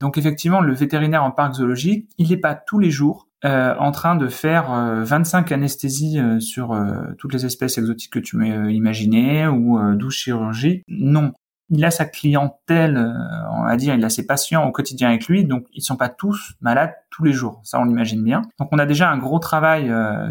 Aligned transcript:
Donc 0.00 0.18
effectivement, 0.18 0.60
le 0.60 0.74
vétérinaire 0.74 1.24
en 1.24 1.30
parc 1.30 1.54
zoologique, 1.54 2.10
il 2.18 2.28
n'est 2.28 2.36
pas 2.36 2.54
tous 2.54 2.78
les 2.78 2.90
jours 2.90 3.28
euh, 3.44 3.74
en 3.78 3.92
train 3.92 4.16
de 4.16 4.28
faire 4.28 4.70
25 4.70 5.52
euh, 5.52 5.54
anesthésies 5.54 6.18
euh, 6.18 6.40
sur 6.40 6.74
toutes 7.18 7.34
les 7.34 7.44
espèces 7.44 7.76
exotiques 7.76 8.12
que 8.12 8.18
tu 8.18 8.36
m'as 8.36 8.70
imaginées 8.70 9.46
ou 9.46 9.78
12 9.94 10.12
chirurgies. 10.12 10.82
Non. 10.88 11.32
Il 11.70 11.84
a 11.84 11.90
sa 11.90 12.04
clientèle, 12.04 12.98
on 13.50 13.64
va 13.64 13.76
dire, 13.76 13.94
il 13.94 14.04
a 14.04 14.10
ses 14.10 14.26
patients 14.26 14.64
au 14.68 14.70
quotidien 14.70 15.08
avec 15.08 15.26
lui, 15.26 15.46
donc 15.46 15.64
ils 15.72 15.82
sont 15.82 15.96
pas 15.96 16.10
tous 16.10 16.52
malades 16.60 16.92
tous 17.10 17.24
les 17.24 17.32
jours. 17.32 17.62
Ça, 17.64 17.80
on 17.80 17.84
l'imagine 17.84 18.22
bien. 18.22 18.42
Donc 18.58 18.68
on 18.70 18.78
a 18.78 18.84
déjà 18.84 19.10
un 19.10 19.16
gros 19.16 19.38
travail 19.38 19.90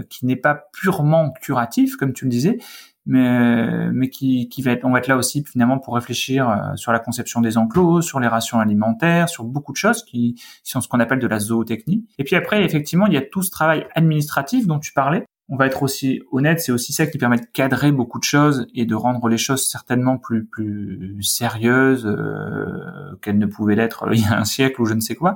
qui 0.10 0.28
n'est 0.28 0.36
pas 0.36 0.66
purement 0.74 1.32
curatif, 1.42 1.98
comme 1.98 2.14
tu 2.14 2.26
le 2.26 2.30
disais, 2.30 2.60
mais 3.06 3.92
mais 3.92 4.10
qui, 4.10 4.48
qui 4.50 4.62
va 4.62 4.72
être 4.72 4.86
on 4.86 4.92
va 4.92 5.00
être 5.00 5.08
là 5.08 5.18
aussi 5.18 5.44
finalement 5.44 5.80
pour 5.80 5.96
réfléchir 5.96 6.50
euh, 6.50 6.76
sur 6.76 6.92
la 6.92 7.00
conception 7.00 7.42
des 7.42 7.58
enclos, 7.58 8.02
sur 8.02 8.20
les 8.20 8.28
rations 8.28 8.60
alimentaires, 8.60 9.30
sur 9.30 9.44
beaucoup 9.44 9.72
de 9.74 9.78
choses 9.78 10.04
qui, 10.04 10.42
sont 10.64 10.82
ce 10.82 10.88
qu'on 10.88 11.00
appelle 11.00 11.20
de 11.20 11.28
la 11.28 11.40
zootechnie. 11.40 12.06
Et 12.18 12.24
puis 12.24 12.36
après 12.36 12.64
effectivement 12.64 13.08
il 13.08 13.14
y 13.14 13.18
a 13.18 13.22
tout 13.22 13.42
ce 13.42 13.52
travail 13.52 13.86
administratif 13.96 14.68
dont 14.68 14.80
tu 14.80 14.94
parlais. 14.94 15.26
On 15.50 15.58
va 15.58 15.68
être 15.68 15.84
aussi 15.84 16.22
honnête, 16.32 16.62
c'est 16.62 16.72
aussi 16.72 16.94
ça 16.94 17.06
qui 17.06 17.18
permet 17.18 17.38
de 17.38 17.46
cadrer 17.54 17.92
beaucoup 17.92 18.18
de 18.18 18.24
choses 18.24 18.66
et 18.74 18.86
de 18.86 18.96
rendre 18.96 19.28
les 19.28 19.38
choses 19.38 19.70
certainement 19.70 20.18
plus 20.18 20.46
plus 20.46 21.22
sérieuses 21.22 22.06
euh, 22.06 23.16
qu'elles 23.22 23.38
ne 23.38 23.46
pouvaient 23.46 23.76
l'être 23.76 24.08
il 24.14 24.22
y 24.22 24.26
a 24.26 24.40
un 24.40 24.46
siècle 24.46 24.82
ou 24.82 24.86
je 24.86 24.94
ne 24.94 25.02
sais 25.02 25.16
quoi. 25.16 25.36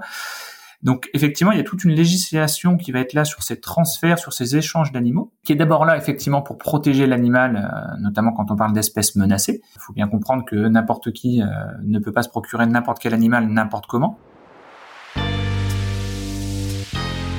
Donc 0.83 1.09
effectivement, 1.13 1.51
il 1.51 1.57
y 1.57 1.61
a 1.61 1.63
toute 1.63 1.83
une 1.83 1.91
législation 1.91 2.77
qui 2.77 2.91
va 2.91 2.99
être 2.99 3.13
là 3.13 3.25
sur 3.25 3.41
ces 3.41 3.59
transferts, 3.59 4.19
sur 4.19 4.31
ces 4.31 4.55
échanges 4.55 4.91
d'animaux, 4.91 5.31
qui 5.43 5.53
est 5.53 5.55
d'abord 5.55 5.85
là 5.85 5.97
effectivement 5.97 6.41
pour 6.41 6.57
protéger 6.57 7.07
l'animal, 7.07 7.55
euh, 7.55 7.97
notamment 7.99 8.31
quand 8.31 8.51
on 8.51 8.55
parle 8.55 8.73
d'espèces 8.73 9.15
menacées. 9.15 9.61
Il 9.75 9.81
faut 9.81 9.93
bien 9.93 10.07
comprendre 10.07 10.45
que 10.45 10.55
n'importe 10.55 11.11
qui 11.11 11.41
euh, 11.41 11.45
ne 11.83 11.97
peut 11.99 12.11
pas 12.11 12.21
se 12.21 12.29
procurer 12.29 12.67
n'importe 12.67 12.99
quel 12.99 13.13
animal 13.13 13.47
n'importe 13.47 13.87
comment. 13.87 14.19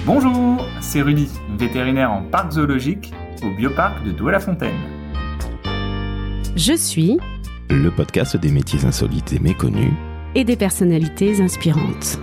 Bonjour, 0.04 0.64
c'est 0.80 1.02
Rudy, 1.02 1.28
vétérinaire 1.58 2.10
en 2.10 2.22
parc 2.22 2.52
zoologique 2.52 3.12
au 3.44 3.54
bioparc 3.54 4.02
de 4.04 4.10
Douai-la-Fontaine. 4.10 4.78
Je 6.56 6.72
suis 6.72 7.18
le 7.70 7.90
podcast 7.90 8.36
des 8.36 8.50
métiers 8.50 8.84
insolites 8.84 9.32
et 9.32 9.38
méconnus 9.38 9.92
et 10.34 10.44
des 10.44 10.56
personnalités 10.56 11.40
inspirantes. 11.40 12.18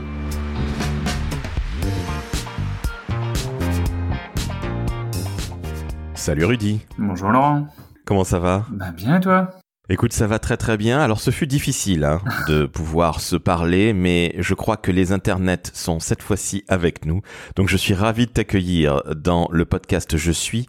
Salut 6.25 6.45
Rudy. 6.45 6.81
Bonjour 6.97 7.29
Laurent. 7.29 7.67
Comment 8.03 8.23
ça 8.23 8.39
va 8.39 8.65
Bah 8.71 8.89
bien 8.91 9.17
et 9.17 9.19
toi? 9.19 9.51
Écoute, 9.89 10.11
ça 10.11 10.25
va 10.25 10.39
très 10.39 10.57
très 10.57 10.75
bien. 10.75 10.99
Alors 10.99 11.19
ce 11.19 11.29
fut 11.29 11.45
difficile 11.45 12.03
hein, 12.03 12.19
de 12.47 12.65
pouvoir 12.65 13.21
se 13.21 13.35
parler, 13.35 13.93
mais 13.93 14.33
je 14.39 14.55
crois 14.55 14.75
que 14.75 14.89
les 14.89 15.11
internets 15.11 15.69
sont 15.73 15.99
cette 15.99 16.23
fois-ci 16.23 16.63
avec 16.67 17.05
nous. 17.05 17.21
Donc 17.55 17.69
je 17.69 17.77
suis 17.77 17.93
ravi 17.93 18.25
de 18.25 18.31
t'accueillir 18.31 19.03
dans 19.15 19.47
le 19.51 19.65
podcast 19.65 20.17
Je 20.17 20.31
suis, 20.31 20.65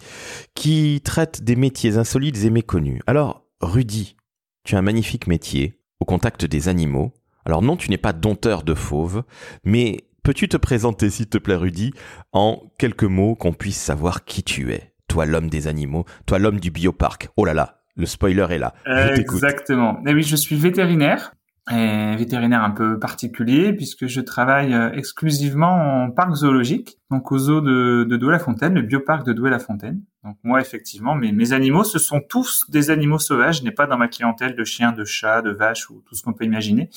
qui 0.55 1.01
traite 1.03 1.43
des 1.43 1.57
métiers 1.57 1.97
insolites 1.97 2.45
et 2.45 2.51
méconnus. 2.51 3.01
Alors 3.07 3.47
Rudy, 3.63 4.15
tu 4.63 4.75
as 4.75 4.79
un 4.81 4.83
magnifique 4.83 5.27
métier 5.27 5.81
au 6.01 6.05
contact 6.05 6.45
des 6.45 6.69
animaux. 6.69 7.15
Alors 7.47 7.63
non, 7.63 7.79
tu 7.79 7.89
n'es 7.89 7.97
pas 7.97 8.13
dompteur 8.13 8.63
de 8.63 8.75
fauves, 8.75 9.23
mais 9.65 10.05
peux-tu 10.23 10.51
te 10.51 10.59
présenter 10.59 11.09
s'il 11.09 11.29
te 11.29 11.39
plaît 11.39 11.57
Rudy 11.57 11.95
en 12.35 12.61
quelques 12.79 13.05
mots 13.05 13.37
qu'on 13.37 13.55
puisse 13.55 13.81
savoir 13.81 14.27
qui 14.27 14.43
tu 14.43 14.75
es? 14.75 14.93
Toi 15.09 15.27
l'homme 15.27 15.49
des 15.49 15.69
animaux, 15.69 16.05
toi 16.27 16.39
l'homme 16.39 16.61
du 16.61 16.71
bioparc. 16.71 17.29
Oh 17.37 17.45
là 17.45 17.55
là, 17.55 17.81
le 17.97 18.07
spoiler 18.07 18.47
est 18.51 18.59
là. 18.59 18.75
Exactement. 19.15 19.99
Et 20.07 20.11
eh 20.11 20.15
oui, 20.15 20.23
je 20.23 20.37
suis 20.37 20.57
vétérinaire. 20.57 21.33
Vétérinaire 21.69 22.63
un 22.63 22.71
peu 22.71 22.97
particulier 22.97 23.73
puisque 23.73 24.07
je 24.07 24.21
travaille 24.21 24.73
euh, 24.73 24.93
exclusivement 24.93 26.05
en 26.05 26.13
parc 26.13 26.33
zoologique, 26.33 27.01
donc 27.11 27.33
au 27.33 27.39
zoo 27.39 27.61
de, 27.61 28.07
de 28.09 28.17
Douai-la-Fontaine, 28.17 28.75
le 28.75 28.83
bioparc 28.83 29.27
de 29.27 29.33
Douai-la-Fontaine. 29.33 30.01
Donc 30.23 30.37
moi 30.45 30.61
effectivement, 30.61 31.17
mes, 31.17 31.33
mes 31.33 31.53
animaux, 31.53 31.83
ce 31.83 31.99
sont 31.99 32.21
tous 32.21 32.71
des 32.71 32.91
animaux 32.91 33.19
sauvages. 33.19 33.59
Je 33.59 33.65
n'ai 33.65 33.73
pas 33.73 33.89
dans 33.89 33.99
ma 33.99 34.07
clientèle 34.07 34.55
de 34.55 34.63
chiens, 34.63 34.93
de 34.93 35.05
chats, 35.05 35.43
de 35.43 35.51
vaches 35.51 35.91
ou 35.91 36.05
tout 36.07 36.15
ce 36.15 36.23
qu'on 36.23 36.35
peut 36.35 36.45
imaginer, 36.45 36.89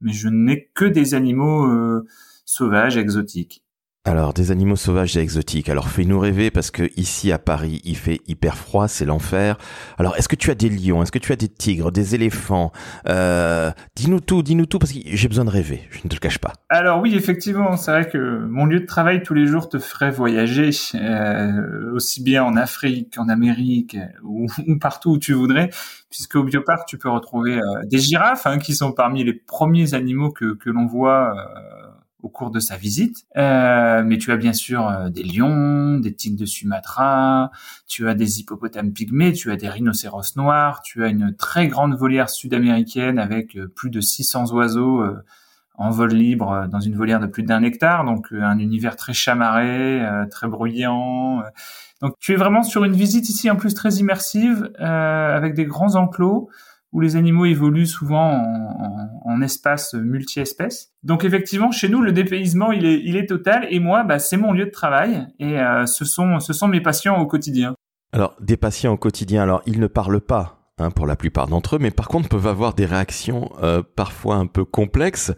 mais 0.00 0.12
je 0.12 0.28
n'ai 0.28 0.68
que 0.74 0.86
des 0.86 1.14
animaux 1.14 1.66
euh, 1.66 2.04
sauvages, 2.44 2.96
exotiques. 2.96 3.62
Alors, 4.06 4.32
des 4.32 4.50
animaux 4.50 4.76
sauvages 4.76 5.18
et 5.18 5.20
exotiques. 5.20 5.68
Alors, 5.68 5.90
fais-nous 5.90 6.18
rêver 6.18 6.50
parce 6.50 6.70
que 6.70 6.88
ici 6.96 7.32
à 7.32 7.38
Paris, 7.38 7.82
il 7.84 7.98
fait 7.98 8.22
hyper 8.26 8.56
froid, 8.56 8.88
c'est 8.88 9.04
l'enfer. 9.04 9.58
Alors, 9.98 10.16
est-ce 10.16 10.26
que 10.26 10.36
tu 10.36 10.50
as 10.50 10.54
des 10.54 10.70
lions? 10.70 11.02
Est-ce 11.02 11.12
que 11.12 11.18
tu 11.18 11.32
as 11.32 11.36
des 11.36 11.50
tigres, 11.50 11.92
des 11.92 12.14
éléphants? 12.14 12.72
Euh, 13.06 13.70
Dis-nous 13.96 14.20
tout, 14.20 14.42
dis-nous 14.42 14.64
tout 14.64 14.78
parce 14.78 14.94
que 14.94 15.00
j'ai 15.04 15.28
besoin 15.28 15.44
de 15.44 15.50
rêver. 15.50 15.82
Je 15.90 15.98
ne 16.02 16.08
te 16.08 16.14
le 16.14 16.18
cache 16.18 16.38
pas. 16.38 16.54
Alors 16.70 17.02
oui, 17.02 17.14
effectivement, 17.14 17.76
c'est 17.76 17.90
vrai 17.90 18.08
que 18.08 18.46
mon 18.46 18.64
lieu 18.64 18.80
de 18.80 18.86
travail 18.86 19.22
tous 19.22 19.34
les 19.34 19.46
jours 19.46 19.68
te 19.68 19.78
ferait 19.78 20.10
voyager 20.10 20.70
euh, 20.94 21.92
aussi 21.92 22.22
bien 22.22 22.42
en 22.42 22.56
Afrique, 22.56 23.18
en 23.18 23.28
Amérique 23.28 23.98
ou, 24.24 24.46
partout 24.80 25.10
où 25.10 25.18
tu 25.18 25.34
voudrais, 25.34 25.68
puisque 26.08 26.36
au 26.36 26.44
bioparc 26.44 26.88
tu 26.88 26.96
peux 26.96 27.10
retrouver 27.10 27.58
euh, 27.58 27.82
des 27.84 27.98
girafes 27.98 28.46
hein, 28.46 28.56
qui 28.56 28.74
sont 28.74 28.92
parmi 28.92 29.24
les 29.24 29.34
premiers 29.34 29.92
animaux 29.92 30.30
que 30.30 30.54
que 30.54 30.70
l'on 30.70 30.86
voit 30.86 31.34
au 32.22 32.28
cours 32.28 32.50
de 32.50 32.60
sa 32.60 32.76
visite. 32.76 33.24
Euh, 33.36 34.02
mais 34.04 34.18
tu 34.18 34.32
as 34.32 34.36
bien 34.36 34.52
sûr 34.52 34.88
euh, 34.88 35.08
des 35.08 35.22
lions, 35.22 35.98
des 35.98 36.14
tigres 36.14 36.38
de 36.38 36.46
Sumatra, 36.46 37.50
tu 37.86 38.08
as 38.08 38.14
des 38.14 38.40
hippopotames 38.40 38.92
pygmées, 38.92 39.32
tu 39.32 39.50
as 39.50 39.56
des 39.56 39.68
rhinocéros 39.68 40.36
noirs, 40.36 40.82
tu 40.82 41.04
as 41.04 41.08
une 41.08 41.34
très 41.34 41.68
grande 41.68 41.94
volière 41.94 42.30
sud-américaine 42.30 43.18
avec 43.18 43.56
euh, 43.56 43.68
plus 43.68 43.90
de 43.90 44.00
600 44.00 44.52
oiseaux 44.52 45.04
en 45.74 45.90
vol 45.90 46.12
libre 46.12 46.68
dans 46.70 46.80
une 46.80 46.94
volière 46.94 47.20
de 47.20 47.26
plus 47.26 47.42
d'un 47.42 47.62
hectare, 47.62 48.04
donc 48.04 48.26
un 48.32 48.58
univers 48.58 48.96
très 48.96 49.14
chamarré, 49.14 50.02
très 50.30 50.46
bruyant. 50.46 51.42
Donc 52.02 52.16
tu 52.20 52.34
es 52.34 52.36
vraiment 52.36 52.62
sur 52.62 52.84
une 52.84 52.92
visite 52.92 53.30
ici 53.30 53.50
en 53.50 53.56
plus 53.56 53.72
très 53.72 53.94
immersive, 53.94 54.70
avec 54.78 55.54
des 55.54 55.64
grands 55.64 55.94
enclos 55.94 56.50
où 56.92 57.00
les 57.00 57.16
animaux 57.16 57.44
évoluent 57.44 57.86
souvent 57.86 58.32
en, 58.32 59.20
en, 59.24 59.42
espace 59.42 59.94
multi-espèces. 59.94 60.92
Donc 61.02 61.24
effectivement, 61.24 61.70
chez 61.70 61.88
nous, 61.88 62.00
le 62.00 62.12
dépaysement, 62.12 62.72
il 62.72 62.84
est, 62.84 63.26
total. 63.26 63.66
Et 63.70 63.78
moi, 63.78 64.02
bah, 64.02 64.18
c'est 64.18 64.36
mon 64.36 64.52
lieu 64.52 64.64
de 64.64 64.70
travail 64.70 65.26
et 65.38 65.58
euh, 65.60 65.86
ce, 65.86 66.04
sont, 66.04 66.40
ce 66.40 66.52
sont 66.52 66.68
mes 66.68 66.80
patients 66.80 67.18
au 67.18 67.26
quotidien. 67.26 67.74
Alors, 68.12 68.34
des 68.40 68.56
patients 68.56 68.92
au 68.92 68.96
quotidien, 68.96 69.42
alors 69.42 69.62
ils 69.66 69.78
ne 69.78 69.86
parlent 69.86 70.20
pas 70.20 70.72
hein, 70.78 70.90
pour 70.90 71.06
la 71.06 71.14
plupart 71.14 71.46
d'entre 71.46 71.76
eux, 71.76 71.78
mais 71.78 71.92
par 71.92 72.08
contre 72.08 72.28
peuvent 72.28 72.48
avoir 72.48 72.74
des 72.74 72.86
réactions 72.86 73.50
euh, 73.62 73.82
parfois 73.94 74.36
un 74.36 74.46
peu 74.46 74.64
complexes. 74.64 75.32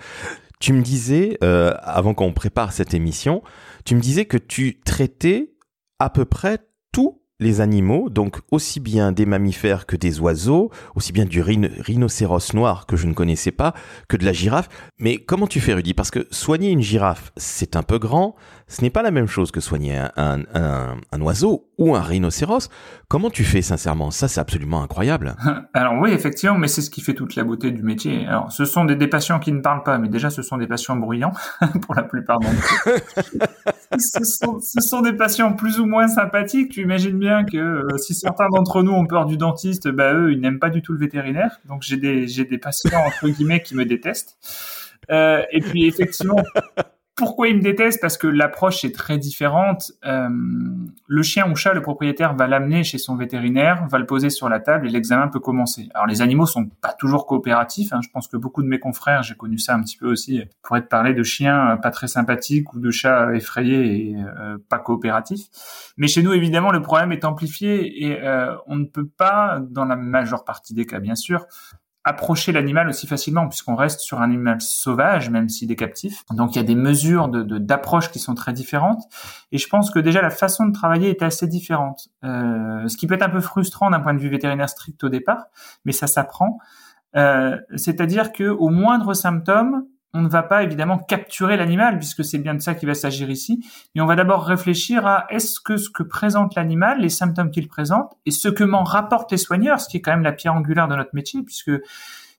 Tu 0.59 0.73
me 0.73 0.81
disais, 0.81 1.39
euh, 1.43 1.75
avant 1.83 2.15
qu'on 2.15 2.33
prépare 2.33 2.73
cette 2.73 2.95
émission, 2.95 3.43
tu 3.85 3.95
me 3.95 4.01
disais 4.01 4.25
que 4.25 4.39
tu 4.39 4.81
traitais 4.81 5.53
à 5.99 6.09
peu 6.09 6.25
près 6.25 6.59
tout 6.93 7.22
les 7.43 7.61
animaux, 7.61 8.09
donc 8.09 8.39
aussi 8.51 8.81
bien 8.81 9.13
des 9.13 9.27
mammifères 9.27 9.87
que 9.87 9.97
des 9.97 10.21
oiseaux, 10.21 10.71
aussi 10.95 11.13
bien 11.13 11.27
du 11.27 11.43
rhinocéros 11.43 12.55
noir 12.55 12.87
que 12.87 12.97
je 12.97 13.07
ne 13.07 13.13
connaissais 13.13 13.51
pas, 13.51 13.75
que 14.09 14.17
de 14.17 14.25
la 14.25 14.33
girafe. 14.33 14.69
Mais 14.99 15.19
comment 15.19 15.47
tu 15.47 15.61
fais, 15.61 15.75
Rudy? 15.75 15.93
Parce 15.95 16.11
que 16.11 16.27
soigner 16.31 16.71
une 16.71 16.81
girafe, 16.81 17.33
c'est 17.37 17.77
un 17.77 17.83
peu 17.83 17.99
grand, 17.99 18.35
ce 18.69 18.81
n'est 18.81 18.91
pas 18.91 19.03
la 19.03 19.11
même 19.11 19.27
chose 19.27 19.51
que 19.51 19.61
soigner 19.61 19.99
un, 20.17 20.45
un, 20.55 21.21
oiseau 21.21 21.69
ou 21.83 21.97
un 21.97 22.01
rhinocéros. 22.01 22.69
Comment 23.09 23.31
tu 23.31 23.45
fais 23.45 23.63
sincèrement? 23.63 24.11
Ça, 24.11 24.29
c'est 24.29 24.41
absolument 24.41 24.83
incroyable. 24.83 25.37
Alors 25.75 25.95
oui, 26.01 26.13
effectivement, 26.13 26.57
mais 26.57 26.69
c'est 26.69 26.81
ce 26.81 26.91
qui 26.91 27.01
fait 27.01 27.15
toute 27.15 27.37
la 27.37 27.45
beauté 27.45 27.71
du 27.71 27.83
métier. 27.83 28.27
Alors, 28.27 28.51
ce 28.53 28.65
sont 28.65 28.85
des, 28.85 28.97
des 28.97 29.09
patients 29.09 29.39
qui 29.39 29.53
ne 29.53 29.61
parlent 29.61 29.83
pas, 29.83 29.99
mais 29.99 30.09
déjà, 30.09 30.31
ce 30.31 30.43
sont 30.43 30.57
des 30.57 30.67
patients 30.67 30.97
bruyants 30.97 31.33
pour 31.83 31.95
la 31.95 32.03
plupart 32.03 32.41
d'entre 32.41 32.89
eux. 32.89 32.97
ce, 33.99 34.25
sont, 34.25 34.61
ce, 34.61 34.81
sont, 34.81 35.03
des 35.03 35.13
patients 35.13 35.53
plus 35.53 35.81
ou 35.81 35.87
moins 35.87 36.09
sympathiques. 36.09 36.73
Tu 36.73 36.83
imagines 36.83 37.19
bien 37.19 37.45
que 37.45 37.59
euh, 37.59 37.99
si 37.99 38.15
certains 38.15 38.49
d'entre 38.49 38.83
nous 38.83 38.93
ont 38.93 39.07
peur 39.07 39.27
du 39.27 39.37
dentiste, 39.37 39.89
bah 39.89 40.15
eux, 40.15 40.33
ils 40.33 40.41
n'aiment 40.41 40.59
pas 40.61 40.71
du 40.71 40.83
tout 40.83 40.93
le 40.93 40.99
vétérinaire. 40.99 41.61
Donc 41.69 41.83
j'ai 41.83 41.97
des 41.97 42.29
j'ai 42.29 42.45
des 42.45 42.59
patients 42.59 43.05
entre 43.07 43.29
guillemets 43.29 43.63
qui 43.63 43.75
me 43.75 43.85
détestent. 43.85 44.39
Euh, 45.11 45.43
et 45.51 45.61
puis 45.61 45.87
effectivement, 45.87 46.37
pourquoi 47.15 47.49
il 47.49 47.57
me 47.57 47.63
déteste? 47.63 48.01
Parce 48.01 48.17
que 48.17 48.27
l'approche 48.27 48.85
est 48.85 48.95
très 48.95 49.19
différente. 49.19 49.93
Euh, 50.05 50.29
le 51.07 51.23
chien 51.23 51.51
ou 51.51 51.55
chat, 51.55 51.75
le 51.75 51.83
propriétaire 51.83 52.35
va 52.35 52.47
l'amener 52.47 52.85
chez 52.85 52.97
son 52.97 53.17
vétérinaire, 53.17 53.87
va 53.89 53.99
le 53.99 54.07
poser 54.07 54.31
sur 54.31 54.49
la 54.49 54.61
table 54.61 54.87
et 54.87 54.91
l'examen 54.91 55.29
peut 55.29 55.41
commencer. 55.41 55.89
Alors 55.95 56.07
les 56.07 56.23
animaux 56.23 56.47
sont 56.47 56.71
pas 56.81 56.95
toujours 56.95 57.27
coopératifs. 57.27 57.93
Hein. 57.93 58.01
Je 58.03 58.09
pense 58.09 58.29
que 58.29 58.39
beaucoup 58.39 58.63
de 58.63 58.69
mes 58.69 58.79
confrères, 58.79 59.23
j'ai 59.23 59.35
connu 59.35 59.59
ça 59.59 59.75
un 59.75 59.83
petit 59.83 59.99
peu 59.99 60.11
aussi, 60.11 60.43
pourraient 60.63 60.83
te 60.83 60.89
parler 60.89 61.13
de 61.13 61.23
chiens 61.23 61.79
pas 61.83 61.91
très 61.91 62.09
sympathiques 62.09 62.73
ou 62.73 62.81
de 62.81 62.91
chats 62.91 63.35
effrayés 63.35 64.11
et 64.11 64.17
euh, 64.17 64.57
pas 64.71 64.79
coopératifs. 64.79 65.49
Mais 65.99 66.09
chez 66.09 66.23
nous, 66.23 66.33
évidemment, 66.33 66.73
le 66.73 66.81
problème 66.81 67.13
est 67.13 67.27
amplifié 67.27 68.07
et 68.07 68.23
euh, 68.23 68.57
on 68.67 68.77
ne 68.77 68.85
peut 68.85 69.07
pas, 69.07 69.61
dans 69.61 69.85
la 69.85 69.97
majeure 69.97 70.45
partie 70.45 70.73
des 70.73 70.87
cas, 70.87 70.99
bien 70.99 71.15
sûr, 71.15 71.47
approcher 72.05 72.53
l'animal 72.53 72.89
aussi 72.89 73.07
facilement 73.07 73.49
puisqu'on 73.49 73.77
reste 73.77 74.01
sur 74.01 74.21
un 74.21 74.25
animal 74.25 74.61
sauvage 74.61 75.31
même 75.31 75.49
s'il 75.49 75.71
est 75.71 75.77
captif. 75.77 76.25
Donc 76.31 76.55
il 76.55 76.57
y 76.57 76.61
a 76.61 76.65
des 76.65 76.75
mesures 76.75 77.29
de 77.29 77.43
d'approche 77.59 78.11
qui 78.11 78.19
sont 78.19 78.35
très 78.35 78.53
différentes 78.53 79.03
et 79.53 79.59
je 79.59 79.69
pense 79.69 79.91
que 79.91 79.99
déjà 79.99 80.21
la 80.21 80.31
façon 80.31 80.67
de 80.67 80.73
travailler 80.73 81.11
est 81.11 81.23
assez 81.23 81.47
différente. 81.47 82.09
Euh, 82.25 82.89
ce 82.89 82.97
qui 82.97 83.07
peut 83.07 83.15
être 83.15 83.23
un 83.23 83.31
peu 83.31 83.41
frustrant 83.41 83.91
d'un 83.91 84.01
point 84.01 84.15
de 84.15 84.19
vue 84.19 84.29
vétérinaire 84.29 84.69
strict 84.69 85.03
au 85.05 85.09
départ, 85.09 85.47
mais 85.85 85.93
ça 85.93 86.07
s'apprend. 86.07 86.59
Euh, 87.15 87.59
C'est-à-dire 87.77 88.33
que 88.33 88.45
au 88.45 88.69
moindre 88.69 89.15
symptôme, 89.15 89.85
on 90.15 90.23
ne 90.23 90.29
va 90.29 90.43
pas 90.43 90.63
évidemment 90.63 90.99
capturer 90.99 91.57
l'animal 91.57 91.99
puisque 91.99 92.25
c'est 92.25 92.39
bien 92.39 92.55
de 92.55 92.61
ça 92.61 92.75
qu'il 92.75 92.87
va 92.87 92.95
s'agir 92.95 93.31
ici, 93.31 93.65
mais 93.95 94.01
on 94.01 94.07
va 94.07 94.17
d'abord 94.17 94.45
réfléchir 94.45 95.07
à 95.07 95.27
est-ce 95.31 95.61
que 95.61 95.77
ce 95.77 95.89
que 95.89 96.03
présente 96.03 96.55
l'animal, 96.55 97.01
les 97.01 97.09
symptômes 97.09 97.51
qu'il 97.51 97.69
présente, 97.69 98.13
et 98.27 98.31
ce 98.31 98.49
que 98.49 98.65
m'en 98.65 98.85
rapportent 98.85 99.33
les 99.33 99.39
soigneurs, 99.39 99.81
ce 99.81 99.89
qui 99.89 99.99
est 99.99 100.01
quand 100.01 100.13
même 100.13 100.23
la 100.23 100.33
pierre 100.33 100.55
angulaire 100.55 100.89
de 100.89 100.97
notre 100.97 101.15
métier, 101.15 101.43
puisque 101.43 101.73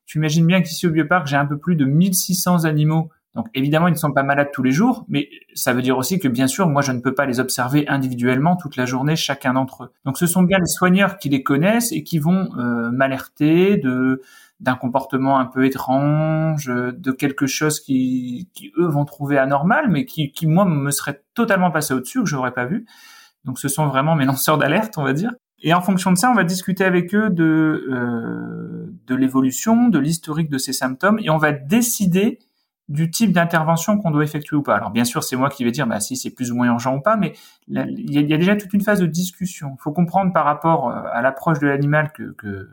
tu 0.05 0.17
imagines 0.17 0.45
bien 0.45 0.61
qu'ici 0.61 0.85
au 0.87 0.91
bioparc, 0.91 1.27
j'ai 1.27 1.37
un 1.37 1.45
peu 1.45 1.57
plus 1.57 1.75
de 1.75 1.85
1600 1.85 2.65
animaux. 2.65 3.09
Donc 3.33 3.47
évidemment, 3.55 3.87
ils 3.87 3.93
ne 3.93 3.97
sont 3.97 4.11
pas 4.11 4.21
malades 4.21 4.49
tous 4.53 4.61
les 4.61 4.71
jours, 4.71 5.05
mais 5.07 5.27
ça 5.55 5.73
veut 5.73 5.81
dire 5.81 5.97
aussi 5.97 6.19
que 6.19 6.27
bien 6.27 6.45
sûr, 6.45 6.69
moi, 6.69 6.83
je 6.83 6.91
ne 6.91 6.99
peux 6.99 7.15
pas 7.15 7.25
les 7.25 7.39
observer 7.39 7.87
individuellement 7.87 8.55
toute 8.55 8.75
la 8.75 8.85
journée, 8.85 9.15
chacun 9.15 9.53
d'entre 9.53 9.85
eux. 9.85 9.91
Donc 10.05 10.19
ce 10.19 10.27
sont 10.27 10.43
bien 10.43 10.59
les 10.59 10.67
soigneurs 10.67 11.17
qui 11.17 11.29
les 11.29 11.41
connaissent 11.41 11.91
et 11.91 12.03
qui 12.03 12.19
vont 12.19 12.49
euh, 12.59 12.91
m'alerter 12.91 13.77
de 13.77 14.21
d'un 14.63 14.75
comportement 14.75 15.39
un 15.39 15.45
peu 15.45 15.65
étrange, 15.65 16.67
de 16.67 17.11
quelque 17.11 17.47
chose 17.47 17.81
qui, 17.81 18.49
qui 18.53 18.71
eux 18.77 18.87
vont 18.87 19.03
trouver 19.03 19.37
anormal, 19.37 19.89
mais 19.89 20.05
qui, 20.05 20.31
qui 20.31 20.47
moi 20.47 20.63
me 20.63 20.89
serait 20.89 21.21
totalement 21.33 21.69
passé 21.69 21.93
au-dessus 21.93 22.21
que 22.21 22.29
j'aurais 22.29 22.53
pas 22.53 22.63
vu. 22.63 22.85
Donc 23.43 23.59
ce 23.59 23.67
sont 23.67 23.87
vraiment 23.87 24.15
mes 24.15 24.25
lanceurs 24.31 24.57
d'alerte, 24.57 24.97
on 24.97 25.03
va 25.03 25.11
dire. 25.11 25.31
Et 25.61 25.73
en 25.73 25.81
fonction 25.81 26.11
de 26.11 26.17
ça, 26.17 26.31
on 26.31 26.33
va 26.33 26.45
discuter 26.45 26.85
avec 26.85 27.13
eux 27.13 27.29
de 27.29 27.85
euh, 27.89 28.89
de 29.05 29.15
l'évolution, 29.15 29.89
de 29.89 29.99
l'historique 29.99 30.49
de 30.49 30.57
ces 30.57 30.71
symptômes, 30.71 31.19
et 31.21 31.29
on 31.29 31.37
va 31.37 31.51
décider 31.51 32.39
du 32.87 33.11
type 33.11 33.33
d'intervention 33.33 33.97
qu'on 33.97 34.11
doit 34.11 34.23
effectuer 34.23 34.55
ou 34.55 34.63
pas. 34.63 34.75
Alors 34.75 34.91
bien 34.91 35.03
sûr, 35.03 35.23
c'est 35.23 35.35
moi 35.35 35.49
qui 35.49 35.65
vais 35.65 35.71
dire 35.71 35.87
bah 35.87 35.99
si 35.99 36.15
c'est 36.15 36.31
plus 36.31 36.51
ou 36.51 36.55
moins 36.55 36.67
urgent 36.67 36.95
ou 36.95 37.01
pas, 37.01 37.17
mais 37.17 37.33
il 37.67 38.11
y, 38.11 38.33
a 38.33 38.37
déjà 38.37 38.55
toute 38.55 38.73
une 38.73 38.81
phase 38.81 39.01
de 39.01 39.05
discussion. 39.05 39.75
Il 39.77 39.81
faut 39.81 39.91
comprendre 39.91 40.31
par 40.31 40.45
rapport 40.45 40.89
euh, 40.89 41.01
à 41.11 41.21
l'approche 41.21 41.59
de 41.59 41.67
l'animal 41.67 42.13
que, 42.13 42.31
que 42.33 42.69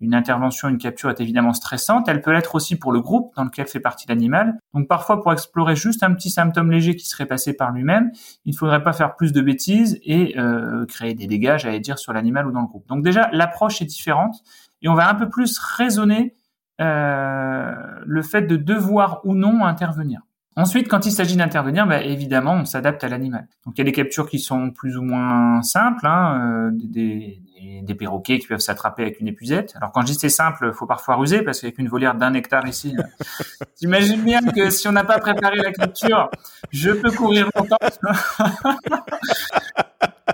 une 0.00 0.14
intervention, 0.14 0.68
une 0.68 0.78
capture 0.78 1.10
est 1.10 1.20
évidemment 1.20 1.52
stressante. 1.52 2.08
Elle 2.08 2.20
peut 2.20 2.32
l'être 2.32 2.54
aussi 2.54 2.76
pour 2.76 2.92
le 2.92 3.00
groupe 3.00 3.34
dans 3.36 3.44
lequel 3.44 3.66
fait 3.66 3.80
partie 3.80 4.06
l'animal. 4.08 4.58
Donc 4.74 4.88
parfois, 4.88 5.22
pour 5.22 5.32
explorer 5.32 5.76
juste 5.76 6.02
un 6.02 6.12
petit 6.12 6.30
symptôme 6.30 6.70
léger 6.70 6.96
qui 6.96 7.06
serait 7.06 7.26
passé 7.26 7.54
par 7.54 7.72
lui-même, 7.72 8.10
il 8.44 8.52
ne 8.52 8.56
faudrait 8.56 8.82
pas 8.82 8.92
faire 8.92 9.16
plus 9.16 9.32
de 9.32 9.40
bêtises 9.40 9.98
et 10.02 10.38
euh, 10.38 10.84
créer 10.86 11.14
des 11.14 11.26
dégâts, 11.26 11.56
j'allais 11.58 11.80
dire, 11.80 11.98
sur 11.98 12.12
l'animal 12.12 12.46
ou 12.46 12.52
dans 12.52 12.60
le 12.60 12.66
groupe. 12.66 12.86
Donc 12.88 13.02
déjà, 13.02 13.28
l'approche 13.32 13.80
est 13.80 13.86
différente 13.86 14.42
et 14.82 14.88
on 14.88 14.94
va 14.94 15.08
un 15.08 15.14
peu 15.14 15.28
plus 15.28 15.58
raisonner 15.58 16.34
euh, 16.80 17.74
le 18.04 18.22
fait 18.22 18.42
de 18.42 18.56
devoir 18.56 19.20
ou 19.24 19.34
non 19.34 19.64
intervenir. 19.64 20.20
Ensuite, 20.58 20.88
quand 20.88 21.04
il 21.04 21.12
s'agit 21.12 21.36
d'intervenir, 21.36 21.86
bah, 21.86 22.02
évidemment, 22.02 22.54
on 22.54 22.64
s'adapte 22.64 23.04
à 23.04 23.08
l'animal. 23.08 23.46
Donc, 23.66 23.74
il 23.76 23.78
y 23.78 23.82
a 23.82 23.84
des 23.84 23.92
captures 23.92 24.28
qui 24.28 24.38
sont 24.38 24.70
plus 24.70 24.96
ou 24.96 25.02
moins 25.02 25.62
simples, 25.62 26.06
hein, 26.06 26.40
euh, 26.40 26.70
des, 26.72 27.42
des, 27.82 27.94
perroquets 27.94 28.38
qui 28.38 28.46
peuvent 28.46 28.60
s'attraper 28.60 29.02
avec 29.02 29.20
une 29.20 29.28
épuisette. 29.28 29.74
Alors, 29.76 29.92
quand 29.92 30.02
je 30.02 30.06
dis 30.06 30.14
c'est 30.14 30.28
simple, 30.28 30.72
faut 30.72 30.86
parfois 30.86 31.16
ruser 31.16 31.42
parce 31.42 31.60
qu'avec 31.60 31.78
une 31.78 31.88
volière 31.88 32.14
d'un 32.14 32.34
hectare 32.34 32.66
ici, 32.66 32.94
j'imagine 33.80 34.22
bien 34.22 34.40
que 34.42 34.70
si 34.70 34.88
on 34.88 34.92
n'a 34.92 35.04
pas 35.04 35.18
préparé 35.18 35.56
la 35.56 35.72
capture, 35.72 36.30
je 36.70 36.90
peux 36.90 37.10
courir 37.10 37.48
longtemps. 37.54 37.76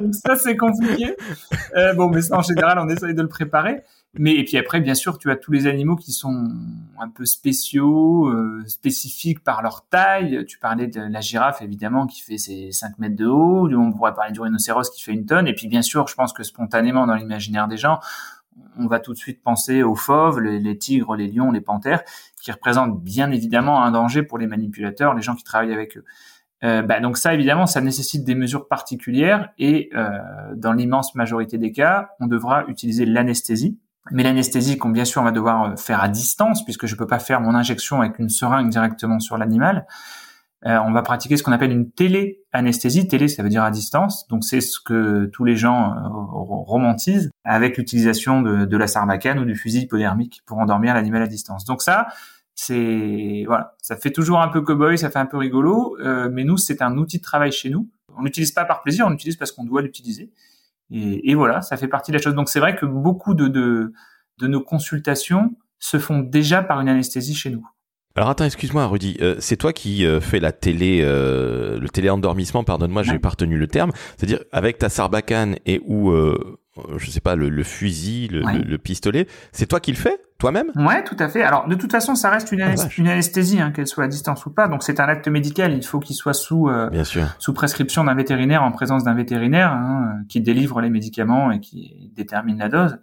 Donc 0.01 0.15
ça, 0.15 0.37
c'est 0.37 0.57
compliqué. 0.57 1.15
Euh, 1.77 1.93
bon, 1.95 2.09
mais 2.09 2.23
ça, 2.23 2.39
en 2.39 2.43
général, 2.43 2.79
on 2.79 2.89
essaye 2.89 3.15
de 3.15 3.23
le 3.23 3.29
préparer. 3.29 3.83
Mais 4.19 4.35
et 4.35 4.45
puis 4.45 4.59
après, 4.59 4.81
bien 4.81 4.95
sûr, 4.95 5.17
tu 5.17 5.31
as 5.31 5.37
tous 5.37 5.53
les 5.53 5.67
animaux 5.67 5.97
qui 5.97 6.13
sont 6.13 6.51
un 7.01 7.09
peu 7.09 7.25
spéciaux, 7.25 8.27
euh, 8.29 8.63
spécifiques 8.67 9.43
par 9.43 9.63
leur 9.63 9.87
taille. 9.89 10.45
Tu 10.47 10.59
parlais 10.59 10.87
de 10.87 11.01
la 11.01 11.21
girafe, 11.21 11.63
évidemment, 11.63 12.07
qui 12.07 12.21
fait 12.21 12.37
ses 12.37 12.73
5 12.73 12.99
mètres 12.99 13.17
de 13.17 13.27
haut. 13.27 13.71
On 13.73 13.91
pourrait 13.91 14.13
parler 14.13 14.33
du 14.33 14.41
rhinocéros 14.41 14.91
qui 14.91 15.03
fait 15.03 15.13
une 15.13 15.25
tonne. 15.25 15.49
Et 15.49 15.55
puis, 15.55 15.67
bien 15.67 15.81
sûr, 15.81 16.09
je 16.09 16.15
pense 16.15 16.35
que 16.35 16.43
spontanément, 16.43 17.07
dans 17.07 17.15
l'imaginaire 17.15 17.69
des 17.69 17.79
gens, 17.79 18.01
on 18.77 18.87
va 18.87 19.01
tout 19.01 19.15
de 19.15 19.19
suite 19.19 19.43
penser 19.43 19.83
aux 19.83 19.95
fauves, 19.95 20.41
les, 20.41 20.79
tigres, 20.79 21.17
les 21.17 21.29
lions, 21.29 21.51
les 21.51 21.63
panthères, 21.63 22.03
qui 22.43 22.53
représentent 22.53 23.03
bien 23.03 23.31
évidemment 23.31 23.83
un 23.83 23.93
danger 23.93 24.23
pour 24.23 24.37
les 24.37 24.47
manipulateurs, 24.47 25.15
les 25.15 25.23
gens 25.23 25.35
qui 25.35 25.45
travaillent 25.45 25.73
avec 25.73 25.97
eux. 25.97 26.05
Euh, 26.65 26.83
bah, 26.83 27.01
donc 27.01 27.17
ça, 27.17 27.35
évidemment, 27.35 27.67
ça 27.67 27.81
nécessite 27.81 28.25
des 28.25 28.35
mesures 28.35 28.69
particulières 28.69 29.51
et 29.59 29.91
euh, 29.95 30.19
dans 30.55 30.73
l'immense 30.73 31.15
majorité 31.15 31.59
des 31.59 31.73
cas, 31.73 32.11
on 32.21 32.27
devra 32.27 32.65
utiliser 32.69 33.05
l'anesthésie. 33.05 33.79
Mais 34.11 34.23
l'anesthésie 34.25 34.79
qu'on 34.79 34.91
bien 34.91 35.05
sûr 35.05 35.23
on 35.23 35.25
va 35.25 35.31
devoir 35.31 35.63
euh, 35.63 35.77
faire 35.77 36.03
à 36.03 36.09
distance 36.09 36.65
puisque 36.65 36.87
je 36.87 36.97
peux 36.97 37.07
pas 37.07 37.21
faire 37.21 37.41
mon 37.41 37.55
injection 37.55 38.01
avec 38.01 38.19
une 38.19 38.29
seringue 38.29 38.69
directement 38.69 39.21
sur 39.21 39.39
l'animal. 39.39 39.87
Euh, 40.65 40.79
on 40.85 40.93
va 40.93 41.03
pratiquer 41.03 41.37
ce 41.37 41.43
qu'on 41.43 41.53
appelle 41.53 41.73
une 41.73 41.91
télé-anesthésie. 41.91 43.09
Télé, 43.09 43.27
ça 43.27 43.43
veut 43.43 43.49
dire 43.49 43.65
à 43.65 43.71
distance. 43.71 44.29
Donc 44.29 44.45
c'est 44.45 44.61
ce 44.61 44.79
que 44.79 45.27
tous 45.27 45.45
les 45.45 45.57
gens 45.57 45.93
euh, 45.93 46.09
romantisent 46.09 47.31
avec 47.45 47.77
l'utilisation 47.77 48.43
de, 48.43 48.77
la 48.77 48.87
sarbacane 48.87 49.39
ou 49.41 49.45
du 49.45 49.57
fusil 49.57 49.83
hypodermique 49.83 50.43
pour 50.47 50.59
endormir 50.59 50.95
l'animal 50.95 51.23
à 51.23 51.27
distance. 51.27 51.65
Donc 51.65 51.83
ça, 51.83 52.07
c'est 52.55 53.43
voilà, 53.47 53.75
ça 53.83 53.97
fait 53.97 54.11
toujours 54.11 54.41
un 54.41 54.49
peu 54.49 54.61
cowboy, 54.61 54.97
ça 54.99 55.11
fait 55.11 55.19
un 55.19 55.27
peu 55.27 55.37
rigolo, 55.37 55.97
euh, 56.01 56.29
mais 56.31 56.45
nous 56.45 56.59
c'est 56.59 56.81
un 56.81 56.97
outil 56.97 57.19
de 57.19 57.23
travail 57.23 57.51
chez 57.51 57.71
nous. 57.71 57.89
On 58.17 58.23
l'utilise 58.23 58.53
pas 58.53 58.65
par 58.65 58.83
plaisir, 58.83 59.07
on 59.07 59.11
l'utilise 59.11 59.37
parce 59.37 59.51
qu'on 59.51 59.65
doit 59.65 59.83
l'utiliser. 59.83 60.31
Et, 60.93 61.31
et, 61.31 61.35
voilà, 61.35 61.63
ça 61.63 61.77
fait 61.77 61.89
partie 61.89 62.11
de 62.11 62.17
la 62.17 62.23
chose. 62.23 62.35
Donc 62.35 62.49
c'est 62.49 62.61
vrai 62.61 62.77
que 62.77 62.87
beaucoup 62.87 63.35
de, 63.35 63.49
de, 63.49 63.93
de 64.39 64.47
nos 64.47 64.61
consultations 64.61 65.51
se 65.79 65.99
font 65.99 66.21
déjà 66.21 66.63
par 66.63 66.81
une 66.81 66.89
anesthésie 66.89 67.35
chez 67.35 67.51
nous. 67.51 67.67
Alors 68.15 68.29
attends, 68.29 68.45
excuse-moi, 68.45 68.87
Rudy, 68.87 69.17
euh, 69.23 69.37
c'est 69.39 69.57
toi 69.57 69.73
qui 69.73 70.05
euh, 70.05 70.21
fais 70.21 70.39
la 70.39 70.53
télé, 70.53 71.01
euh, 71.03 71.79
le 71.79 71.89
téléendormissement. 71.89 72.63
Pardonne-moi, 72.63 73.03
j'ai 73.03 73.19
pas 73.19 73.31
retenu 73.31 73.57
le 73.57 73.67
terme. 73.67 73.91
C'est-à-dire 74.17 74.41
avec 74.53 74.79
ta 74.79 74.91
sarbacane 74.91 75.57
et 75.65 75.81
ou 75.87 76.11
euh, 76.11 76.59
je 76.97 77.11
sais 77.11 77.21
pas 77.21 77.37
le, 77.37 77.49
le 77.49 77.63
fusil, 77.63 78.29
le, 78.29 78.43
le, 78.43 78.79
pistolet, 78.79 79.27
c'est 79.53 79.67
toi 79.67 79.81
qui 79.81 79.93
le 79.93 79.97
fais? 79.97 80.19
Toi-même? 80.39 80.73
Ouais, 80.75 81.05
tout 81.05 81.17
à 81.19 81.29
fait. 81.29 81.43
Alors 81.43 81.69
de 81.69 81.75
toute 81.75 81.93
façon, 81.93 82.15
ça 82.15 82.29
reste 82.29 82.53
une, 82.53 82.61
ah, 82.61 82.75
une 82.99 83.09
anesthésie, 83.09 83.61
hein, 83.61 83.71
qu'elle 83.71 83.87
soit 83.87 84.05
à 84.05 84.09
distance 84.09 84.45
ou 84.45 84.51
pas. 84.51 84.69
Donc 84.69 84.83
c'est 84.83 85.01
un 85.01 85.05
acte 85.05 85.29
médical. 85.29 85.73
Il 85.73 85.85
faut 85.85 86.01
qu'il 86.01 86.17
soit 86.17 86.35
sous 86.35 86.69
Bien 86.91 87.05
sûr. 87.05 87.25
sous 87.39 87.55
prescription 87.55 88.05
d'un 88.05 88.15
vétérinaire, 88.15 88.63
en 88.63 88.73
présence 88.73 89.05
d'un 89.05 89.15
vétérinaire 89.15 89.73
hein, 89.73 90.23
qui 90.29 90.41
délivre 90.41 90.81
les 90.83 90.91
médicaments 90.91 91.51
et 91.51 91.61
qui 91.61 92.11
détermine 92.15 92.59
la 92.59 92.69
dose. 92.69 92.99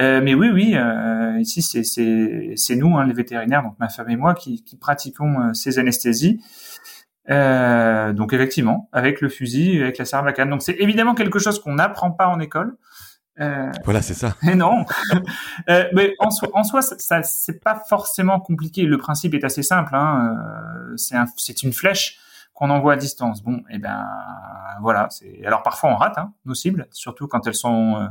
Euh, 0.00 0.20
mais 0.22 0.34
oui, 0.34 0.48
oui, 0.52 0.74
euh, 0.74 1.38
ici 1.38 1.60
c'est 1.60 1.82
c'est 1.84 2.76
nous, 2.76 2.96
hein, 2.96 3.06
les 3.06 3.12
vétérinaires, 3.12 3.62
donc 3.62 3.78
ma 3.78 3.88
femme 3.88 4.08
et 4.08 4.16
moi, 4.16 4.34
qui, 4.34 4.64
qui 4.64 4.76
pratiquons 4.76 5.40
euh, 5.40 5.52
ces 5.52 5.78
anesthésies. 5.78 6.40
Euh, 7.30 8.12
donc 8.12 8.32
effectivement, 8.32 8.88
avec 8.92 9.20
le 9.20 9.28
fusil, 9.28 9.80
avec 9.80 9.98
la 9.98 10.04
sarbacane. 10.04 10.50
Donc 10.50 10.62
c'est 10.62 10.76
évidemment 10.78 11.14
quelque 11.14 11.38
chose 11.38 11.60
qu'on 11.60 11.74
n'apprend 11.74 12.10
pas 12.10 12.28
en 12.28 12.40
école. 12.40 12.76
Euh, 13.40 13.70
voilà, 13.84 14.02
c'est 14.02 14.14
ça. 14.14 14.34
Et 14.42 14.54
non, 14.54 14.84
euh, 15.68 15.84
mais 15.94 16.14
en 16.18 16.30
soi, 16.30 16.48
en 16.54 16.64
soi, 16.64 16.82
ça, 16.82 16.96
ça 16.98 17.22
c'est 17.22 17.62
pas 17.62 17.82
forcément 17.88 18.40
compliqué. 18.40 18.82
Le 18.82 18.98
principe 18.98 19.34
est 19.34 19.44
assez 19.44 19.62
simple. 19.62 19.94
Hein. 19.94 20.36
C'est 20.96 21.16
un, 21.16 21.26
c'est 21.36 21.62
une 21.62 21.72
flèche 21.72 22.18
qu'on 22.54 22.70
envoie 22.70 22.94
à 22.94 22.96
distance. 22.96 23.42
Bon, 23.42 23.58
et 23.70 23.74
eh 23.74 23.78
ben 23.78 24.06
voilà. 24.80 25.08
C'est 25.10 25.44
alors 25.46 25.62
parfois 25.62 25.90
on 25.90 25.96
rate 25.96 26.18
hein, 26.18 26.32
nos 26.44 26.54
cibles, 26.54 26.88
surtout 26.90 27.28
quand 27.28 27.46
elles 27.46 27.54
sont 27.54 28.08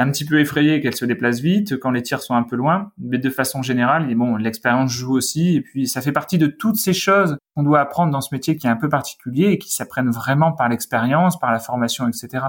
un 0.00 0.10
petit 0.12 0.24
peu 0.24 0.38
effrayée 0.38 0.80
qu'elle 0.80 0.94
se 0.94 1.04
déplace 1.04 1.40
vite, 1.40 1.76
quand 1.76 1.90
les 1.90 2.02
tirs 2.02 2.22
sont 2.22 2.36
un 2.36 2.44
peu 2.44 2.54
loin, 2.54 2.92
mais 2.98 3.18
de 3.18 3.28
façon 3.30 3.62
générale, 3.62 4.08
et 4.08 4.14
bon, 4.14 4.36
l'expérience 4.36 4.92
joue 4.92 5.12
aussi, 5.12 5.56
et 5.56 5.60
puis 5.60 5.88
ça 5.88 6.00
fait 6.00 6.12
partie 6.12 6.38
de 6.38 6.46
toutes 6.46 6.76
ces 6.76 6.92
choses 6.92 7.36
qu'on 7.56 7.64
doit 7.64 7.80
apprendre 7.80 8.12
dans 8.12 8.20
ce 8.20 8.32
métier 8.32 8.56
qui 8.56 8.68
est 8.68 8.70
un 8.70 8.76
peu 8.76 8.88
particulier 8.88 9.46
et 9.48 9.58
qui 9.58 9.72
s'apprennent 9.72 10.10
vraiment 10.10 10.52
par 10.52 10.68
l'expérience, 10.68 11.36
par 11.36 11.50
la 11.50 11.58
formation, 11.58 12.08
etc. 12.08 12.44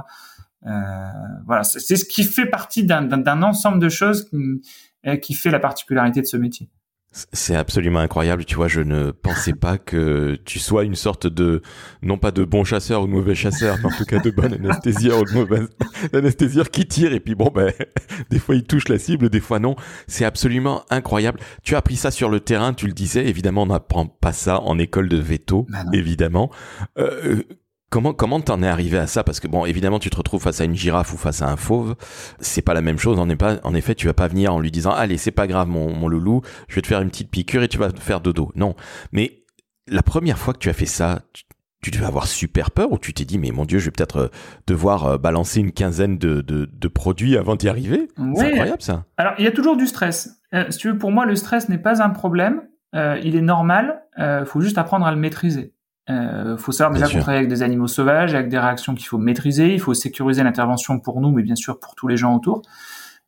Euh, 0.68 1.10
voilà, 1.48 1.64
c'est 1.64 1.96
ce 1.96 2.06
qui 2.06 2.24
fait 2.24 2.46
partie 2.46 2.84
d'un 2.84 3.42
ensemble 3.42 3.80
de 3.80 3.90
choses 3.90 4.30
qui, 4.30 5.20
qui 5.20 5.34
fait 5.34 5.50
la 5.50 5.60
particularité 5.60 6.22
de 6.22 6.28
ce 6.28 6.38
métier. 6.38 6.70
C'est 7.12 7.56
absolument 7.56 8.00
incroyable, 8.00 8.46
tu 8.46 8.56
vois, 8.56 8.68
je 8.68 8.82
ne 8.82 9.10
pensais 9.10 9.54
pas 9.54 9.80
que 9.80 10.38
tu 10.46 10.60
sois 10.60 10.84
une 10.84 10.94
sorte 10.94 11.26
de, 11.26 11.64
non 12.04 12.20
pas 12.20 12.30
de 12.30 12.44
bon 12.44 12.64
chasseur 12.64 13.02
ou 13.02 13.08
de 13.08 13.12
mauvais 13.12 13.34
chasseur, 13.34 13.78
mais 13.80 13.86
en 13.86 13.98
tout 13.98 14.06
cas 14.06 14.20
de 14.20 14.30
bon 14.30 14.54
anesthésieur 14.54 15.20
ou 15.20 15.26
de 15.26 15.34
mauvais 15.34 15.62
anesthésieur 16.14 16.70
qui 16.70 16.86
tire 16.86 17.12
et 17.12 17.20
puis 17.20 17.34
bon, 17.34 17.52
ben, 17.54 17.74
des 18.30 18.38
fois 18.38 18.54
il 18.54 18.64
touche 18.64 18.90
la 18.90 19.00
cible, 19.00 19.30
des 19.30 19.40
fois 19.40 19.58
non. 19.58 19.76
C'est 20.08 20.24
absolument 20.24 20.84
incroyable. 20.92 21.40
Tu 21.64 21.74
as 21.74 21.80
appris 21.80 21.96
ça 21.96 22.12
sur 22.12 22.30
le 22.30 22.42
terrain, 22.42 22.74
tu 22.74 22.86
le 22.86 22.94
disais, 22.94 23.26
évidemment 23.26 23.64
on 23.64 23.68
n'apprend 23.68 24.06
pas 24.06 24.32
ça 24.32 24.62
en 24.62 24.78
école 24.78 25.10
de 25.10 25.18
veto, 25.18 25.66
bah 25.68 25.80
évidemment. 25.94 26.52
Euh, 27.00 27.42
Comment 27.90 28.14
comment 28.14 28.40
t'en 28.40 28.62
es 28.62 28.68
arrivé 28.68 28.98
à 28.98 29.08
ça? 29.08 29.24
Parce 29.24 29.40
que 29.40 29.48
bon, 29.48 29.66
évidemment, 29.66 29.98
tu 30.00 30.10
te 30.10 30.16
retrouves 30.18 30.42
face 30.44 30.62
à 30.62 30.66
une 30.66 30.76
girafe 30.76 31.12
ou 31.14 31.18
face 31.18 31.42
à 31.42 31.50
un 31.50 31.56
fauve, 31.58 31.96
c'est 32.40 32.62
pas 32.62 32.74
la 32.76 32.82
même 32.82 33.00
chose. 33.00 33.18
On 33.18 33.26
n'est 33.26 33.36
pas, 33.36 33.58
en 33.64 33.74
effet, 33.74 33.96
tu 33.96 34.06
vas 34.06 34.14
pas 34.14 34.28
venir 34.28 34.54
en 34.54 34.60
lui 34.60 34.70
disant 34.70 34.92
allez, 34.92 35.18
c'est 35.18 35.32
pas 35.32 35.48
grave, 35.48 35.68
mon, 35.68 35.92
mon 35.94 36.08
loulou, 36.08 36.42
je 36.68 36.76
vais 36.76 36.82
te 36.82 36.88
faire 36.88 37.02
une 37.02 37.10
petite 37.10 37.32
piqûre 37.32 37.64
et 37.64 37.68
tu 37.68 37.80
vas 37.80 37.92
te 37.92 38.00
faire 38.00 38.22
dodo. 38.22 38.52
Non, 38.56 38.76
mais 39.12 39.44
la 39.88 40.04
première 40.04 40.38
fois 40.38 40.54
que 40.54 40.60
tu 40.60 40.70
as 40.70 40.74
fait 40.74 40.86
ça, 40.86 41.22
tu, 41.34 41.46
tu 41.82 41.90
devais 41.90 42.06
avoir 42.06 42.28
super 42.28 42.70
peur 42.70 42.92
ou 42.92 43.00
tu 43.00 43.12
t'es 43.14 43.26
dit 43.26 43.40
mais 43.40 43.50
mon 43.50 43.66
dieu, 43.66 43.80
je 43.80 43.86
vais 43.86 43.92
peut-être 43.92 44.18
euh, 44.18 44.28
devoir 44.68 45.06
euh, 45.06 45.18
balancer 45.18 45.60
une 45.60 45.72
quinzaine 45.72 46.20
de, 46.20 46.42
de, 46.42 46.70
de 46.72 46.88
produits 46.88 47.38
avant 47.38 47.56
d'y 47.56 47.70
arriver. 47.70 48.08
C'est 48.36 48.52
incroyable 48.52 48.82
ça. 48.84 49.06
Alors 49.18 49.34
il 49.40 49.46
y 49.46 49.48
a 49.48 49.52
toujours 49.52 49.78
du 49.78 49.88
stress. 49.88 50.42
Euh, 50.54 50.66
si 50.70 50.78
tu 50.78 50.92
veux, 50.92 50.98
pour 50.98 51.12
moi, 51.12 51.26
le 51.26 51.36
stress 51.36 51.70
n'est 51.70 51.78
pas 51.80 52.04
un 52.04 52.12
problème. 52.12 52.62
Euh, 52.96 53.20
il 53.24 53.36
est 53.36 53.42
normal. 53.42 54.04
Il 54.18 54.44
faut 54.46 54.62
juste 54.62 54.78
apprendre 54.78 55.06
à 55.06 55.12
le 55.12 55.18
maîtriser. 55.18 55.74
Il 56.10 56.16
euh, 56.16 56.58
faut 56.58 56.72
savoir 56.72 56.94
déjà 56.94 57.08
qu'on 57.08 57.20
travaille 57.20 57.38
avec 57.38 57.50
des 57.50 57.62
animaux 57.62 57.88
sauvages, 57.88 58.34
avec 58.34 58.50
des 58.50 58.58
réactions 58.58 58.96
qu'il 58.96 59.06
faut 59.06 59.20
maîtriser. 59.20 59.74
Il 59.74 59.80
faut 59.80 59.94
sécuriser 59.94 60.44
l'intervention 60.44 61.00
pour 61.00 61.22
nous, 61.22 61.32
mais 61.32 61.44
bien 61.44 61.56
sûr 61.56 61.80
pour 61.80 61.96
tous 61.96 62.08
les 62.08 62.18
gens 62.18 62.36
autour. 62.36 62.64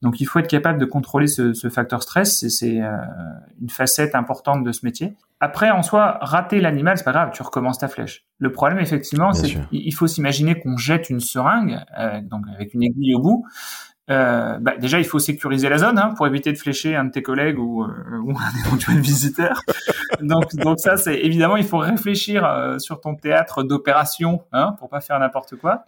Donc 0.02 0.20
il 0.20 0.26
faut 0.26 0.40
être 0.40 0.48
capable 0.48 0.80
de 0.80 0.86
contrôler 0.86 1.28
ce, 1.28 1.54
ce 1.54 1.70
facteur 1.70 2.02
stress, 2.02 2.48
c'est 2.48 2.82
euh, 2.82 2.98
une 3.62 3.70
facette 3.70 4.16
importante 4.16 4.64
de 4.64 4.72
ce 4.72 4.84
métier. 4.84 5.14
Après, 5.40 5.70
en 5.70 5.84
soi, 5.84 6.18
rater 6.22 6.60
l'animal, 6.60 6.98
c'est 6.98 7.04
pas 7.04 7.12
grave, 7.12 7.32
tu 7.34 7.44
recommences 7.44 7.78
ta 7.78 7.88
flèche. 7.88 8.26
Le 8.40 8.52
problème, 8.52 8.80
effectivement, 8.80 9.32
c'est 9.34 9.50
qu'il 9.70 9.94
faut 9.94 10.08
s'imaginer 10.08 10.60
qu'on 10.60 10.78
jette 10.78 11.10
une 11.10 11.20
seringue, 11.20 11.80
euh, 12.00 12.20
donc 12.22 12.46
avec 12.54 12.74
une 12.74 12.84
aiguille 12.84 13.14
au 13.14 13.20
bout. 13.20 13.46
Euh, 14.10 14.58
bah, 14.60 14.74
déjà, 14.78 15.00
il 15.00 15.06
faut 15.06 15.20
sécuriser 15.20 15.70
la 15.70 15.78
zone 15.78 15.98
hein, 15.98 16.14
pour 16.18 16.28
éviter 16.28 16.52
de 16.52 16.58
flécher 16.58 16.96
un 16.96 17.06
de 17.06 17.12
tes 17.12 17.22
collègues 17.22 17.60
ou, 17.60 17.84
euh, 17.84 18.20
ou 18.24 18.32
un 18.32 18.60
éventuel 18.68 19.00
visiteur. 19.00 19.62
Donc, 20.22 20.56
donc 20.56 20.80
ça, 20.80 20.98
c'est 20.98 21.18
évidemment, 21.20 21.58
il 21.58 21.64
faut 21.64 21.78
réfléchir 21.78 22.46
euh, 22.46 22.80
sur 22.80 23.02
ton 23.02 23.16
théâtre 23.16 23.64
d'opération 23.64 24.44
hein, 24.52 24.76
pour 24.80 24.90
pas 24.90 25.02
faire 25.02 25.20
n'importe 25.20 25.56
quoi. 25.56 25.86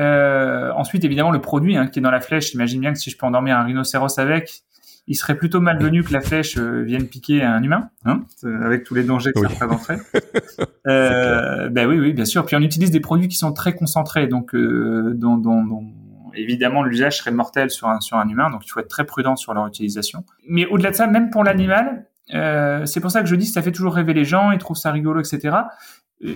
Euh, 0.00 0.72
ensuite, 0.72 1.04
évidemment, 1.04 1.30
le 1.30 1.40
produit 1.40 1.76
hein, 1.76 1.86
qui 1.86 1.98
est 1.98 2.02
dans 2.02 2.10
la 2.10 2.20
flèche. 2.20 2.52
J'imagine 2.52 2.80
bien 2.80 2.92
que 2.92 2.98
si 2.98 3.10
je 3.10 3.18
peux 3.18 3.26
endormir 3.26 3.56
un 3.58 3.64
rhinocéros 3.64 4.18
avec, 4.18 4.62
il 5.06 5.14
serait 5.14 5.36
plutôt 5.36 5.60
malvenu 5.60 6.02
que 6.02 6.12
la 6.12 6.20
flèche 6.20 6.56
euh, 6.56 6.82
vienne 6.82 7.06
piquer 7.06 7.42
un 7.42 7.62
humain, 7.62 7.90
hein, 8.04 8.22
avec 8.64 8.84
tous 8.84 8.94
les 8.94 9.02
dangers 9.02 9.32
que 9.32 9.46
ça 9.48 9.66
euh, 10.86 11.68
ben 11.68 11.88
oui, 11.88 11.98
oui, 11.98 12.12
bien 12.12 12.24
sûr. 12.24 12.46
Puis 12.46 12.56
on 12.56 12.60
utilise 12.60 12.90
des 12.90 13.00
produits 13.00 13.28
qui 13.28 13.36
sont 13.36 13.52
très 13.52 13.74
concentrés, 13.74 14.26
donc 14.26 14.54
dont, 14.54 15.36
dont, 15.36 15.64
dont 15.64 15.92
évidemment 16.34 16.82
l'usage 16.82 17.18
serait 17.18 17.32
mortel 17.32 17.70
sur 17.70 17.88
un, 17.88 18.00
sur 18.00 18.16
un 18.16 18.28
humain, 18.28 18.50
donc 18.50 18.64
il 18.64 18.70
faut 18.70 18.80
être 18.80 18.88
très 18.88 19.04
prudent 19.04 19.36
sur 19.36 19.52
leur 19.52 19.66
utilisation. 19.66 20.24
Mais 20.48 20.66
au-delà 20.66 20.92
de 20.92 20.96
ça, 20.96 21.06
même 21.06 21.30
pour 21.30 21.44
l'animal, 21.44 22.06
euh, 22.34 22.86
c'est 22.86 23.00
pour 23.00 23.10
ça 23.10 23.22
que 23.22 23.28
je 23.28 23.34
dis 23.34 23.46
ça 23.46 23.62
fait 23.62 23.72
toujours 23.72 23.94
rêver 23.94 24.14
les 24.14 24.24
gens, 24.24 24.50
ils 24.50 24.58
trouvent 24.58 24.76
ça 24.76 24.92
rigolo, 24.92 25.20
etc. 25.20 25.56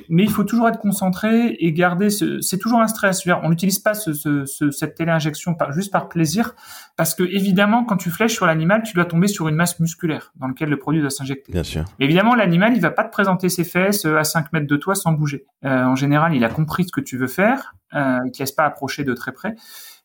Mais 0.08 0.22
il 0.22 0.30
faut 0.30 0.44
toujours 0.44 0.66
être 0.68 0.78
concentré 0.78 1.56
et 1.58 1.72
garder. 1.72 2.08
Ce, 2.08 2.40
c'est 2.40 2.56
toujours 2.56 2.80
un 2.80 2.88
stress. 2.88 3.22
On 3.42 3.50
n'utilise 3.50 3.78
pas 3.78 3.92
ce, 3.92 4.14
ce, 4.14 4.70
cette 4.70 4.94
téléinjection 4.94 5.54
par, 5.54 5.72
juste 5.72 5.92
par 5.92 6.08
plaisir, 6.08 6.54
parce 6.96 7.14
que 7.14 7.22
évidemment, 7.22 7.84
quand 7.84 7.98
tu 7.98 8.10
flèches 8.10 8.32
sur 8.32 8.46
l'animal, 8.46 8.82
tu 8.82 8.94
dois 8.94 9.04
tomber 9.04 9.26
sur 9.26 9.46
une 9.46 9.56
masse 9.56 9.78
musculaire 9.80 10.32
dans 10.36 10.48
laquelle 10.48 10.70
le 10.70 10.78
produit 10.78 11.02
doit 11.02 11.10
s'injecter. 11.10 11.52
Bien 11.52 11.64
sûr. 11.64 11.84
évidemment, 12.00 12.34
l'animal, 12.34 12.74
il 12.74 12.80
va 12.80 12.92
pas 12.92 13.04
te 13.04 13.12
présenter 13.12 13.50
ses 13.50 13.64
fesses 13.64 14.06
euh, 14.06 14.16
à 14.16 14.24
5 14.24 14.54
mètres 14.54 14.66
de 14.66 14.76
toi 14.76 14.94
sans 14.94 15.12
bouger. 15.12 15.44
Euh, 15.66 15.84
en 15.84 15.96
général, 15.96 16.34
il 16.34 16.44
a 16.44 16.48
compris 16.48 16.84
ce 16.84 16.92
que 16.92 17.02
tu 17.02 17.18
veux 17.18 17.26
faire, 17.26 17.74
euh, 17.94 18.20
il 18.24 18.28
ne 18.28 18.38
laisse 18.38 18.52
pas 18.52 18.64
approcher 18.64 19.04
de 19.04 19.12
très 19.12 19.32
près. 19.32 19.54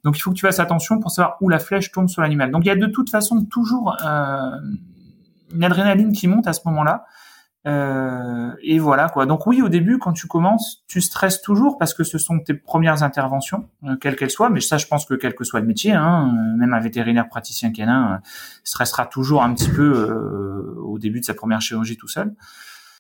Donc 0.04 0.18
il 0.18 0.22
faut 0.22 0.32
que 0.32 0.36
tu 0.36 0.46
fasses 0.46 0.60
attention 0.60 1.00
pour 1.00 1.12
savoir 1.12 1.38
où 1.42 1.50
la 1.50 1.60
flèche 1.60 1.92
tourne 1.92 2.08
sur 2.08 2.22
l'animal. 2.22 2.52
Donc 2.52 2.66
il 2.66 2.68
y 2.68 2.72
a 2.72 2.76
de 2.76 2.88
toute 2.88 3.10
façon 3.10 3.46
toujours 3.46 3.98
euh, 4.06 4.52
une 5.54 5.64
adrénaline 5.64 6.12
qui 6.12 6.28
monte 6.28 6.48
à 6.48 6.54
ce 6.54 6.62
moment-là. 6.66 7.06
Euh, 7.68 8.52
et 8.64 8.80
voilà 8.80 9.10
quoi. 9.10 9.26
Donc 9.26 9.46
oui, 9.46 9.62
au 9.62 9.70
début, 9.70 9.98
quand 10.00 10.14
tu 10.14 10.28
commences, 10.28 10.84
tu 10.88 11.02
stresses 11.02 11.42
toujours 11.42 11.78
parce 11.78 11.94
que 11.94 12.04
ce 12.04 12.18
sont 12.18 12.40
tes 12.40 12.54
premières 12.54 13.04
interventions, 13.04 13.68
euh, 13.84 13.98
quelles 13.98 14.16
qu'elles 14.16 14.32
soient. 14.32 14.50
Mais 14.50 14.62
ça, 14.62 14.78
je 14.78 14.88
pense 14.88 15.06
que 15.06 15.14
quel 15.14 15.36
que 15.36 15.44
soit 15.44 15.60
le 15.60 15.68
métier, 15.68 15.92
hein, 15.92 16.34
euh, 16.34 16.58
même 16.58 16.74
un 16.74 16.80
vétérinaire 16.80 17.28
praticien 17.28 17.72
canin 17.72 18.14
euh, 18.14 18.18
stressera 18.64 19.06
toujours 19.06 19.44
un 19.44 19.54
petit 19.54 19.70
peu 19.70 20.76
au 20.78 21.00
début 21.00 21.20
de 21.20 21.26
sa 21.26 21.34
première 21.34 21.62
chirurgie 21.62 21.98
tout 21.98 22.08
seul. 22.08 22.34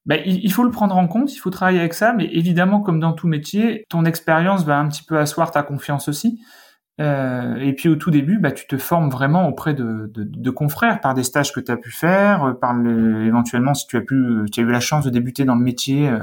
Ben, 0.05 0.21
il, 0.25 0.43
il, 0.43 0.51
faut 0.51 0.63
le 0.63 0.71
prendre 0.71 0.97
en 0.97 1.07
compte, 1.07 1.33
il 1.33 1.37
faut 1.37 1.49
travailler 1.49 1.79
avec 1.79 1.93
ça. 1.93 2.13
Mais 2.13 2.25
évidemment, 2.25 2.81
comme 2.81 2.99
dans 2.99 3.13
tout 3.13 3.27
métier, 3.27 3.85
ton 3.89 4.05
expérience 4.05 4.65
va 4.65 4.77
un 4.77 4.87
petit 4.89 5.03
peu 5.03 5.17
asseoir 5.17 5.51
ta 5.51 5.63
confiance 5.63 6.09
aussi. 6.09 6.41
Euh, 6.99 7.55
et 7.57 7.73
puis 7.73 7.87
au 7.87 7.95
tout 7.95 8.11
début, 8.11 8.39
bah, 8.39 8.51
tu 8.51 8.67
te 8.67 8.77
formes 8.77 9.09
vraiment 9.09 9.47
auprès 9.47 9.73
de, 9.73 10.11
de, 10.13 10.23
de 10.23 10.49
confrères 10.49 10.99
par 10.99 11.13
des 11.13 11.23
stages 11.23 11.53
que 11.53 11.59
tu 11.59 11.71
as 11.71 11.77
pu 11.77 11.91
faire, 11.91 12.43
euh, 12.43 12.53
par 12.53 12.73
le, 12.73 13.25
éventuellement 13.25 13.73
si 13.73 13.87
tu 13.87 13.95
as 13.95 14.01
pu, 14.01 14.45
tu 14.51 14.59
as 14.59 14.63
eu 14.63 14.71
la 14.71 14.81
chance 14.81 15.05
de 15.05 15.09
débuter 15.09 15.45
dans 15.45 15.55
le 15.55 15.63
métier 15.63 16.09
euh, 16.09 16.19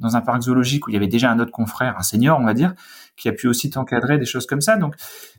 dans 0.00 0.16
un 0.16 0.20
parc 0.20 0.42
zoologique 0.42 0.86
où 0.86 0.90
il 0.90 0.94
y 0.94 0.96
avait 0.96 1.08
déjà 1.08 1.30
un 1.30 1.38
autre 1.38 1.50
confrère, 1.50 1.96
un 1.98 2.02
senior, 2.02 2.38
on 2.40 2.44
va 2.44 2.54
dire, 2.54 2.74
qui 3.16 3.28
a 3.28 3.32
pu 3.32 3.46
aussi 3.46 3.70
t'encadrer 3.70 4.18
des 4.18 4.24
choses 4.24 4.46
comme 4.46 4.60
ça. 4.60 4.76
Donc, 4.76 4.94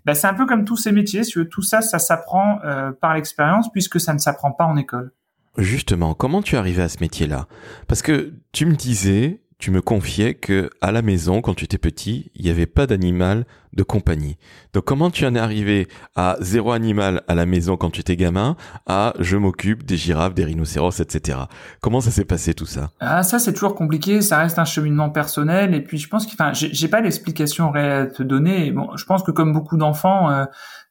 bah, 0.06 0.16
c'est 0.16 0.28
un 0.28 0.34
peu 0.34 0.46
comme 0.46 0.66
tous 0.66 0.78
ces 0.78 0.92
métiers. 0.92 1.24
Si 1.24 1.34
tout 1.50 1.62
ça, 1.62 1.82
ça 1.82 2.00
s'apprend 2.00 2.60
euh, 2.64 2.92
par 2.92 3.14
l'expérience 3.14 3.72
puisque 3.72 4.00
ça 4.00 4.14
ne 4.14 4.20
s'apprend 4.20 4.52
pas 4.52 4.66
en 4.66 4.76
école. 4.76 5.12
Justement, 5.58 6.16
comment 6.16 6.42
tu 6.42 6.56
es 6.56 6.58
arrivé 6.58 6.82
à 6.82 6.90
ce 6.90 6.98
métier-là? 7.00 7.48
Parce 7.88 8.02
que 8.02 8.34
tu 8.54 8.66
me 8.66 8.76
disais, 8.76 9.43
tu 9.60 9.72
me 9.72 9.82
confiais 9.82 10.34
que 10.34 10.70
à 10.82 10.92
la 10.92 11.02
maison, 11.02 11.42
quand 11.42 11.54
tu 11.54 11.66
étais 11.66 11.78
petit, 11.78 12.32
il 12.36 12.46
n'y 12.46 12.52
avait 12.52 12.66
pas 12.66 12.88
d'animal 12.88 13.46
de 13.74 13.84
compagnie. 13.84 14.38
Donc 14.74 14.86
comment 14.86 15.10
tu 15.10 15.26
en 15.26 15.36
es 15.36 15.40
arrivé 15.40 15.88
à 16.16 16.36
zéro 16.40 16.72
animal 16.72 17.24
à 17.28 17.36
la 17.36 17.46
maison 17.46 17.76
quand 17.76 17.90
tu 17.90 18.02
étais 18.02 18.16
gamin, 18.16 18.56
à 18.86 19.14
je 19.20 19.36
m'occupe 19.36 19.84
des 19.84 19.98
girafes, 19.98 20.34
des 20.34 20.46
rhinocéros, 20.46 21.00
etc. 21.00 21.40
Comment 21.82 22.02
ça 22.02 22.12
s'est 22.12 22.26
passé 22.26 22.54
tout 22.54 22.66
ça? 22.66 22.92
Ah 23.00 23.24
ça 23.24 23.40
c'est 23.40 23.54
toujours 23.54 23.76
compliqué, 23.76 24.22
ça 24.22 24.38
reste 24.38 24.60
un 24.60 24.66
cheminement 24.66 25.10
personnel 25.10 25.74
et 25.74 25.82
puis 25.82 25.98
je 25.98 26.08
pense 26.08 26.26
que, 26.26 26.34
enfin, 26.34 26.52
j'ai 26.54 26.88
pas 26.88 27.02
l'explication 27.02 27.72
réelle 27.72 28.04
à 28.04 28.06
te 28.08 28.24
donner. 28.24 28.72
Bon, 28.72 28.96
je 28.96 29.06
pense 29.06 29.24
que 29.24 29.32
comme 29.32 29.54
beaucoup 29.54 29.78
d'enfants. 29.78 30.30
Euh, 30.30 30.46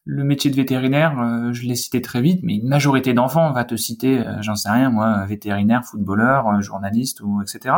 le 0.04 0.24
métier 0.24 0.50
de 0.50 0.56
vétérinaire, 0.56 1.16
euh, 1.20 1.52
je 1.52 1.62
l'ai 1.62 1.76
cité 1.76 2.02
très 2.02 2.20
vite, 2.20 2.40
mais 2.42 2.56
une 2.56 2.66
majorité 2.66 3.14
d'enfants 3.14 3.52
va 3.52 3.64
te 3.64 3.76
citer, 3.76 4.18
euh, 4.18 4.42
j'en 4.42 4.56
sais 4.56 4.68
rien, 4.68 4.90
moi, 4.90 5.24
vétérinaire, 5.26 5.84
footballeur, 5.84 6.60
journaliste 6.60 7.20
ou 7.20 7.40
etc. 7.40 7.76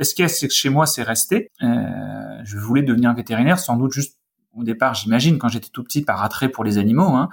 Ce 0.00 0.28
c'est 0.28 0.48
que 0.48 0.54
chez 0.54 0.70
moi, 0.70 0.86
c'est 0.86 1.02
resté? 1.02 1.50
Euh, 1.62 2.40
je 2.44 2.56
voulais 2.58 2.82
devenir 2.82 3.14
vétérinaire, 3.14 3.58
sans 3.58 3.76
doute 3.76 3.92
juste 3.92 4.16
au 4.54 4.64
départ, 4.64 4.94
j'imagine, 4.94 5.38
quand 5.38 5.48
j'étais 5.48 5.68
tout 5.72 5.84
petit, 5.84 6.02
par 6.02 6.22
attrait 6.22 6.48
pour 6.48 6.64
les 6.64 6.78
animaux. 6.78 7.14
Hein. 7.14 7.28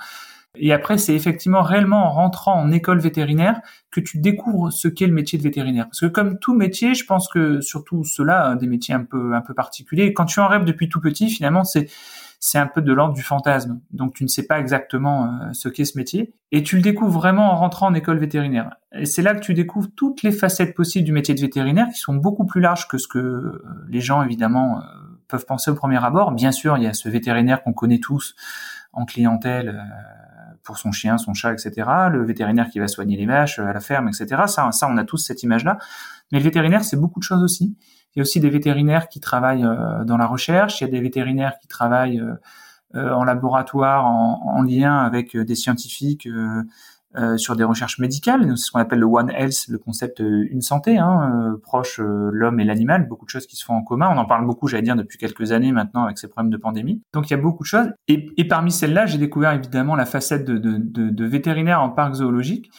Et 0.58 0.74
après, 0.74 0.98
c'est 0.98 1.14
effectivement 1.14 1.62
réellement 1.62 2.06
en 2.06 2.12
rentrant 2.12 2.54
en 2.54 2.72
école 2.72 3.00
vétérinaire 3.00 3.60
que 3.92 4.00
tu 4.00 4.20
découvres 4.20 4.72
ce 4.72 4.88
qu'est 4.88 5.08
le 5.08 5.14
métier 5.14 5.38
de 5.38 5.44
vétérinaire. 5.44 5.86
Parce 5.86 6.00
que 6.00 6.06
comme 6.06 6.40
tout 6.40 6.54
métier, 6.54 6.94
je 6.94 7.06
pense 7.06 7.28
que 7.28 7.62
surtout 7.62 8.04
ceux-là, 8.04 8.56
des 8.56 8.68
métiers 8.68 8.94
un 8.94 9.04
peu 9.04 9.34
un 9.34 9.42
peu 9.42 9.54
particuliers, 9.54 10.14
quand 10.14 10.26
tu 10.26 10.40
en 10.40 10.48
rêves 10.48 10.64
depuis 10.64 10.90
tout 10.90 11.02
petit, 11.02 11.30
finalement, 11.30 11.64
c'est 11.64 11.90
c'est 12.46 12.60
un 12.60 12.68
peu 12.68 12.84
de 12.84 12.94
l'ordre 12.94 13.16
du 13.16 13.24
fantasme. 13.24 13.82
Donc 13.90 14.14
tu 14.14 14.24
ne 14.24 14.28
sais 14.28 14.46
pas 14.46 14.60
exactement 14.60 15.26
euh, 15.26 15.54
ce 15.54 15.68
qu'est 15.68 15.84
ce 15.84 15.98
métier 15.98 16.36
et 16.52 16.62
tu 16.62 16.76
le 16.76 16.84
découvres 16.84 17.12
vraiment 17.12 17.52
en 17.52 17.56
rentrant 17.56 17.88
en 17.88 17.96
école 17.96 18.20
vétérinaire. 18.20 18.76
Et 18.92 19.08
c'est 19.08 19.24
là 19.24 19.34
que 19.34 19.40
tu 19.40 19.56
découvres 19.56 19.90
toutes 19.96 20.22
les 20.22 20.32
facettes 20.32 20.76
possibles 20.76 21.06
du 21.06 21.12
métier 21.12 21.34
de 21.34 21.42
vétérinaire 21.42 21.88
qui 21.88 22.00
sont 22.00 22.14
beaucoup 22.14 22.46
plus 22.46 22.62
larges 22.62 22.88
que 22.88 23.00
ce 23.00 23.08
que 23.08 23.18
euh, 23.18 23.64
les 23.90 24.00
gens 24.00 24.22
évidemment 24.22 24.78
euh, 24.78 24.82
peuvent 25.28 25.48
penser 25.48 25.72
au 25.72 25.74
premier 25.76 25.98
abord. 26.06 26.34
Bien 26.34 26.52
sûr, 26.52 26.78
il 26.78 26.84
y 26.84 26.88
a 26.88 26.94
ce 26.94 27.10
vétérinaire 27.10 27.64
qu'on 27.64 27.74
connaît 27.74 28.00
tous 28.00 28.36
en 28.94 29.06
clientèle 29.06 29.84
pour 30.64 30.78
son 30.78 30.92
chien, 30.92 31.18
son 31.18 31.34
chat, 31.34 31.52
etc. 31.52 31.90
Le 32.12 32.24
vétérinaire 32.24 32.70
qui 32.70 32.78
va 32.78 32.88
soigner 32.88 33.18
les 33.18 33.26
vaches 33.26 33.58
à 33.58 33.74
la 33.74 33.80
ferme, 33.80 34.08
etc. 34.08 34.44
Ça, 34.46 34.72
ça, 34.72 34.88
on 34.88 34.98
a 34.98 35.04
tous 35.04 35.18
cette 35.18 35.44
image-là. 35.44 35.80
Mais 36.32 36.38
le 36.38 36.44
vétérinaire, 36.44 36.84
c'est 36.86 36.96
beaucoup 36.96 37.20
de 37.20 37.26
choses 37.26 37.44
aussi. 37.44 37.76
Il 38.16 38.20
y 38.20 38.22
a 38.22 38.24
aussi 38.24 38.40
des 38.40 38.50
vétérinaires 38.50 39.10
qui 39.10 39.20
travaillent 39.20 39.66
euh, 39.66 40.06
dans 40.06 40.18
la 40.18 40.26
recherche. 40.26 40.80
Il 40.80 40.86
y 40.86 40.88
a 40.88 40.92
des 40.92 41.02
vétérinaires 41.02 41.60
qui 41.60 41.68
travaillent 41.68 42.22
euh, 42.22 42.36
euh, 42.96 43.12
en 43.12 43.26
laboratoire, 43.26 44.06
en, 44.06 44.42
en, 44.42 44.62
lien 44.62 44.98
avec 45.00 45.36
des 45.36 45.56
scientifiques 45.56 46.28
sur 47.38 47.56
des 47.56 47.64
recherches 47.64 48.00
médicales. 48.00 48.46
C'est 48.58 48.66
ce 48.66 48.72
qu'on 48.72 48.80
appelle 48.80 49.00
le 49.00 49.06
One 49.06 49.32
Health, 49.32 49.68
le 49.70 49.78
concept 49.78 50.20
une 50.20 50.62
santé, 50.62 50.98
hein, 50.98 51.58
proche 51.64 52.00
l'homme 52.02 52.60
et 52.60 52.66
l'animal. 52.66 53.08
Beaucoup 53.08 53.26
de 53.26 53.30
choses 53.30 53.48
qui 53.48 53.56
se 53.56 53.64
font 53.64 53.74
en 53.74 53.84
commun. 53.84 54.10
On 54.14 54.18
en 54.18 54.26
parle 54.26 54.46
beaucoup, 54.46 54.68
j'allais 54.68 54.84
dire, 54.84 54.98
depuis 54.98 55.18
quelques 55.18 55.54
années 55.54 55.72
maintenant 55.72 56.04
avec 56.04 56.18
ces 56.18 56.28
problèmes 56.28 56.52
de 56.52 56.58
pandémie. 56.58 57.02
Donc 57.14 57.30
il 57.30 57.32
y 57.32 57.34
a 57.34 57.42
beaucoup 57.42 57.64
de 57.64 57.68
choses. 57.68 57.88
Et, 58.10 58.28
et 58.36 58.46
parmi 58.46 58.70
celles-là, 58.70 59.06
j'ai 59.06 59.18
découvert 59.18 59.54
évidemment 59.54 59.96
la 59.96 60.06
facette 60.06 60.44
de, 60.46 60.58
de, 60.58 60.78
de, 60.78 61.10
de 61.10 61.26
vétérinaire 61.26 61.82
en 61.82 61.90
parc 61.90 62.16
zoologique. 62.16 62.70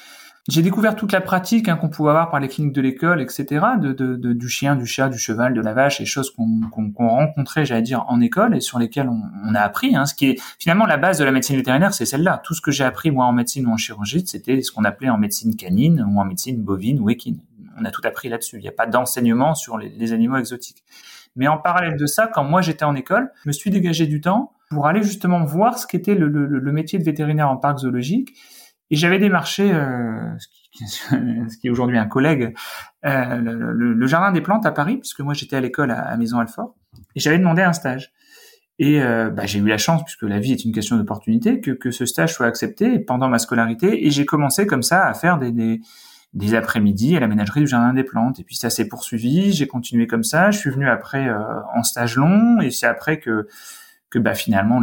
J'ai 0.48 0.62
découvert 0.62 0.94
toute 0.94 1.10
la 1.10 1.20
pratique 1.20 1.68
hein, 1.68 1.76
qu'on 1.76 1.88
pouvait 1.88 2.10
avoir 2.10 2.30
par 2.30 2.38
les 2.38 2.46
cliniques 2.46 2.72
de 2.72 2.80
l'école, 2.80 3.20
etc., 3.20 3.64
de, 3.80 3.92
de, 3.92 4.14
de, 4.14 4.32
du 4.32 4.48
chien, 4.48 4.76
du 4.76 4.86
chat, 4.86 5.08
du 5.08 5.18
cheval, 5.18 5.54
de 5.54 5.60
la 5.60 5.72
vache, 5.72 6.00
et 6.00 6.04
choses 6.04 6.30
qu'on 6.30 6.60
rencontrait, 6.96 7.66
j'allais 7.66 7.82
dire, 7.82 8.04
en 8.06 8.20
école 8.20 8.56
et 8.56 8.60
sur 8.60 8.78
lesquelles 8.78 9.08
on, 9.08 9.22
on 9.44 9.54
a 9.56 9.60
appris. 9.60 9.96
Hein, 9.96 10.06
ce 10.06 10.14
qui 10.14 10.26
est 10.30 10.40
finalement 10.60 10.86
la 10.86 10.98
base 10.98 11.18
de 11.18 11.24
la 11.24 11.32
médecine 11.32 11.56
vétérinaire, 11.56 11.92
c'est 11.94 12.06
celle-là. 12.06 12.40
Tout 12.44 12.54
ce 12.54 12.60
que 12.60 12.70
j'ai 12.70 12.84
appris 12.84 13.10
moi 13.10 13.26
en 13.26 13.32
médecine 13.32 13.66
ou 13.66 13.72
en 13.72 13.76
chirurgie, 13.76 14.24
c'était 14.24 14.62
ce 14.62 14.70
qu'on 14.70 14.84
appelait 14.84 15.10
en 15.10 15.18
médecine 15.18 15.56
canine 15.56 16.06
ou 16.08 16.20
en 16.20 16.24
médecine 16.24 16.62
bovine 16.62 17.00
ou 17.00 17.10
équine. 17.10 17.40
On 17.80 17.84
a 17.84 17.90
tout 17.90 18.02
appris 18.04 18.28
là-dessus. 18.28 18.58
Il 18.58 18.62
n'y 18.62 18.68
a 18.68 18.72
pas 18.72 18.86
d'enseignement 18.86 19.56
sur 19.56 19.78
les, 19.78 19.88
les 19.88 20.12
animaux 20.12 20.36
exotiques. 20.36 20.84
Mais 21.34 21.48
en 21.48 21.58
parallèle 21.58 21.96
de 21.96 22.06
ça, 22.06 22.28
quand 22.32 22.44
moi 22.44 22.62
j'étais 22.62 22.84
en 22.84 22.94
école, 22.94 23.32
je 23.42 23.48
me 23.48 23.52
suis 23.52 23.70
dégagé 23.70 24.06
du 24.06 24.20
temps 24.20 24.52
pour 24.70 24.86
aller 24.86 25.02
justement 25.02 25.44
voir 25.44 25.76
ce 25.78 25.88
qu'était 25.88 26.14
le, 26.14 26.28
le, 26.28 26.46
le 26.46 26.72
métier 26.72 26.98
de 27.00 27.04
vétérinaire 27.04 27.50
en 27.50 27.56
parc 27.56 27.78
zoologique 27.78 28.32
et 28.90 28.96
j'avais 28.96 29.18
démarché 29.18 29.72
euh, 29.72 30.38
ce, 30.38 30.48
qui, 30.48 30.86
ce 30.88 31.58
qui 31.58 31.66
est 31.66 31.70
aujourd'hui 31.70 31.98
un 31.98 32.06
collègue, 32.06 32.54
euh, 33.04 33.36
le, 33.36 33.92
le, 33.92 34.06
jardin 34.06 34.32
des 34.32 34.40
plantes 34.40 34.66
à 34.66 34.72
Paris, 34.72 34.98
puisque 34.98 35.20
moi 35.20 35.34
j'étais 35.34 35.56
à 35.56 35.60
l'école 35.60 35.90
à, 35.90 36.02
à, 36.02 36.16
Maison 36.16 36.38
Alfort, 36.38 36.74
et 37.14 37.20
j'avais 37.20 37.38
demandé 37.38 37.62
un 37.62 37.72
stage. 37.72 38.12
Et 38.78 39.00
euh, 39.02 39.30
bah, 39.30 39.46
j'ai 39.46 39.58
eu 39.58 39.66
la 39.66 39.78
chance, 39.78 40.04
puisque 40.04 40.22
la 40.22 40.38
vie 40.38 40.52
est 40.52 40.64
une 40.64 40.72
question 40.72 40.96
d'opportunité, 40.96 41.60
que, 41.60 41.70
que, 41.70 41.90
ce 41.90 42.04
stage 42.04 42.34
soit 42.34 42.46
accepté 42.46 42.98
pendant 42.98 43.28
ma 43.28 43.38
scolarité. 43.38 44.06
Et 44.06 44.10
j'ai 44.10 44.26
commencé 44.26 44.66
comme 44.66 44.82
ça 44.82 45.06
à 45.06 45.14
faire 45.14 45.38
des, 45.38 45.50
des, 45.50 45.80
des 46.34 46.54
après-midi 46.54 47.16
à 47.16 47.20
la 47.20 47.26
ménagerie 47.26 47.60
du 47.60 47.66
jardin 47.66 47.94
des 47.94 48.04
plantes. 48.04 48.38
Et 48.38 48.44
puis 48.44 48.56
ça 48.56 48.68
s'est 48.68 48.86
poursuivi, 48.86 49.52
j'ai 49.52 49.66
continué 49.66 50.06
comme 50.06 50.24
ça. 50.24 50.50
Je 50.50 50.58
suis 50.58 50.70
venu 50.70 50.88
après 50.88 51.26
euh, 51.26 51.38
en 51.74 51.82
stage 51.82 52.16
long, 52.16 52.60
et 52.60 52.70
c'est 52.70 52.86
après 52.86 53.18
que 53.18 53.48
que 54.10 54.18
bah, 54.18 54.34
finalement 54.34 54.80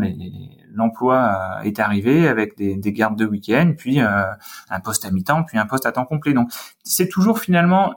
l'emploi 0.74 1.60
euh, 1.62 1.64
est 1.64 1.80
arrivé 1.80 2.28
avec 2.28 2.58
des, 2.58 2.76
des 2.76 2.94
gardes 2.94 3.18
de 3.18 3.26
week-end, 3.26 3.74
puis 3.78 4.02
euh, 4.02 4.24
un 4.70 4.80
poste 4.80 5.06
à 5.06 5.12
mi-temps, 5.12 5.44
puis 5.44 5.58
un 5.58 5.66
poste 5.66 5.86
à 5.86 5.92
temps 5.92 6.06
complet. 6.06 6.34
Donc 6.34 6.52
c'est 6.84 7.08
toujours 7.08 7.40
finalement 7.40 7.96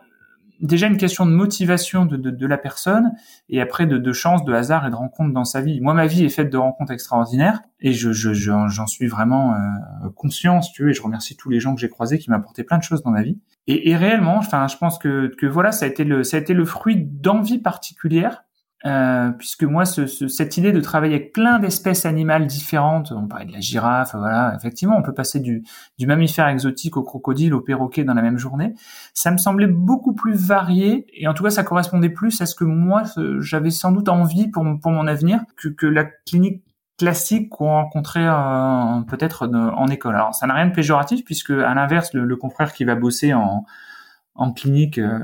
déjà 0.61 0.87
une 0.87 0.97
question 0.97 1.26
de 1.26 1.33
motivation 1.33 2.06
de, 2.06 2.47
la 2.47 2.59
personne 2.59 3.12
et 3.49 3.61
après 3.61 3.87
de, 3.87 4.12
chance, 4.12 4.45
de 4.45 4.52
hasard 4.52 4.87
et 4.87 4.90
de 4.90 4.95
rencontres 4.95 5.33
dans 5.33 5.45
sa 5.45 5.61
vie. 5.61 5.80
Moi, 5.80 5.95
ma 5.95 6.06
vie 6.06 6.25
est 6.25 6.30
faite 6.30 6.50
de 6.50 6.56
rencontres 6.56 6.92
extraordinaires 6.92 7.61
et 7.80 7.92
je, 7.92 8.12
je, 8.12 8.33
j'en 8.33 8.87
suis 8.87 9.06
vraiment 9.06 9.54
euh, 9.54 10.09
tu 10.73 10.83
veux, 10.83 10.90
et 10.90 10.95
je 10.95 11.02
remercie 11.02 11.37
tous 11.37 11.50
les 11.50 11.61
gens 11.61 11.75
que 11.75 11.80
j'ai 11.80 11.88
croisés 11.88 12.18
qui 12.18 12.33
apporté 12.33 12.64
plein 12.64 12.78
de 12.78 12.83
choses 12.83 13.02
dans 13.02 13.11
ma 13.11 13.23
vie. 13.23 13.38
Et, 13.68 13.97
réellement, 13.97 14.37
enfin, 14.37 14.68
je 14.68 14.76
pense 14.76 14.99
que, 14.99 15.35
que 15.37 15.47
voilà, 15.47 15.73
ça 15.73 15.87
a 15.87 15.88
été 15.88 16.04
le, 16.04 16.23
ça 16.23 16.37
a 16.37 16.40
été 16.40 16.54
le 16.54 16.64
fruit 16.64 16.97
d'envie 16.97 17.59
particulière 17.59 18.45
euh, 18.87 19.31
puisque 19.33 19.64
moi, 19.64 19.85
ce, 19.85 20.07
ce, 20.07 20.28
cette 20.28 20.57
idée 20.57 20.73
de 20.73 20.81
travailler 20.81 21.16
avec 21.16 21.33
plein 21.33 21.59
d'espèces 21.59 22.07
animales 22.07 22.47
différentes, 22.47 23.12
on 23.12 23.26
parlait 23.26 23.45
de 23.45 23.52
la 23.52 23.61
girafe, 23.61 24.14
voilà, 24.14 24.55
effectivement, 24.57 24.97
on 24.97 25.02
peut 25.02 25.12
passer 25.12 25.40
du, 25.40 25.64
du 25.99 26.07
mammifère 26.07 26.49
exotique 26.49 26.97
au 26.97 27.02
crocodile, 27.02 27.52
au 27.52 27.61
perroquet 27.61 28.05
dans 28.05 28.14
la 28.14 28.23
même 28.23 28.38
journée. 28.38 28.75
Ça 29.12 29.31
me 29.31 29.38
semblait 29.38 29.66
beaucoup 29.66 30.14
plus 30.14 30.35
varié, 30.35 31.07
et 31.12 31.26
en 31.28 31.35
tout 31.35 31.43
cas, 31.43 31.50
ça 31.50 31.64
correspondait 31.64 32.09
plus 32.09 32.40
à 32.40 32.47
ce 32.47 32.55
que 32.55 32.64
moi, 32.64 33.02
j'avais 33.40 33.71
sans 33.71 33.93
doute 33.93 34.09
envie 34.09 34.49
pour, 34.49 34.64
pour 34.81 34.93
mon 34.93 35.07
avenir, 35.07 35.40
que, 35.57 35.69
que 35.69 35.87
la 35.87 36.05
clinique 36.05 36.62
classique 36.99 37.50
qu'on 37.50 37.66
rencontrait 37.66 38.26
euh, 38.26 39.02
peut-être 39.02 39.47
en 39.49 39.87
école. 39.88 40.14
Alors, 40.14 40.35
ça 40.35 40.47
n'a 40.47 40.55
rien 40.55 40.66
de 40.66 40.73
péjoratif, 40.73 41.25
puisque 41.25 41.50
à 41.50 41.75
l'inverse, 41.75 42.14
le, 42.14 42.25
le 42.25 42.37
confrère 42.37 42.73
qui 42.73 42.85
va 42.85 42.95
bosser 42.95 43.35
en 43.35 43.66
en 44.37 44.52
clinique, 44.52 44.99
euh, 44.99 45.19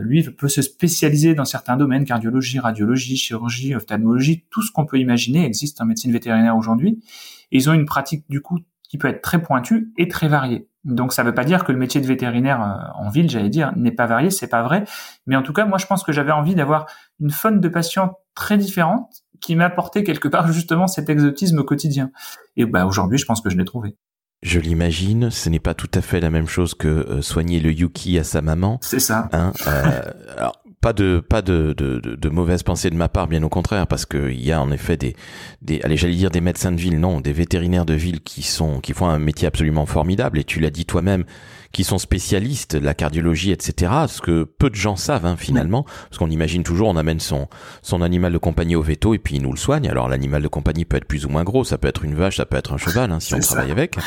lui 0.00 0.22
peut 0.22 0.48
se 0.48 0.62
spécialiser 0.62 1.34
dans 1.34 1.44
certains 1.44 1.76
domaines, 1.76 2.04
cardiologie, 2.04 2.58
radiologie, 2.58 3.16
chirurgie, 3.16 3.74
ophtalmologie, 3.74 4.44
tout 4.50 4.62
ce 4.62 4.70
qu'on 4.70 4.86
peut 4.86 4.98
imaginer 4.98 5.44
existe 5.44 5.80
en 5.80 5.86
médecine 5.86 6.12
vétérinaire 6.12 6.56
aujourd'hui. 6.56 7.02
Ils 7.50 7.68
ont 7.68 7.72
une 7.72 7.86
pratique 7.86 8.24
du 8.28 8.40
coup 8.40 8.58
qui 8.88 8.98
peut 8.98 9.08
être 9.08 9.22
très 9.22 9.42
pointue 9.42 9.92
et 9.96 10.06
très 10.06 10.28
variée. 10.28 10.68
Donc 10.84 11.12
ça 11.12 11.22
ne 11.22 11.28
veut 11.28 11.34
pas 11.34 11.44
dire 11.44 11.64
que 11.64 11.72
le 11.72 11.78
métier 11.78 12.00
de 12.00 12.06
vétérinaire 12.06 12.60
euh, 12.62 13.02
en 13.02 13.08
ville, 13.08 13.30
j'allais 13.30 13.48
dire, 13.48 13.72
n'est 13.76 13.92
pas 13.92 14.06
varié, 14.06 14.30
c'est 14.30 14.48
pas 14.48 14.62
vrai. 14.62 14.84
Mais 15.26 15.36
en 15.36 15.42
tout 15.42 15.52
cas, 15.52 15.64
moi 15.64 15.78
je 15.78 15.86
pense 15.86 16.02
que 16.02 16.12
j'avais 16.12 16.32
envie 16.32 16.54
d'avoir 16.54 16.86
une 17.20 17.30
faune 17.30 17.60
de 17.60 17.68
patients 17.68 18.18
très 18.34 18.58
différente 18.58 19.22
qui 19.40 19.56
m'apportait 19.56 20.04
quelque 20.04 20.28
part 20.28 20.46
justement 20.52 20.86
cet 20.86 21.08
exotisme 21.08 21.58
au 21.58 21.64
quotidien. 21.64 22.10
Et 22.56 22.64
bah 22.64 22.86
aujourd'hui, 22.86 23.18
je 23.18 23.26
pense 23.26 23.40
que 23.40 23.50
je 23.50 23.56
l'ai 23.56 23.64
trouvé. 23.64 23.96
Je 24.42 24.58
l'imagine, 24.58 25.30
ce 25.30 25.48
n'est 25.48 25.60
pas 25.60 25.74
tout 25.74 25.90
à 25.94 26.00
fait 26.00 26.18
la 26.18 26.28
même 26.28 26.48
chose 26.48 26.74
que 26.74 26.88
euh, 26.88 27.22
soigner 27.22 27.60
le 27.60 27.70
Yuki 27.72 28.18
à 28.18 28.24
sa 28.24 28.42
maman. 28.42 28.78
C'est 28.82 28.98
ça. 28.98 29.28
Hein, 29.32 29.52
euh, 29.68 30.02
alors, 30.36 30.61
pas 30.82 30.92
de 30.92 31.20
pas 31.26 31.42
de, 31.42 31.74
de, 31.78 32.00
de, 32.00 32.16
de 32.16 32.28
mauvaise 32.28 32.64
pensée 32.64 32.90
de 32.90 32.96
ma 32.96 33.08
part, 33.08 33.28
bien 33.28 33.42
au 33.44 33.48
contraire, 33.48 33.86
parce 33.86 34.04
qu'il 34.04 34.44
y 34.44 34.50
a 34.50 34.60
en 34.60 34.70
effet 34.72 34.96
des, 34.96 35.14
des 35.62 35.80
allez 35.82 35.96
j'allais 35.96 36.16
dire 36.16 36.30
des 36.30 36.40
médecins 36.40 36.72
de 36.72 36.76
ville, 36.76 36.98
non, 36.98 37.20
des 37.20 37.32
vétérinaires 37.32 37.86
de 37.86 37.94
ville 37.94 38.20
qui 38.20 38.42
sont 38.42 38.80
qui 38.80 38.92
font 38.92 39.06
un 39.06 39.20
métier 39.20 39.46
absolument 39.46 39.86
formidable. 39.86 40.40
Et 40.40 40.44
tu 40.44 40.58
l'as 40.58 40.70
dit 40.70 40.84
toi-même, 40.84 41.24
qui 41.70 41.84
sont 41.84 41.98
spécialistes 41.98 42.74
de 42.74 42.84
la 42.84 42.94
cardiologie, 42.94 43.52
etc. 43.52 43.92
Ce 44.08 44.20
que 44.20 44.42
peu 44.42 44.70
de 44.70 44.74
gens 44.74 44.96
savent 44.96 45.24
hein, 45.24 45.36
finalement, 45.36 45.84
parce 45.84 46.18
qu'on 46.18 46.30
imagine 46.30 46.64
toujours, 46.64 46.88
on 46.88 46.96
amène 46.96 47.20
son 47.20 47.46
son 47.82 48.02
animal 48.02 48.32
de 48.32 48.38
compagnie 48.38 48.74
au 48.74 48.82
veto 48.82 49.14
et 49.14 49.18
puis 49.18 49.36
il 49.36 49.42
nous 49.42 49.52
le 49.52 49.58
soigne. 49.58 49.88
Alors 49.88 50.08
l'animal 50.08 50.42
de 50.42 50.48
compagnie 50.48 50.84
peut 50.84 50.96
être 50.96 51.06
plus 51.06 51.24
ou 51.24 51.28
moins 51.28 51.44
gros, 51.44 51.62
ça 51.62 51.78
peut 51.78 51.88
être 51.88 52.04
une 52.04 52.16
vache, 52.16 52.38
ça 52.38 52.44
peut 52.44 52.56
être 52.56 52.72
un 52.72 52.78
cheval, 52.78 53.12
hein, 53.12 53.20
si 53.20 53.34
on 53.34 53.38
travaille 53.38 53.70
avec. 53.70 53.96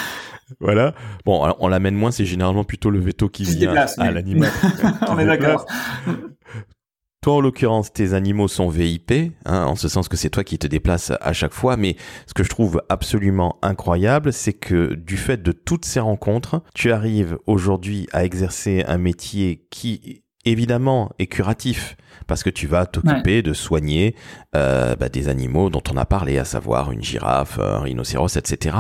Voilà. 0.59 0.93
Bon, 1.25 1.51
on 1.59 1.67
l'amène 1.67 1.95
moins, 1.95 2.11
c'est 2.11 2.25
généralement 2.25 2.63
plutôt 2.63 2.91
le 2.91 2.99
veto 2.99 3.29
qui 3.29 3.45
vient 3.45 3.73
à 3.97 4.11
l'animal. 4.11 4.51
on 5.07 5.17
est 5.17 5.25
d'accord. 5.25 5.65
Toi, 7.25 7.37
en 7.37 7.41
l'occurrence, 7.41 7.91
tes 7.91 8.13
animaux 8.13 8.47
sont 8.47 8.69
VIP, 8.69 9.11
hein, 9.45 9.63
en 9.63 9.75
ce 9.75 9.87
sens 9.87 10.07
que 10.07 10.15
c'est 10.15 10.29
toi 10.29 10.43
qui 10.43 10.59
te 10.59 10.67
déplaces 10.67 11.11
à 11.21 11.33
chaque 11.33 11.53
fois. 11.53 11.75
Mais 11.75 11.95
ce 12.27 12.35
que 12.35 12.43
je 12.43 12.49
trouve 12.49 12.83
absolument 12.87 13.57
incroyable, 13.63 14.31
c'est 14.31 14.53
que 14.53 14.93
du 14.93 15.17
fait 15.17 15.41
de 15.41 15.51
toutes 15.51 15.85
ces 15.85 15.99
rencontres, 15.99 16.61
tu 16.75 16.91
arrives 16.91 17.39
aujourd'hui 17.47 18.05
à 18.13 18.25
exercer 18.25 18.83
un 18.87 18.99
métier 18.99 19.65
qui, 19.71 20.21
évidemment, 20.45 21.13
est 21.17 21.25
curatif 21.25 21.97
parce 22.27 22.43
que 22.43 22.51
tu 22.51 22.67
vas 22.67 22.85
t'occuper 22.85 23.41
de 23.41 23.53
soigner 23.53 24.13
euh, 24.55 24.95
bah, 24.95 25.09
des 25.09 25.27
animaux 25.27 25.71
dont 25.71 25.81
on 25.91 25.97
a 25.97 26.05
parlé, 26.05 26.37
à 26.37 26.45
savoir 26.45 26.91
une 26.91 27.01
girafe, 27.01 27.57
un 27.57 27.79
rhinocéros, 27.79 28.37
etc. 28.37 28.77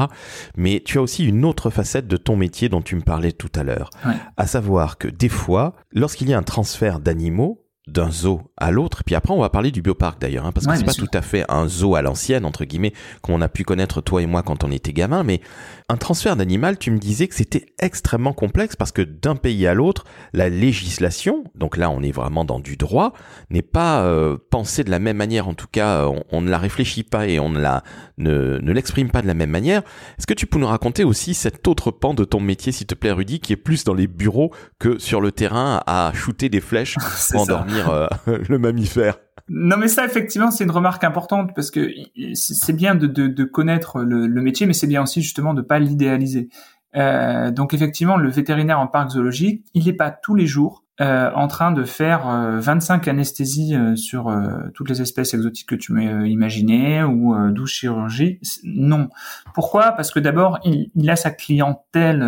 Mais 0.55 0.83
tu 0.85 0.99
as 0.99 1.01
aussi 1.01 1.25
une 1.25 1.45
autre 1.45 1.71
facette 1.71 2.07
de 2.07 2.17
ton 2.17 2.35
métier 2.35 2.69
dont 2.69 2.83
tu 2.83 2.95
me 2.95 3.01
parlais 3.01 3.31
tout 3.31 3.51
à 3.55 3.63
l'heure, 3.63 3.89
à 4.37 4.45
savoir 4.45 4.99
que 4.99 5.07
des 5.07 5.29
fois, 5.29 5.75
lorsqu'il 5.91 6.29
y 6.29 6.33
a 6.35 6.37
un 6.37 6.43
transfert 6.43 6.99
d'animaux, 6.99 7.64
d'un 7.87 8.09
zoo 8.09 8.41
à 8.57 8.71
l'autre. 8.71 9.03
Puis 9.03 9.15
après, 9.15 9.33
on 9.33 9.39
va 9.39 9.49
parler 9.49 9.71
du 9.71 9.81
bioparc 9.81 10.19
d'ailleurs, 10.19 10.45
hein, 10.45 10.51
parce 10.51 10.65
que 10.65 10.75
c'est 10.75 10.85
pas 10.85 10.93
tout 10.93 11.11
à 11.13 11.21
fait 11.21 11.45
un 11.49 11.67
zoo 11.67 11.95
à 11.95 12.01
l'ancienne 12.01 12.45
entre 12.45 12.65
guillemets 12.65 12.93
qu'on 13.21 13.41
a 13.41 13.49
pu 13.49 13.63
connaître 13.63 14.01
toi 14.01 14.21
et 14.21 14.25
moi 14.25 14.41
quand 14.43 14.63
on 14.63 14.71
était 14.71 14.93
gamin, 14.93 15.23
mais 15.23 15.41
un 15.87 15.97
transfert 15.97 16.35
d'animal, 16.35 16.79
tu 16.79 16.89
me 16.89 16.97
disais 16.97 17.27
que 17.27 17.35
c'était 17.35 17.65
extrêmement 17.79 18.33
complexe 18.33 18.75
parce 18.75 18.91
que 18.91 19.03
d'un 19.03 19.35
pays 19.35 19.67
à 19.67 19.75
l'autre, 19.75 20.05
la 20.33 20.49
législation, 20.49 21.43
donc 21.53 21.77
là 21.77 21.91
on 21.91 22.01
est 22.01 22.11
vraiment 22.11 22.43
dans 22.43 22.59
du 22.59 22.75
droit, 22.75 23.13
n'est 23.51 23.61
pas 23.61 24.03
euh, 24.03 24.37
pensée 24.49 24.83
de 24.83 24.89
la 24.89 24.99
même 24.99 25.17
manière. 25.17 25.47
En 25.47 25.53
tout 25.53 25.67
cas, 25.71 26.07
on, 26.31 26.41
ne 26.41 26.49
la 26.49 26.57
réfléchit 26.57 27.03
pas 27.03 27.27
et 27.27 27.39
on 27.39 27.49
ne 27.49 27.59
la 27.59 27.83
ne, 28.17 28.57
ne 28.61 28.71
l'exprime 28.71 29.11
pas 29.11 29.21
de 29.21 29.27
la 29.27 29.33
même 29.33 29.51
manière. 29.51 29.83
Est-ce 30.17 30.27
que 30.27 30.33
tu 30.33 30.47
peux 30.47 30.57
nous 30.57 30.67
raconter 30.67 31.03
aussi 31.03 31.33
cet 31.33 31.67
autre 31.67 31.91
pan 31.91 32.13
de 32.13 32.23
ton 32.23 32.39
métier, 32.39 32.71
s'il 32.71 32.87
te 32.87 32.95
plaît, 32.95 33.11
Rudy, 33.11 33.39
qui 33.39 33.53
est 33.53 33.57
plus 33.57 33.83
dans 33.83 33.93
les 33.93 34.07
bureaux 34.07 34.51
que 34.79 34.97
sur 34.97 35.21
le 35.21 35.31
terrain 35.31 35.83
à 35.85 36.11
shooter 36.13 36.49
des 36.49 36.61
flèches 36.61 36.95
pour 37.31 37.45
euh, 37.89 38.07
le 38.49 38.57
mammifère 38.57 39.17
non, 39.47 39.77
mais 39.77 39.87
ça, 39.87 40.05
effectivement, 40.05 40.49
c'est 40.49 40.63
une 40.63 40.71
remarque 40.71 41.03
importante 41.03 41.51
parce 41.53 41.69
que 41.69 41.91
c'est 42.33 42.75
bien 42.75 42.95
de, 42.95 43.43
connaître 43.43 44.01
le, 44.01 44.27
métier, 44.41 44.65
mais 44.65 44.73
c'est 44.73 44.87
bien 44.87 45.03
aussi 45.03 45.21
justement 45.21 45.53
de 45.53 45.61
pas 45.61 45.77
l'idéaliser. 45.77 46.49
Euh, 46.95 47.51
donc, 47.51 47.73
effectivement, 47.75 48.17
le 48.17 48.29
vétérinaire 48.29 48.79
en 48.79 48.87
parc 48.87 49.11
zoologique, 49.11 49.63
il 49.75 49.85
n'est 49.85 49.93
pas 49.93 50.09
tous 50.09 50.33
les 50.33 50.47
jours 50.47 50.84
euh, 51.01 51.29
en 51.35 51.47
train 51.47 51.73
de 51.73 51.83
faire 51.83 52.25
25 52.25 53.05
euh, 53.05 53.11
anesthésies 53.11 53.75
euh, 53.75 53.97
sur 53.97 54.33
toutes 54.73 54.87
les 54.87 55.01
espèces 55.01 55.33
exotiques 55.33 55.67
que 55.67 55.75
tu 55.75 55.91
m'as 55.91 56.25
imaginées 56.25 57.03
ou 57.03 57.35
12 57.51 57.69
chirurgies. 57.69 58.39
Non. 58.63 59.09
Pourquoi? 59.53 59.91
Parce 59.91 60.11
que 60.11 60.19
d'abord, 60.19 60.59
il, 60.63 60.91
il, 60.95 61.09
a 61.09 61.17
sa 61.17 61.31
clientèle, 61.31 62.23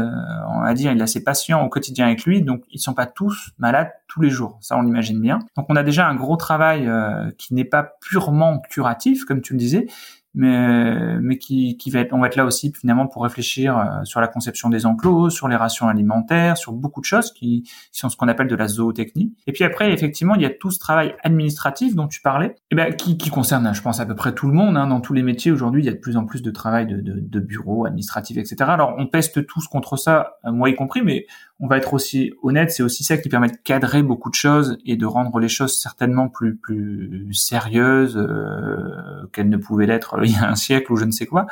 on 0.49 0.62
va 0.62 0.73
dire, 0.73 0.91
il 0.91 1.01
a 1.01 1.08
ses 1.08 1.23
patients 1.23 1.63
au 1.63 1.69
quotidien 1.69 2.08
avec 2.08 2.25
lui, 2.25 2.41
donc 2.41 2.63
ils 2.69 2.80
sont 2.80 2.93
pas 2.93 3.06
tous 3.06 3.51
malades 3.58 3.91
tous 4.10 4.21
les 4.21 4.30
jours. 4.30 4.58
Ça, 4.62 4.77
on 4.77 4.82
l'imagine 4.82 5.21
bien. 5.21 5.39
Donc, 5.56 5.67
on 5.69 5.75
a 5.77 5.84
déjà 5.84 6.08
un 6.08 6.15
gros 6.15 6.36
travail 6.36 6.89
qui 7.38 7.53
n'est 7.53 7.65
pas 7.65 7.93
purement 8.01 8.60
curatif, 8.60 9.23
comme 9.23 9.41
tu 9.41 9.53
le 9.53 9.60
disais, 9.60 9.88
mais 10.34 11.20
mais 11.20 11.38
qui, 11.38 11.78
qui 11.78 11.90
va 11.90 12.00
être 12.00 12.13
on 12.13 12.20
va 12.20 12.28
être 12.28 12.36
là 12.36 12.46
aussi 12.46 12.72
finalement 12.80 13.08
pour 13.08 13.24
réfléchir 13.24 13.78
euh, 13.78 14.04
sur 14.04 14.22
la 14.22 14.28
conception 14.28 14.70
des 14.70 14.86
enclos, 14.86 15.30
sur 15.30 15.48
les 15.48 15.56
rations 15.56 15.88
alimentaires, 15.88 16.58
sur 16.58 16.74
beaucoup 16.74 17.02
de 17.02 17.06
choses 17.06 17.32
qui, 17.32 17.63
qui 17.63 18.00
sont 18.00 18.10
ce 18.10 18.18
qu'on 18.18 18.28
appelle 18.28 18.48
de 18.48 18.56
la 18.56 18.68
zootechnie. 18.68 19.34
Et 19.48 19.52
puis 19.52 19.63
après 19.63 19.92
effectivement 19.92 20.36
il 20.36 20.42
y 20.42 20.46
a 20.46 20.50
tout 20.50 20.72
ce 20.72 20.80
travail 20.80 21.16
administratif 21.24 21.96
dont 21.96 22.08
tu 22.08 22.22
parlais, 22.22 22.48
et 22.48 22.56
eh 22.72 22.76
ben 22.76 22.94
qui, 22.96 23.18
qui 23.18 23.30
concerne 23.30 23.74
je 23.74 23.82
pense 23.82 24.00
à 24.00 24.06
peu 24.06 24.16
près 24.16 24.34
tout 24.34 24.48
le 24.48 24.54
monde 24.54 24.78
hein, 24.78 24.88
dans 24.88 25.02
tous 25.02 25.13
les 25.13 25.24
métiers 25.24 25.52
aujourd'hui 25.52 25.82
il 25.82 25.86
y 25.86 25.90
a 25.90 25.94
de 25.94 25.98
plus 25.98 26.18
en 26.18 26.26
plus 26.26 26.42
de 26.42 26.52
travail 26.52 26.88
de, 26.88 27.02
de, 27.02 27.20
de 27.20 27.40
bureau 27.40 27.86
administratif 27.86 28.38
etc. 28.38 28.56
Alors 28.68 28.96
on 28.98 29.08
peste 29.08 29.46
tous 29.46 29.68
contre 29.68 29.98
ça 29.98 30.38
moi 30.44 30.70
y 30.70 30.76
compris 30.76 31.02
mais 31.02 31.26
on 31.60 31.68
va 31.68 31.78
être 31.78 31.94
aussi 31.94 32.34
honnête, 32.44 32.72
c'est 32.72 32.84
aussi 32.84 33.04
ça 33.04 33.18
qui 33.18 33.30
permet 33.30 33.48
de 33.48 33.58
cadrer 33.63 34.04
beaucoup 34.04 34.30
de 34.30 34.36
choses 34.36 34.78
et 34.86 34.96
de 34.96 35.06
rendre 35.06 35.40
les 35.40 35.48
choses 35.48 35.80
certainement 35.80 36.30
plus 36.30 36.56
plus 36.56 37.34
sérieuses 37.34 38.16
euh, 38.16 39.26
qu'elles 39.34 39.50
ne 39.50 39.58
pouvaient 39.58 39.88
l'être 39.88 40.18
il 40.28 40.34
y 40.34 40.38
a 40.38 40.50
un 40.50 40.56
siècle 40.56 40.92
ou 40.92 40.98
je 40.98 41.06
ne 41.06 41.12
sais 41.12 41.26
quoi. 41.26 41.48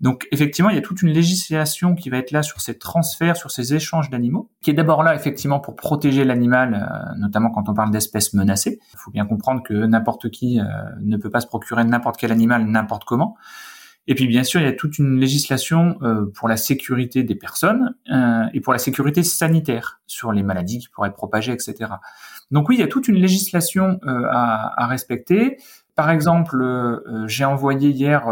Donc 0.00 0.28
effectivement, 0.30 0.70
il 0.70 0.76
y 0.76 0.78
a 0.78 0.82
toute 0.82 1.02
une 1.02 1.08
législation 1.08 1.94
qui 1.96 2.08
va 2.08 2.18
être 2.18 2.30
là 2.30 2.42
sur 2.42 2.60
ces 2.60 2.78
transferts, 2.78 3.36
sur 3.36 3.50
ces 3.50 3.74
échanges 3.74 4.10
d'animaux, 4.10 4.48
qui 4.62 4.70
est 4.70 4.74
d'abord 4.74 5.02
là 5.02 5.14
effectivement 5.14 5.58
pour 5.58 5.74
protéger 5.74 6.24
l'animal, 6.24 6.74
euh, 6.74 7.18
notamment 7.18 7.50
quand 7.50 7.68
on 7.68 7.74
parle 7.74 7.90
d'espèces 7.90 8.32
menacées. 8.32 8.78
Il 8.92 8.98
faut 8.98 9.10
bien 9.10 9.26
comprendre 9.26 9.62
que 9.62 9.74
n'importe 9.74 10.30
qui 10.30 10.60
euh, 10.60 10.64
ne 11.00 11.16
peut 11.16 11.30
pas 11.30 11.40
se 11.40 11.48
procurer 11.48 11.84
n'importe 11.84 12.16
quel 12.16 12.30
animal 12.30 12.64
n'importe 12.66 13.04
comment. 13.04 13.36
Et 14.06 14.14
puis 14.14 14.26
bien 14.26 14.44
sûr, 14.44 14.60
il 14.60 14.64
y 14.64 14.68
a 14.68 14.72
toute 14.72 14.98
une 14.98 15.18
législation 15.18 15.98
euh, 16.02 16.26
pour 16.32 16.48
la 16.48 16.56
sécurité 16.56 17.24
des 17.24 17.34
personnes 17.34 17.94
et 18.54 18.60
pour 18.60 18.72
la 18.72 18.78
sécurité 18.78 19.22
sanitaire 19.22 20.00
sur 20.06 20.32
les 20.32 20.42
maladies 20.42 20.78
qui 20.78 20.88
pourraient 20.88 21.10
être 21.10 21.14
propagées, 21.14 21.52
etc. 21.52 21.90
Donc 22.50 22.70
oui, 22.70 22.76
il 22.76 22.78
y 22.78 22.84
a 22.84 22.86
toute 22.86 23.08
une 23.08 23.16
législation 23.16 24.00
à, 24.30 24.86
respecter. 24.86 25.58
Par 25.98 26.12
exemple, 26.12 26.56
j'ai 27.26 27.44
envoyé 27.44 27.90
hier 27.90 28.24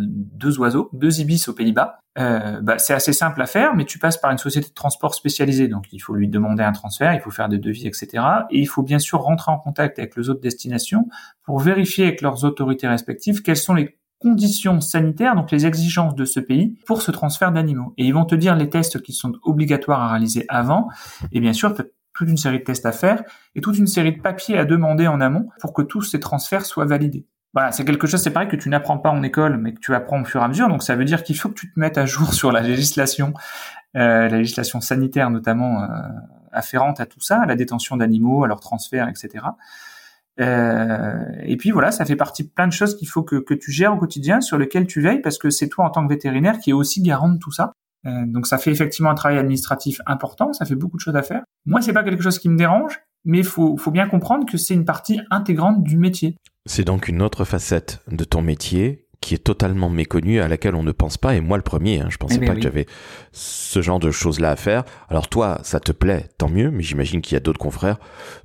deux 0.00 0.58
oiseaux, 0.58 0.90
deux 0.92 1.20
ibis 1.20 1.46
aux 1.46 1.52
Pays-Bas. 1.52 2.00
Bah, 2.16 2.78
c'est 2.78 2.94
assez 2.94 3.12
simple 3.12 3.40
à 3.40 3.46
faire, 3.46 3.76
mais 3.76 3.84
tu 3.84 4.00
passes 4.00 4.16
par 4.16 4.32
une 4.32 4.38
société 4.38 4.68
de 4.68 4.74
transport 4.74 5.14
spécialisée, 5.14 5.68
donc 5.68 5.86
il 5.92 6.00
faut 6.00 6.14
lui 6.14 6.26
demander 6.26 6.64
un 6.64 6.72
transfert, 6.72 7.14
il 7.14 7.20
faut 7.20 7.30
faire 7.30 7.48
des 7.48 7.58
devis, 7.58 7.86
etc. 7.86 8.24
Et 8.50 8.58
il 8.58 8.66
faut 8.66 8.82
bien 8.82 8.98
sûr 8.98 9.20
rentrer 9.20 9.52
en 9.52 9.58
contact 9.58 10.00
avec 10.00 10.16
les 10.16 10.30
autres 10.30 10.40
destinations 10.40 11.06
pour 11.44 11.60
vérifier 11.60 12.06
avec 12.06 12.22
leurs 12.22 12.42
autorités 12.42 12.88
respectives 12.88 13.40
quelles 13.42 13.54
sont 13.54 13.74
les 13.74 13.96
conditions 14.18 14.80
sanitaires, 14.80 15.36
donc 15.36 15.52
les 15.52 15.64
exigences 15.64 16.16
de 16.16 16.24
ce 16.24 16.40
pays 16.40 16.76
pour 16.86 17.02
ce 17.02 17.12
transfert 17.12 17.52
d'animaux. 17.52 17.94
Et 17.98 18.04
ils 18.04 18.14
vont 18.14 18.24
te 18.24 18.34
dire 18.34 18.56
les 18.56 18.68
tests 18.68 19.00
qui 19.00 19.12
sont 19.12 19.34
obligatoires 19.44 20.02
à 20.02 20.08
réaliser 20.10 20.44
avant, 20.48 20.88
et 21.30 21.38
bien 21.38 21.52
sûr, 21.52 21.72
toute 22.22 22.30
une 22.30 22.36
série 22.36 22.58
de 22.58 22.64
tests 22.64 22.86
à 22.86 22.92
faire 22.92 23.22
et 23.54 23.60
toute 23.60 23.78
une 23.78 23.86
série 23.86 24.16
de 24.16 24.20
papiers 24.20 24.58
à 24.58 24.64
demander 24.64 25.06
en 25.06 25.20
amont 25.20 25.48
pour 25.60 25.72
que 25.72 25.82
tous 25.82 26.02
ces 26.02 26.20
transferts 26.20 26.66
soient 26.66 26.86
validés. 26.86 27.26
Voilà, 27.54 27.70
c'est 27.72 27.84
quelque 27.84 28.06
chose, 28.06 28.22
c'est 28.22 28.30
pareil 28.30 28.48
que 28.48 28.56
tu 28.56 28.70
n'apprends 28.70 28.98
pas 28.98 29.10
en 29.10 29.22
école, 29.22 29.58
mais 29.58 29.74
que 29.74 29.80
tu 29.80 29.94
apprends 29.94 30.22
au 30.22 30.24
fur 30.24 30.40
et 30.40 30.44
à 30.44 30.48
mesure. 30.48 30.68
Donc 30.68 30.82
ça 30.82 30.94
veut 30.94 31.04
dire 31.04 31.22
qu'il 31.22 31.36
faut 31.36 31.50
que 31.50 31.54
tu 31.54 31.72
te 31.72 31.78
mettes 31.78 31.98
à 31.98 32.06
jour 32.06 32.32
sur 32.40 32.52
la 32.52 32.60
législation 32.60 33.34
la 33.94 34.28
législation 34.28 34.80
sanitaire 34.80 35.28
notamment 35.28 35.86
afférente 36.50 37.00
à 37.00 37.06
tout 37.06 37.20
ça, 37.20 37.40
à 37.40 37.46
la 37.46 37.56
détention 37.56 37.96
d'animaux, 37.96 38.44
à 38.44 38.48
leur 38.48 38.60
transfert, 38.60 39.08
etc. 39.08 39.44
Euh, 40.40 41.24
et 41.42 41.56
puis 41.56 41.70
voilà, 41.70 41.90
ça 41.90 42.04
fait 42.04 42.16
partie 42.16 42.44
de 42.44 42.48
plein 42.48 42.66
de 42.66 42.72
choses 42.72 42.96
qu'il 42.96 43.08
faut 43.08 43.22
que, 43.22 43.36
que, 43.36 43.54
tu 43.54 43.70
gères 43.70 43.92
au 43.92 43.98
quotidien, 43.98 44.40
sur 44.40 44.58
lesquelles 44.58 44.86
tu 44.86 45.00
veilles, 45.00 45.20
parce 45.20 45.38
que 45.38 45.50
c'est 45.50 45.68
toi 45.68 45.84
en 45.84 45.90
tant 45.90 46.04
que 46.04 46.08
vétérinaire 46.12 46.58
qui 46.58 46.70
est 46.70 46.74
aussi 46.74 47.02
garant 47.02 47.28
de 47.28 47.38
tout 47.38 47.50
ça. 47.50 47.72
Euh, 48.06 48.24
donc 48.26 48.46
ça 48.46 48.58
fait 48.58 48.70
effectivement 48.70 49.10
un 49.10 49.14
travail 49.14 49.38
administratif 49.38 50.00
important, 50.06 50.52
ça 50.52 50.64
fait 50.64 50.74
beaucoup 50.74 50.96
de 50.96 51.02
choses 51.02 51.16
à 51.16 51.22
faire. 51.22 51.42
Moi, 51.66 51.80
c'est 51.82 51.92
pas 51.92 52.02
quelque 52.02 52.22
chose 52.22 52.38
qui 52.38 52.48
me 52.48 52.56
dérange, 52.56 53.00
mais 53.24 53.38
il 53.38 53.44
faut, 53.44 53.76
faut 53.76 53.90
bien 53.90 54.08
comprendre 54.08 54.46
que 54.50 54.58
c'est 54.58 54.74
une 54.74 54.84
partie 54.84 55.20
intégrante 55.30 55.82
du 55.82 55.96
métier. 55.96 56.36
C'est 56.66 56.84
donc 56.84 57.08
une 57.08 57.22
autre 57.22 57.44
facette 57.44 58.00
de 58.08 58.24
ton 58.24 58.42
métier 58.42 59.06
qui 59.22 59.34
est 59.34 59.38
totalement 59.38 59.88
méconnue, 59.88 60.40
à 60.40 60.48
laquelle 60.48 60.74
on 60.74 60.82
ne 60.82 60.90
pense 60.90 61.16
pas, 61.16 61.36
et 61.36 61.40
moi 61.40 61.56
le 61.56 61.62
premier, 61.62 62.00
hein, 62.00 62.08
je 62.10 62.16
pensais 62.16 62.36
eh 62.36 62.40
ben 62.40 62.48
pas 62.48 62.54
que 62.56 62.60
j'avais 62.60 62.86
ce 63.30 63.80
genre 63.80 64.00
de 64.00 64.10
choses-là 64.10 64.50
à 64.50 64.56
faire. 64.56 64.82
Alors 65.08 65.28
toi, 65.28 65.60
ça 65.62 65.78
te 65.78 65.92
plaît, 65.92 66.28
tant 66.38 66.48
mieux, 66.48 66.72
mais 66.72 66.82
j'imagine 66.82 67.22
qu'il 67.22 67.34
y 67.34 67.36
a 67.36 67.40
d'autres 67.40 67.60
confrères 67.60 67.98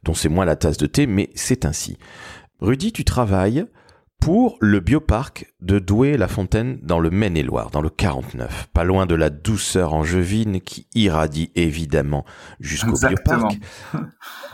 dont 0.04 0.13
c'est 0.13 0.30
moins 0.30 0.46
la 0.46 0.56
tasse 0.56 0.78
de 0.78 0.86
thé, 0.86 1.08
mais 1.08 1.32
c'est 1.34 1.65
ainsi. 1.65 1.98
Rudy, 2.60 2.91
tu 2.91 3.04
travailles 3.04 3.65
pour 4.19 4.58
le 4.60 4.80
bioparc 4.80 5.53
de 5.62 5.80
Douai-la-Fontaine 5.80 6.80
dans 6.82 6.99
le 6.99 7.10
Maine-et-Loire, 7.10 7.71
dans 7.71 7.82
le 7.82 7.89
49, 7.89 8.67
pas 8.73 8.84
loin 8.84 9.06
de 9.06 9.15
la 9.15 9.30
douceur 9.30 9.93
angevine 9.93 10.60
qui 10.62 10.88
irradie 10.95 11.51
évidemment 11.56 12.25
jusqu'au 12.60 12.97
bioparc. 12.97 13.60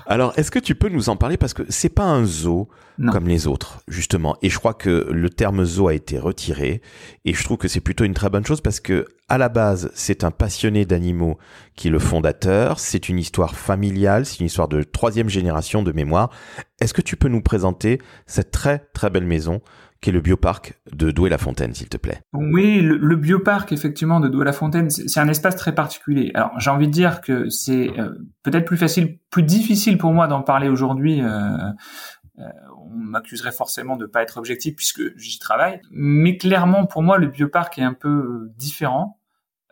Alors, 0.05 0.33
est-ce 0.37 0.51
que 0.51 0.59
tu 0.59 0.75
peux 0.75 0.89
nous 0.89 1.09
en 1.09 1.15
parler? 1.15 1.37
Parce 1.37 1.53
que 1.53 1.63
c'est 1.69 1.89
pas 1.89 2.05
un 2.05 2.25
zoo 2.25 2.69
comme 3.11 3.27
les 3.27 3.47
autres, 3.47 3.81
justement. 3.87 4.37
Et 4.41 4.49
je 4.49 4.59
crois 4.59 4.73
que 4.73 5.07
le 5.11 5.29
terme 5.29 5.65
zoo 5.65 5.87
a 5.87 5.93
été 5.93 6.19
retiré 6.19 6.81
et 7.25 7.33
je 7.33 7.43
trouve 7.43 7.57
que 7.57 7.67
c'est 7.67 7.81
plutôt 7.81 8.03
une 8.03 8.13
très 8.13 8.29
bonne 8.29 8.45
chose 8.45 8.61
parce 8.61 8.79
que 8.79 9.05
à 9.29 9.37
la 9.37 9.49
base, 9.49 9.89
c'est 9.95 10.23
un 10.23 10.31
passionné 10.31 10.85
d'animaux 10.85 11.37
qui 11.75 11.87
est 11.87 11.91
le 11.91 11.99
fondateur. 11.99 12.79
C'est 12.79 13.09
une 13.09 13.17
histoire 13.17 13.55
familiale, 13.55 14.25
c'est 14.25 14.39
une 14.41 14.45
histoire 14.45 14.67
de 14.67 14.83
troisième 14.83 15.29
génération 15.29 15.81
de 15.81 15.91
mémoire. 15.91 16.29
Est-ce 16.79 16.93
que 16.93 17.01
tu 17.01 17.15
peux 17.15 17.29
nous 17.29 17.41
présenter 17.41 17.99
cette 18.27 18.51
très 18.51 18.79
très 18.93 19.09
belle 19.09 19.25
maison 19.25 19.61
qui 20.01 20.09
est 20.09 20.13
le 20.13 20.19
bioparc 20.19 20.73
de 20.91 21.11
Douai-la-Fontaine, 21.11 21.73
s'il 21.73 21.87
te 21.87 21.95
plaît? 21.95 22.21
Oui, 22.33 22.81
le, 22.81 23.15
bioparc, 23.15 23.71
effectivement, 23.71 24.19
de 24.19 24.27
Douai-la-Fontaine, 24.27 24.89
c'est 24.89 25.19
un 25.19 25.29
espace 25.29 25.55
très 25.55 25.73
particulier. 25.73 26.31
Alors, 26.35 26.51
j'ai 26.59 26.69
envie 26.69 26.87
de 26.87 26.91
dire 26.91 27.21
que 27.21 27.49
c'est 27.49 27.89
euh, 27.97 28.09
peut-être 28.43 28.65
plus 28.65 28.75
facile, 28.75 29.17
plus 29.31 29.43
difficile 29.43 29.97
pour 29.97 30.11
moi 30.11 30.27
d'en 30.27 30.41
parler 30.41 30.67
aujourd'hui. 30.67 31.21
Euh, 31.21 31.57
euh, 32.39 32.43
on 32.77 32.89
m'accuserait 32.89 33.51
forcément 33.51 33.95
de 33.95 34.05
pas 34.05 34.23
être 34.23 34.37
objectif 34.37 34.75
puisque 34.75 35.15
j'y 35.17 35.39
travaille. 35.39 35.81
Mais 35.91 36.37
clairement, 36.37 36.85
pour 36.85 37.03
moi, 37.03 37.17
le 37.17 37.27
bioparc 37.27 37.77
est 37.77 37.83
un 37.83 37.93
peu 37.93 38.51
différent. 38.57 39.19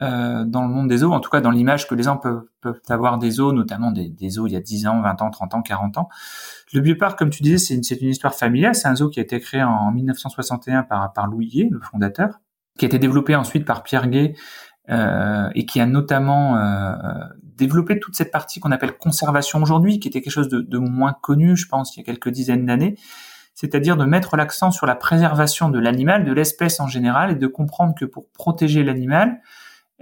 Euh, 0.01 0.45
dans 0.45 0.63
le 0.63 0.67
monde 0.67 0.87
des 0.87 1.03
eaux, 1.03 1.11
en 1.11 1.19
tout 1.19 1.29
cas 1.29 1.41
dans 1.41 1.51
l'image 1.51 1.87
que 1.87 1.93
les 1.93 2.01
gens 2.01 2.17
peuvent, 2.17 2.41
peuvent 2.61 2.81
avoir 2.89 3.19
des 3.19 3.39
eaux, 3.39 3.53
notamment 3.53 3.91
des, 3.91 4.09
des, 4.09 4.39
eaux 4.39 4.47
il 4.47 4.53
y 4.53 4.55
a 4.55 4.59
10 4.59 4.87
ans, 4.87 4.99
20 4.99 5.21
ans, 5.21 5.29
30 5.29 5.53
ans, 5.53 5.61
40 5.61 5.97
ans. 5.99 6.09
Le 6.73 6.81
bioparc, 6.81 7.19
comme 7.19 7.29
tu 7.29 7.43
disais, 7.43 7.59
c'est 7.59 7.75
une, 7.75 7.83
une, 8.01 8.09
histoire 8.09 8.33
familiale. 8.33 8.73
C'est 8.73 8.87
un 8.87 8.95
zoo 8.95 9.09
qui 9.09 9.19
a 9.19 9.23
été 9.23 9.39
créé 9.39 9.61
en 9.61 9.91
1961 9.91 10.83
par, 10.83 11.13
par 11.13 11.27
Louis 11.27 11.47
Gué, 11.49 11.69
le 11.69 11.79
fondateur, 11.79 12.39
qui 12.79 12.85
a 12.85 12.87
été 12.87 12.97
développé 12.97 13.35
ensuite 13.35 13.63
par 13.63 13.83
Pierre 13.83 14.07
Gué 14.07 14.33
euh, 14.89 15.49
et 15.53 15.67
qui 15.67 15.79
a 15.79 15.85
notamment 15.85 16.57
euh, 16.57 16.95
développé 17.65 17.99
toute 17.99 18.15
cette 18.15 18.31
partie 18.31 18.59
qu'on 18.59 18.71
appelle 18.71 18.97
conservation 18.97 19.61
aujourd'hui, 19.61 19.99
qui 19.99 20.07
était 20.07 20.21
quelque 20.21 20.33
chose 20.33 20.49
de, 20.49 20.77
moins 20.77 21.13
connu, 21.21 21.55
je 21.55 21.67
pense, 21.67 21.95
il 21.95 21.99
y 21.99 22.03
a 22.03 22.05
quelques 22.05 22.29
dizaines 22.29 22.65
d'années 22.65 22.95
c'est-à-dire 23.53 23.97
de 23.97 24.05
mettre 24.05 24.37
l'accent 24.37 24.71
sur 24.71 24.87
la 24.87 24.95
préservation 24.95 25.69
de 25.69 25.77
l'animal, 25.77 26.23
de 26.23 26.31
l'espèce 26.31 26.79
en 26.79 26.87
général, 26.87 27.31
et 27.31 27.35
de 27.35 27.47
comprendre 27.47 27.93
que 27.93 28.05
pour 28.05 28.27
protéger 28.31 28.81
l'animal, 28.81 29.41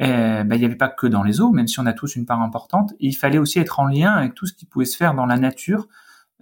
euh, 0.01 0.43
ben, 0.43 0.55
il 0.55 0.59
n'y 0.59 0.65
avait 0.65 0.75
pas 0.75 0.87
que 0.87 1.07
dans 1.07 1.23
les 1.23 1.41
eaux, 1.41 1.51
même 1.51 1.67
si 1.67 1.79
on 1.79 1.85
a 1.85 1.93
tous 1.93 2.15
une 2.15 2.25
part 2.25 2.41
importante. 2.41 2.93
il 2.99 3.13
fallait 3.13 3.39
aussi 3.39 3.59
être 3.59 3.79
en 3.79 3.87
lien 3.87 4.13
avec 4.13 4.33
tout 4.33 4.45
ce 4.45 4.53
qui 4.53 4.65
pouvait 4.65 4.85
se 4.85 4.95
faire 4.95 5.13
dans 5.13 5.25
la 5.25 5.37
nature 5.37 5.87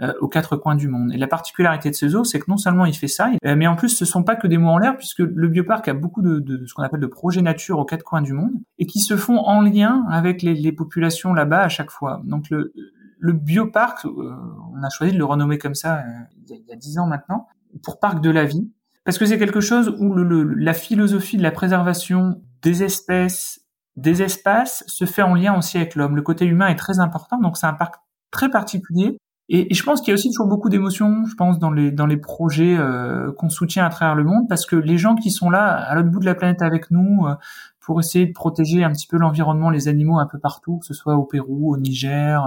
euh, 0.01 0.13
aux 0.21 0.27
quatre 0.27 0.57
coins 0.57 0.75
du 0.75 0.87
monde. 0.87 1.11
Et 1.13 1.17
la 1.17 1.27
particularité 1.27 1.89
de 1.89 1.95
ces 1.95 2.15
eaux, 2.15 2.23
c'est 2.23 2.39
que 2.39 2.49
non 2.49 2.57
seulement 2.57 2.85
il 2.85 2.95
fait 2.95 3.07
ça, 3.07 3.29
euh, 3.45 3.55
mais 3.55 3.67
en 3.67 3.75
plus 3.75 3.89
ce 3.89 4.05
sont 4.05 4.23
pas 4.23 4.35
que 4.35 4.47
des 4.47 4.57
mots 4.57 4.69
en 4.69 4.77
l'air, 4.77 4.95
puisque 4.97 5.19
le 5.19 5.47
bioparc 5.47 5.87
a 5.87 5.93
beaucoup 5.93 6.21
de, 6.21 6.39
de 6.39 6.65
ce 6.65 6.73
qu'on 6.73 6.83
appelle 6.83 6.99
de 6.99 7.07
projets 7.07 7.41
nature 7.41 7.79
aux 7.79 7.85
quatre 7.85 8.03
coins 8.03 8.21
du 8.21 8.33
monde, 8.33 8.51
et 8.77 8.85
qui 8.85 8.99
se 8.99 9.17
font 9.17 9.39
en 9.39 9.61
lien 9.61 10.05
avec 10.09 10.41
les, 10.41 10.53
les 10.53 10.71
populations 10.71 11.33
là-bas 11.33 11.61
à 11.61 11.69
chaque 11.69 11.91
fois. 11.91 12.21
Donc 12.25 12.49
le, 12.49 12.73
le 13.19 13.33
bioparc, 13.33 14.05
on 14.05 14.83
a 14.83 14.89
choisi 14.89 15.13
de 15.13 15.17
le 15.17 15.25
renommer 15.25 15.57
comme 15.57 15.75
ça 15.75 16.03
il 16.47 16.63
y 16.67 16.71
a 16.71 16.75
dix 16.75 16.99
ans 16.99 17.07
maintenant, 17.07 17.47
pour 17.83 17.99
parc 17.99 18.21
de 18.21 18.29
la 18.29 18.45
vie, 18.45 18.71
parce 19.03 19.17
que 19.17 19.25
c'est 19.25 19.39
quelque 19.39 19.61
chose 19.61 19.95
où 19.99 20.13
le, 20.13 20.43
la 20.43 20.73
philosophie 20.73 21.37
de 21.37 21.43
la 21.43 21.51
préservation 21.51 22.41
des 22.61 22.83
espèces, 22.83 23.61
des 23.95 24.21
espaces 24.21 24.83
se 24.87 25.05
fait 25.05 25.23
en 25.23 25.33
lien 25.33 25.57
aussi 25.57 25.77
avec 25.77 25.95
l'homme. 25.95 26.15
Le 26.15 26.21
côté 26.21 26.45
humain 26.45 26.67
est 26.67 26.75
très 26.75 26.99
important, 26.99 27.39
donc 27.39 27.57
c'est 27.57 27.65
un 27.65 27.73
parc 27.73 27.95
très 28.31 28.49
particulier. 28.49 29.17
Et, 29.49 29.73
je 29.73 29.83
pense 29.83 30.01
qu'il 30.01 30.09
y 30.09 30.11
a 30.11 30.15
aussi 30.15 30.29
toujours 30.29 30.47
beaucoup 30.47 30.69
d'émotions, 30.69 31.25
je 31.25 31.35
pense, 31.35 31.59
dans 31.59 31.71
les 31.71 31.91
dans 31.91 32.05
les 32.05 32.17
projets 32.17 32.75
euh, 32.77 33.31
qu'on 33.33 33.49
soutient 33.49 33.85
à 33.85 33.89
travers 33.89 34.15
le 34.15 34.23
monde, 34.23 34.47
parce 34.49 34.65
que 34.65 34.75
les 34.75 34.97
gens 34.97 35.15
qui 35.15 35.31
sont 35.31 35.49
là, 35.49 35.73
à 35.73 35.95
l'autre 35.95 36.09
bout 36.09 36.19
de 36.19 36.25
la 36.25 36.35
planète 36.35 36.61
avec 36.61 36.91
nous, 36.91 37.25
euh, 37.25 37.35
pour 37.79 37.99
essayer 37.99 38.25
de 38.25 38.33
protéger 38.33 38.83
un 38.83 38.91
petit 38.91 39.07
peu 39.07 39.17
l'environnement, 39.17 39.69
les 39.69 39.87
animaux 39.87 40.19
un 40.19 40.27
peu 40.27 40.39
partout, 40.39 40.79
que 40.79 40.85
ce 40.85 40.93
soit 40.93 41.15
au 41.15 41.23
Pérou, 41.23 41.73
au 41.73 41.77
Niger, 41.77 42.43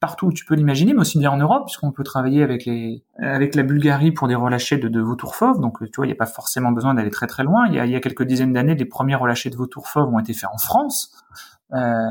partout 0.00 0.26
où 0.26 0.32
tu 0.32 0.44
peux 0.44 0.54
l'imaginer, 0.54 0.92
mais 0.92 1.00
aussi 1.00 1.18
bien 1.18 1.30
en 1.30 1.38
Europe, 1.38 1.64
puisqu'on 1.66 1.92
peut 1.92 2.04
travailler 2.04 2.42
avec 2.42 2.66
les 2.66 3.02
avec 3.18 3.54
la 3.54 3.62
Bulgarie 3.62 4.12
pour 4.12 4.28
des 4.28 4.34
relâchés 4.34 4.76
de, 4.76 4.88
de 4.88 5.00
vautours 5.00 5.34
fauves. 5.34 5.60
Donc, 5.60 5.78
tu 5.80 5.96
vois, 5.96 6.04
il 6.04 6.10
n'y 6.10 6.14
a 6.14 6.16
pas 6.16 6.26
forcément 6.26 6.72
besoin 6.72 6.92
d'aller 6.92 7.10
très 7.10 7.26
très 7.26 7.44
loin. 7.44 7.66
Il 7.68 7.74
y 7.74 7.80
a, 7.80 7.86
il 7.86 7.92
y 7.92 7.96
a 7.96 8.00
quelques 8.00 8.24
dizaines 8.24 8.52
d'années, 8.52 8.74
des 8.74 8.84
premiers 8.84 9.14
relâchés 9.14 9.48
de 9.48 9.56
vautours 9.56 9.88
fauves 9.88 10.12
ont 10.12 10.18
été 10.18 10.34
faits 10.34 10.50
en 10.52 10.58
France. 10.58 11.14
Euh, 11.72 12.10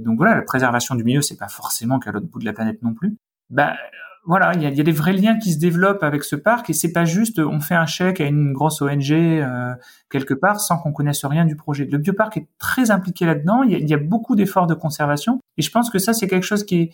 donc 0.00 0.18
voilà, 0.18 0.34
la 0.34 0.42
préservation 0.42 0.94
du 0.94 1.04
milieu, 1.04 1.22
c'est 1.22 1.36
pas 1.36 1.48
forcément 1.48 1.98
qu'à 1.98 2.12
l'autre 2.12 2.26
bout 2.26 2.38
de 2.38 2.44
la 2.44 2.52
planète 2.52 2.82
non 2.82 2.94
plus. 2.94 3.16
Bah 3.50 3.76
voilà, 4.26 4.52
il 4.54 4.62
y 4.62 4.66
a, 4.66 4.70
y 4.70 4.80
a 4.80 4.82
des 4.84 4.92
vrais 4.92 5.12
liens 5.12 5.38
qui 5.38 5.52
se 5.52 5.58
développent 5.58 6.02
avec 6.02 6.24
ce 6.24 6.34
parc 6.34 6.68
et 6.68 6.72
c'est 6.72 6.90
pas 6.90 7.04
juste 7.04 7.38
on 7.38 7.60
fait 7.60 7.76
un 7.76 7.86
chèque 7.86 8.20
à 8.20 8.24
une 8.24 8.52
grosse 8.52 8.82
ONG 8.82 9.12
euh, 9.12 9.72
quelque 10.10 10.34
part 10.34 10.58
sans 10.58 10.78
qu'on 10.78 10.92
connaisse 10.92 11.24
rien 11.24 11.44
du 11.44 11.54
projet. 11.54 11.84
Le 11.84 11.98
bioparc 11.98 12.36
est 12.36 12.48
très 12.58 12.90
impliqué 12.90 13.24
là-dedans. 13.24 13.62
Il 13.62 13.70
y 13.70 13.74
a, 13.76 13.78
y 13.78 13.94
a 13.94 13.98
beaucoup 13.98 14.34
d'efforts 14.34 14.66
de 14.66 14.74
conservation 14.74 15.38
et 15.56 15.62
je 15.62 15.70
pense 15.70 15.90
que 15.90 16.00
ça 16.00 16.12
c'est 16.12 16.26
quelque 16.26 16.44
chose 16.44 16.64
qui 16.64 16.76
est 16.76 16.90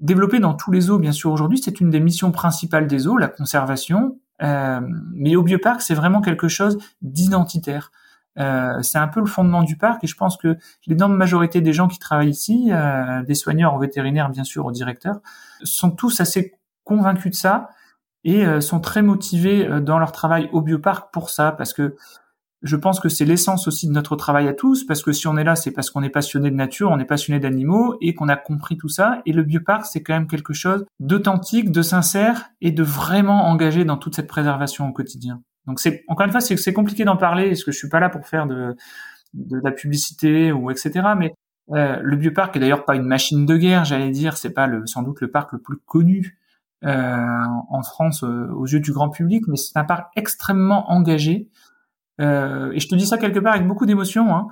développé 0.00 0.38
dans 0.38 0.54
tous 0.54 0.72
les 0.72 0.80
zoos 0.80 0.98
bien 0.98 1.12
sûr 1.12 1.30
aujourd'hui. 1.30 1.60
C'est 1.62 1.78
une 1.80 1.90
des 1.90 2.00
missions 2.00 2.32
principales 2.32 2.86
des 2.86 3.00
zoos, 3.00 3.18
la 3.18 3.28
conservation. 3.28 4.18
Euh, 4.42 4.80
mais 5.12 5.36
au 5.36 5.42
bioparc 5.42 5.82
c'est 5.82 5.94
vraiment 5.94 6.22
quelque 6.22 6.48
chose 6.48 6.78
d'identitaire. 7.02 7.92
Euh, 8.38 8.82
c'est 8.82 8.98
un 8.98 9.08
peu 9.08 9.20
le 9.20 9.26
fondement 9.26 9.62
du 9.62 9.76
parc 9.76 10.04
et 10.04 10.06
je 10.06 10.14
pense 10.14 10.36
que 10.36 10.56
l'énorme 10.86 11.16
majorité 11.16 11.60
des 11.60 11.72
gens 11.72 11.88
qui 11.88 11.98
travaillent 11.98 12.30
ici, 12.30 12.68
euh, 12.70 13.22
des 13.22 13.34
soigneurs 13.34 13.74
aux 13.74 13.78
vétérinaires 13.78 14.30
bien 14.30 14.44
sûr, 14.44 14.66
aux 14.66 14.72
directeurs, 14.72 15.20
sont 15.62 15.90
tous 15.90 16.20
assez 16.20 16.54
convaincus 16.84 17.32
de 17.32 17.36
ça 17.36 17.70
et 18.24 18.44
euh, 18.44 18.60
sont 18.60 18.80
très 18.80 19.02
motivés 19.02 19.66
euh, 19.66 19.80
dans 19.80 19.98
leur 19.98 20.12
travail 20.12 20.48
au 20.52 20.60
bioparc 20.60 21.12
pour 21.12 21.30
ça 21.30 21.52
parce 21.52 21.72
que 21.72 21.96
je 22.62 22.74
pense 22.74 23.00
que 23.00 23.08
c'est 23.08 23.24
l'essence 23.24 23.68
aussi 23.68 23.86
de 23.86 23.92
notre 23.92 24.16
travail 24.16 24.48
à 24.48 24.54
tous 24.54 24.84
parce 24.84 25.02
que 25.02 25.12
si 25.12 25.28
on 25.28 25.36
est 25.36 25.44
là 25.44 25.56
c'est 25.56 25.70
parce 25.70 25.90
qu'on 25.90 26.02
est 26.02 26.10
passionné 26.10 26.50
de 26.50 26.56
nature, 26.56 26.90
on 26.90 26.98
est 26.98 27.04
passionné 27.04 27.38
d'animaux 27.38 27.96
et 28.00 28.14
qu'on 28.14 28.28
a 28.28 28.36
compris 28.36 28.76
tout 28.76 28.88
ça 28.88 29.20
et 29.26 29.32
le 29.32 29.42
bioparc 29.42 29.86
c'est 29.86 30.02
quand 30.02 30.14
même 30.14 30.26
quelque 30.26 30.52
chose 30.52 30.84
d'authentique, 30.98 31.70
de 31.70 31.82
sincère 31.82 32.50
et 32.60 32.72
de 32.72 32.82
vraiment 32.82 33.46
engagé 33.46 33.84
dans 33.84 33.96
toute 33.96 34.16
cette 34.16 34.26
préservation 34.26 34.88
au 34.88 34.92
quotidien. 34.92 35.42
Donc 35.66 35.80
c'est 35.80 36.04
encore 36.08 36.26
une 36.26 36.32
fois 36.32 36.40
c'est 36.40 36.72
compliqué 36.72 37.04
d'en 37.04 37.16
parler 37.16 37.48
parce 37.48 37.64
que 37.64 37.72
je 37.72 37.78
suis 37.78 37.88
pas 37.88 38.00
là 38.00 38.08
pour 38.08 38.26
faire 38.26 38.46
de 38.46 38.76
de 39.34 39.60
la 39.62 39.70
publicité 39.70 40.50
ou 40.50 40.70
etc. 40.70 40.92
Mais 41.16 41.34
euh, 41.72 41.98
le 42.00 42.16
bioparc 42.16 42.56
est 42.56 42.60
d'ailleurs 42.60 42.84
pas 42.84 42.94
une 42.94 43.06
machine 43.06 43.44
de 43.44 43.56
guerre, 43.56 43.84
j'allais 43.84 44.10
dire. 44.10 44.36
C'est 44.36 44.52
pas 44.52 44.66
le 44.66 44.86
sans 44.86 45.02
doute 45.02 45.20
le 45.20 45.30
parc 45.30 45.52
le 45.52 45.58
plus 45.58 45.78
connu 45.78 46.38
euh, 46.84 47.26
en 47.68 47.82
France 47.82 48.22
euh, 48.22 48.48
aux 48.52 48.66
yeux 48.66 48.80
du 48.80 48.92
grand 48.92 49.10
public, 49.10 49.44
mais 49.48 49.56
c'est 49.56 49.76
un 49.78 49.84
parc 49.84 50.10
extrêmement 50.16 50.90
engagé. 50.90 51.48
Et 52.18 52.80
je 52.80 52.88
te 52.88 52.94
dis 52.94 53.06
ça 53.06 53.18
quelque 53.18 53.38
part 53.38 53.54
avec 53.54 53.66
beaucoup 53.66 53.84
d'émotion. 53.84 54.34
Hein. 54.34 54.46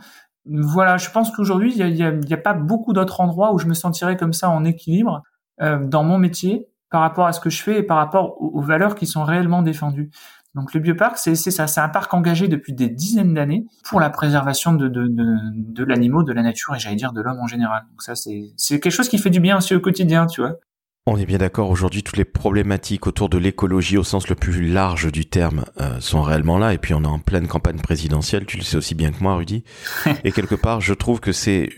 Voilà, 0.45 0.99
je 0.99 1.09
pense 1.09 1.31
qu'aujourd'hui 1.31 1.73
il 1.75 1.97
y 1.97 2.35
a, 2.35 2.37
pas 2.37 2.53
beaucoup 2.53 2.93
d'autres 2.93 3.23
endroits 3.23 3.55
où 3.55 3.59
je 3.59 3.67
me 3.67 3.73
sentirais 3.73 4.19
comme 4.19 4.35
ça 4.35 4.51
en 4.51 4.65
équilibre 4.65 5.23
dans 5.59 6.05
mon 6.05 6.19
métier 6.19 6.69
par 6.91 7.01
rapport 7.01 7.27
à 7.27 7.33
ce 7.33 7.41
que 7.41 7.49
je 7.49 7.63
fais 7.63 7.79
et 7.79 7.83
par 7.83 7.97
rapport 7.97 8.37
aux 8.39 8.61
valeurs 8.61 8.95
qui 8.97 9.07
sont 9.07 9.25
réellement 9.25 9.63
défendues. 9.63 10.11
Donc 10.55 10.73
le 10.73 10.81
bioparc, 10.81 11.19
c'est 11.19 11.35
ça, 11.35 11.67
c'est 11.67 11.81
un 11.81 11.89
parc 11.89 12.15
engagé 12.15 12.47
depuis 12.47 12.73
des 12.73 12.89
dizaines 12.89 13.35
d'années 13.35 13.67
pour 13.83 13.99
la 13.99 14.11
préservation 14.11 14.73
de, 14.73 14.89
de, 14.89 15.09
de, 15.09 15.37
de 15.53 15.85
l'animal, 15.85 16.25
de 16.25 16.33
la 16.33 16.43
nature 16.43 16.75
et 16.77 16.79
j'allais 16.79 16.97
dire 16.97 17.13
de 17.13 17.21
l'homme 17.21 17.41
en 17.41 17.47
général. 17.47 17.85
Donc 17.91 18.03
ça, 18.03 18.15
c'est 18.15 18.81
quelque 18.81 18.91
chose 18.91 19.09
qui 19.09 19.19
fait 19.19 19.31
du 19.31 19.41
bien 19.41 19.57
aussi 19.57 19.75
au 19.75 19.81
quotidien, 19.81 20.27
tu 20.27 20.41
vois. 20.41 20.59
On 21.07 21.19
est 21.19 21.27
bien 21.27 21.37
d'accord, 21.37 21.69
aujourd'hui 21.69 22.03
toutes 22.03 22.17
les 22.17 22.25
problématiques 22.25 23.07
autour 23.07 23.29
de 23.29 23.37
l'écologie 23.37 23.99
au 23.99 24.05
sens 24.05 24.27
le 24.29 24.35
plus 24.35 24.67
large 24.67 25.13
du 25.13 25.27
terme 25.27 25.67
euh, 25.79 26.01
sont 26.01 26.23
réellement 26.23 26.57
là 26.57 26.73
et 26.73 26.79
puis 26.79 26.95
on 26.95 27.03
est 27.03 27.07
en 27.07 27.19
pleine 27.19 27.47
campagne 27.47 27.79
présidentielle, 27.79 28.47
tu 28.47 28.57
le 28.57 28.63
sais 28.63 28.79
aussi 28.79 28.95
bien 28.95 29.13
que 29.13 29.23
moi 29.23 29.37
Rudy. 29.37 29.65
et 30.25 30.33
quelque 30.33 30.55
part 30.55 30.81
je 30.81 30.95
trouve 30.95 31.21
que 31.21 31.33
c'est 31.33 31.69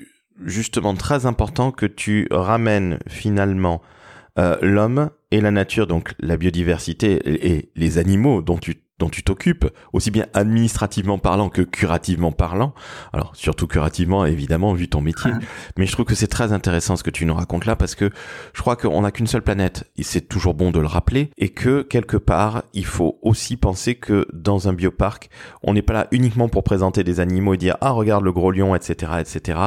justement 0.45 0.95
très 0.95 1.27
important 1.27 1.73
que 1.73 1.87
tu 1.87 2.29
ramènes 2.31 3.01
finalement 3.09 3.83
l'homme 4.61 5.11
et 5.31 5.41
la 5.41 5.51
nature, 5.51 5.87
donc 5.87 6.15
la 6.19 6.37
biodiversité 6.37 7.21
et 7.25 7.71
les 7.75 7.99
animaux 7.99 8.43
dont 8.43 8.59
tu 8.59 8.86
dont 8.99 9.11
tu 9.11 9.23
t'occupes, 9.23 9.67
aussi 9.93 10.11
bien 10.11 10.27
administrativement 10.33 11.19
parlant 11.19 11.51
que 11.51 11.63
curativement 11.63 12.33
parlant. 12.33 12.75
Alors 13.13 13.37
surtout 13.37 13.67
curativement, 13.67 14.25
évidemment, 14.25 14.73
vu 14.73 14.89
ton 14.89 15.03
métier. 15.03 15.31
Mais 15.77 15.87
je 15.87 15.93
trouve 15.93 16.07
que 16.07 16.15
c'est 16.15 16.27
très 16.27 16.53
intéressant 16.53 16.97
ce 16.97 17.03
que 17.03 17.11
tu 17.11 17.27
nous 17.27 17.35
racontes 17.35 17.67
là 17.67 17.77
parce 17.77 17.95
que 17.95 18.11
je 18.55 18.61
crois 18.61 18.77
qu'on 18.77 19.03
n'a 19.03 19.11
qu'une 19.11 19.27
seule 19.27 19.43
planète. 19.43 19.91
Et 19.97 20.03
c'est 20.03 20.23
toujours 20.23 20.55
bon 20.55 20.71
de 20.71 20.81
le 20.81 20.87
rappeler. 20.87 21.31
Et 21.37 21.51
que 21.51 21.83
quelque 21.83 22.17
part, 22.17 22.63
il 22.73 22.87
faut 22.87 23.19
aussi 23.23 23.57
penser 23.57 23.97
que 23.97 24.27
dans 24.33 24.69
un 24.69 24.73
bioparc, 24.73 25.29
on 25.63 25.75
n'est 25.75 25.83
pas 25.83 25.93
là 25.93 26.09
uniquement 26.11 26.49
pour 26.49 26.65
présenter 26.65 27.05
des 27.05 27.21
animaux 27.21 27.55
et 27.55 27.59
dire 27.59 27.77
ah 27.83 27.91
regarde 27.91 28.25
le 28.25 28.33
gros 28.33 28.51
lion, 28.51 28.75
etc., 28.75 29.13
etc. 29.21 29.59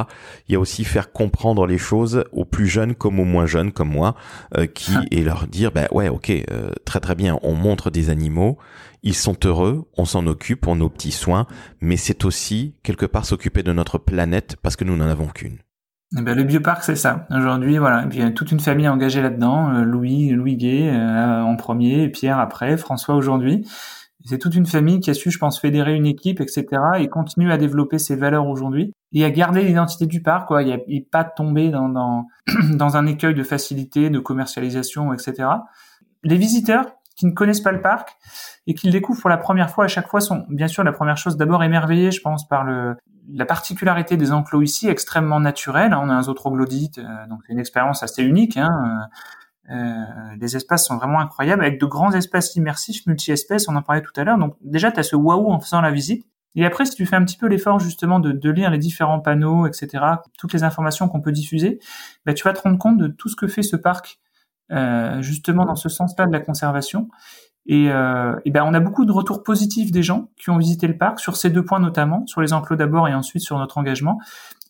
Il 0.48 0.52
y 0.52 0.56
a 0.56 0.60
aussi 0.60 0.84
faire 0.84 1.12
comprendre 1.12 1.66
les 1.66 1.78
choses 1.78 2.24
aux 2.32 2.44
plus 2.44 2.66
jeunes 2.66 2.94
comme 2.94 3.20
aux 3.20 3.24
moins 3.24 3.46
jeunes 3.46 3.70
comme 3.70 3.90
moi, 3.90 4.16
euh, 4.56 4.66
qui 4.66 4.92
et 5.10 5.22
leur 5.22 5.46
dire 5.46 5.70
ben 5.70 5.86
ouais 5.92 6.08
ok 6.08 6.30
euh, 6.30 6.70
très 6.84 7.00
très 7.00 7.14
bien, 7.14 7.38
on 7.42 7.54
montre 7.54 7.90
des 7.90 8.10
animaux 8.10 8.58
ils 9.02 9.14
sont 9.14 9.36
heureux, 9.44 9.88
on 9.96 10.04
s'en 10.04 10.26
occupe, 10.26 10.66
on 10.66 10.76
nos 10.76 10.88
petits 10.88 11.12
soins, 11.12 11.46
mais 11.80 11.96
c'est 11.96 12.24
aussi 12.24 12.74
quelque 12.82 13.06
part 13.06 13.24
s'occuper 13.24 13.62
de 13.62 13.72
notre 13.72 13.98
planète 13.98 14.56
parce 14.62 14.76
que 14.76 14.84
nous 14.84 14.96
n'en 14.96 15.08
avons 15.08 15.28
qu'une. 15.28 15.58
Eh 16.18 16.22
ben, 16.22 16.36
le 16.36 16.42
bioparc, 16.42 16.82
c'est 16.82 16.96
ça. 16.96 17.26
Aujourd'hui, 17.30 17.78
voilà, 17.78 18.04
il 18.10 18.18
y 18.18 18.22
a 18.22 18.30
toute 18.30 18.50
une 18.50 18.58
famille 18.58 18.88
engagée 18.88 19.22
là-dedans. 19.22 19.72
Euh, 19.72 19.84
Louis, 19.84 20.30
Louis 20.30 20.56
Gay 20.56 20.90
euh, 20.90 21.42
en 21.42 21.54
premier, 21.56 22.08
Pierre 22.08 22.40
après, 22.40 22.76
François 22.76 23.14
aujourd'hui. 23.14 23.64
C'est 24.24 24.38
toute 24.38 24.54
une 24.54 24.66
famille 24.66 25.00
qui 25.00 25.08
a 25.08 25.14
su, 25.14 25.30
je 25.30 25.38
pense, 25.38 25.60
fédérer 25.60 25.94
une 25.94 26.06
équipe, 26.06 26.40
etc. 26.40 26.66
et 26.98 27.08
continue 27.08 27.50
à 27.50 27.56
développer 27.56 27.98
ses 27.98 28.16
valeurs 28.16 28.48
aujourd'hui 28.48 28.92
et 29.12 29.24
à 29.24 29.30
garder 29.30 29.62
l'identité 29.62 30.06
du 30.06 30.20
parc, 30.20 30.48
quoi. 30.48 30.62
Il 30.62 30.72
a, 30.72 30.78
pas 31.10 31.24
tomber 31.24 31.70
dans, 31.70 31.88
dans, 31.88 32.26
dans 32.74 32.96
un 32.96 33.06
écueil 33.06 33.34
de 33.34 33.42
facilité, 33.44 34.10
de 34.10 34.18
commercialisation, 34.18 35.14
etc. 35.14 35.48
Les 36.22 36.36
visiteurs, 36.36 36.86
qui 37.20 37.26
ne 37.26 37.32
connaissent 37.32 37.60
pas 37.60 37.72
le 37.72 37.82
parc 37.82 38.16
et 38.66 38.74
qui 38.74 38.86
le 38.86 38.92
découvrent 38.92 39.20
pour 39.20 39.30
la 39.30 39.38
première 39.38 39.70
fois 39.70 39.84
à 39.84 39.88
chaque 39.88 40.08
fois 40.08 40.20
sont 40.20 40.44
bien 40.48 40.68
sûr 40.68 40.84
la 40.84 40.92
première 40.92 41.16
chose 41.16 41.36
d'abord 41.36 41.62
émerveillés, 41.62 42.10
je 42.10 42.20
pense, 42.20 42.46
par 42.46 42.64
le 42.64 42.96
la 43.32 43.46
particularité 43.46 44.16
des 44.16 44.32
enclos 44.32 44.62
ici, 44.62 44.88
extrêmement 44.88 45.38
naturelle. 45.38 45.94
On 45.94 46.08
a 46.08 46.14
un 46.14 46.22
zootroglodite, 46.22 46.98
euh, 46.98 47.26
donc 47.28 47.40
c'est 47.46 47.52
une 47.52 47.60
expérience 47.60 48.02
assez 48.02 48.22
unique. 48.24 48.56
Hein. 48.56 49.08
Euh, 49.70 49.74
euh, 49.74 50.04
les 50.40 50.56
espaces 50.56 50.86
sont 50.86 50.96
vraiment 50.96 51.20
incroyables, 51.20 51.62
avec 51.62 51.80
de 51.80 51.86
grands 51.86 52.12
espaces 52.12 52.56
immersifs, 52.56 53.06
multi-espèces, 53.06 53.68
on 53.68 53.76
en 53.76 53.82
parlait 53.82 54.02
tout 54.02 54.12
à 54.16 54.24
l'heure. 54.24 54.38
Donc 54.38 54.56
déjà, 54.62 54.90
tu 54.90 54.98
as 54.98 55.04
ce 55.04 55.14
waouh 55.14 55.50
en 55.50 55.60
faisant 55.60 55.80
la 55.80 55.92
visite. 55.92 56.26
Et 56.56 56.66
après, 56.66 56.84
si 56.84 56.96
tu 56.96 57.06
fais 57.06 57.14
un 57.14 57.24
petit 57.24 57.36
peu 57.36 57.46
l'effort 57.46 57.78
justement 57.78 58.18
de, 58.18 58.32
de, 58.32 58.50
lire 58.50 58.70
les 58.70 58.78
différents 58.78 59.20
panneaux, 59.20 59.66
etc., 59.68 60.04
toutes 60.36 60.52
les 60.52 60.64
informations 60.64 61.08
qu'on 61.08 61.20
peut 61.20 61.30
diffuser, 61.30 61.78
bah, 62.26 62.34
tu 62.34 62.42
vas 62.42 62.52
te 62.52 62.60
rendre 62.60 62.78
compte 62.78 62.98
de 62.98 63.06
tout 63.06 63.28
ce 63.28 63.36
que 63.36 63.46
fait 63.46 63.62
ce 63.62 63.76
parc 63.76 64.18
euh, 64.72 65.20
justement 65.20 65.64
dans 65.64 65.74
ce 65.74 65.88
sens-là 65.88 66.26
de 66.26 66.32
la 66.32 66.38
conservation. 66.38 67.08
Et, 67.66 67.90
euh, 67.90 68.34
et, 68.44 68.50
ben 68.50 68.64
on 68.64 68.74
a 68.74 68.80
beaucoup 68.80 69.04
de 69.04 69.12
retours 69.12 69.42
positifs 69.42 69.92
des 69.92 70.02
gens 70.02 70.30
qui 70.36 70.50
ont 70.50 70.56
visité 70.56 70.86
le 70.86 70.96
parc 70.96 71.20
sur 71.20 71.36
ces 71.36 71.50
deux 71.50 71.64
points 71.64 71.78
notamment, 71.78 72.26
sur 72.26 72.40
les 72.40 72.52
enclos 72.52 72.76
d'abord 72.76 73.06
et 73.06 73.14
ensuite 73.14 73.42
sur 73.42 73.58
notre 73.58 73.78
engagement. 73.78 74.18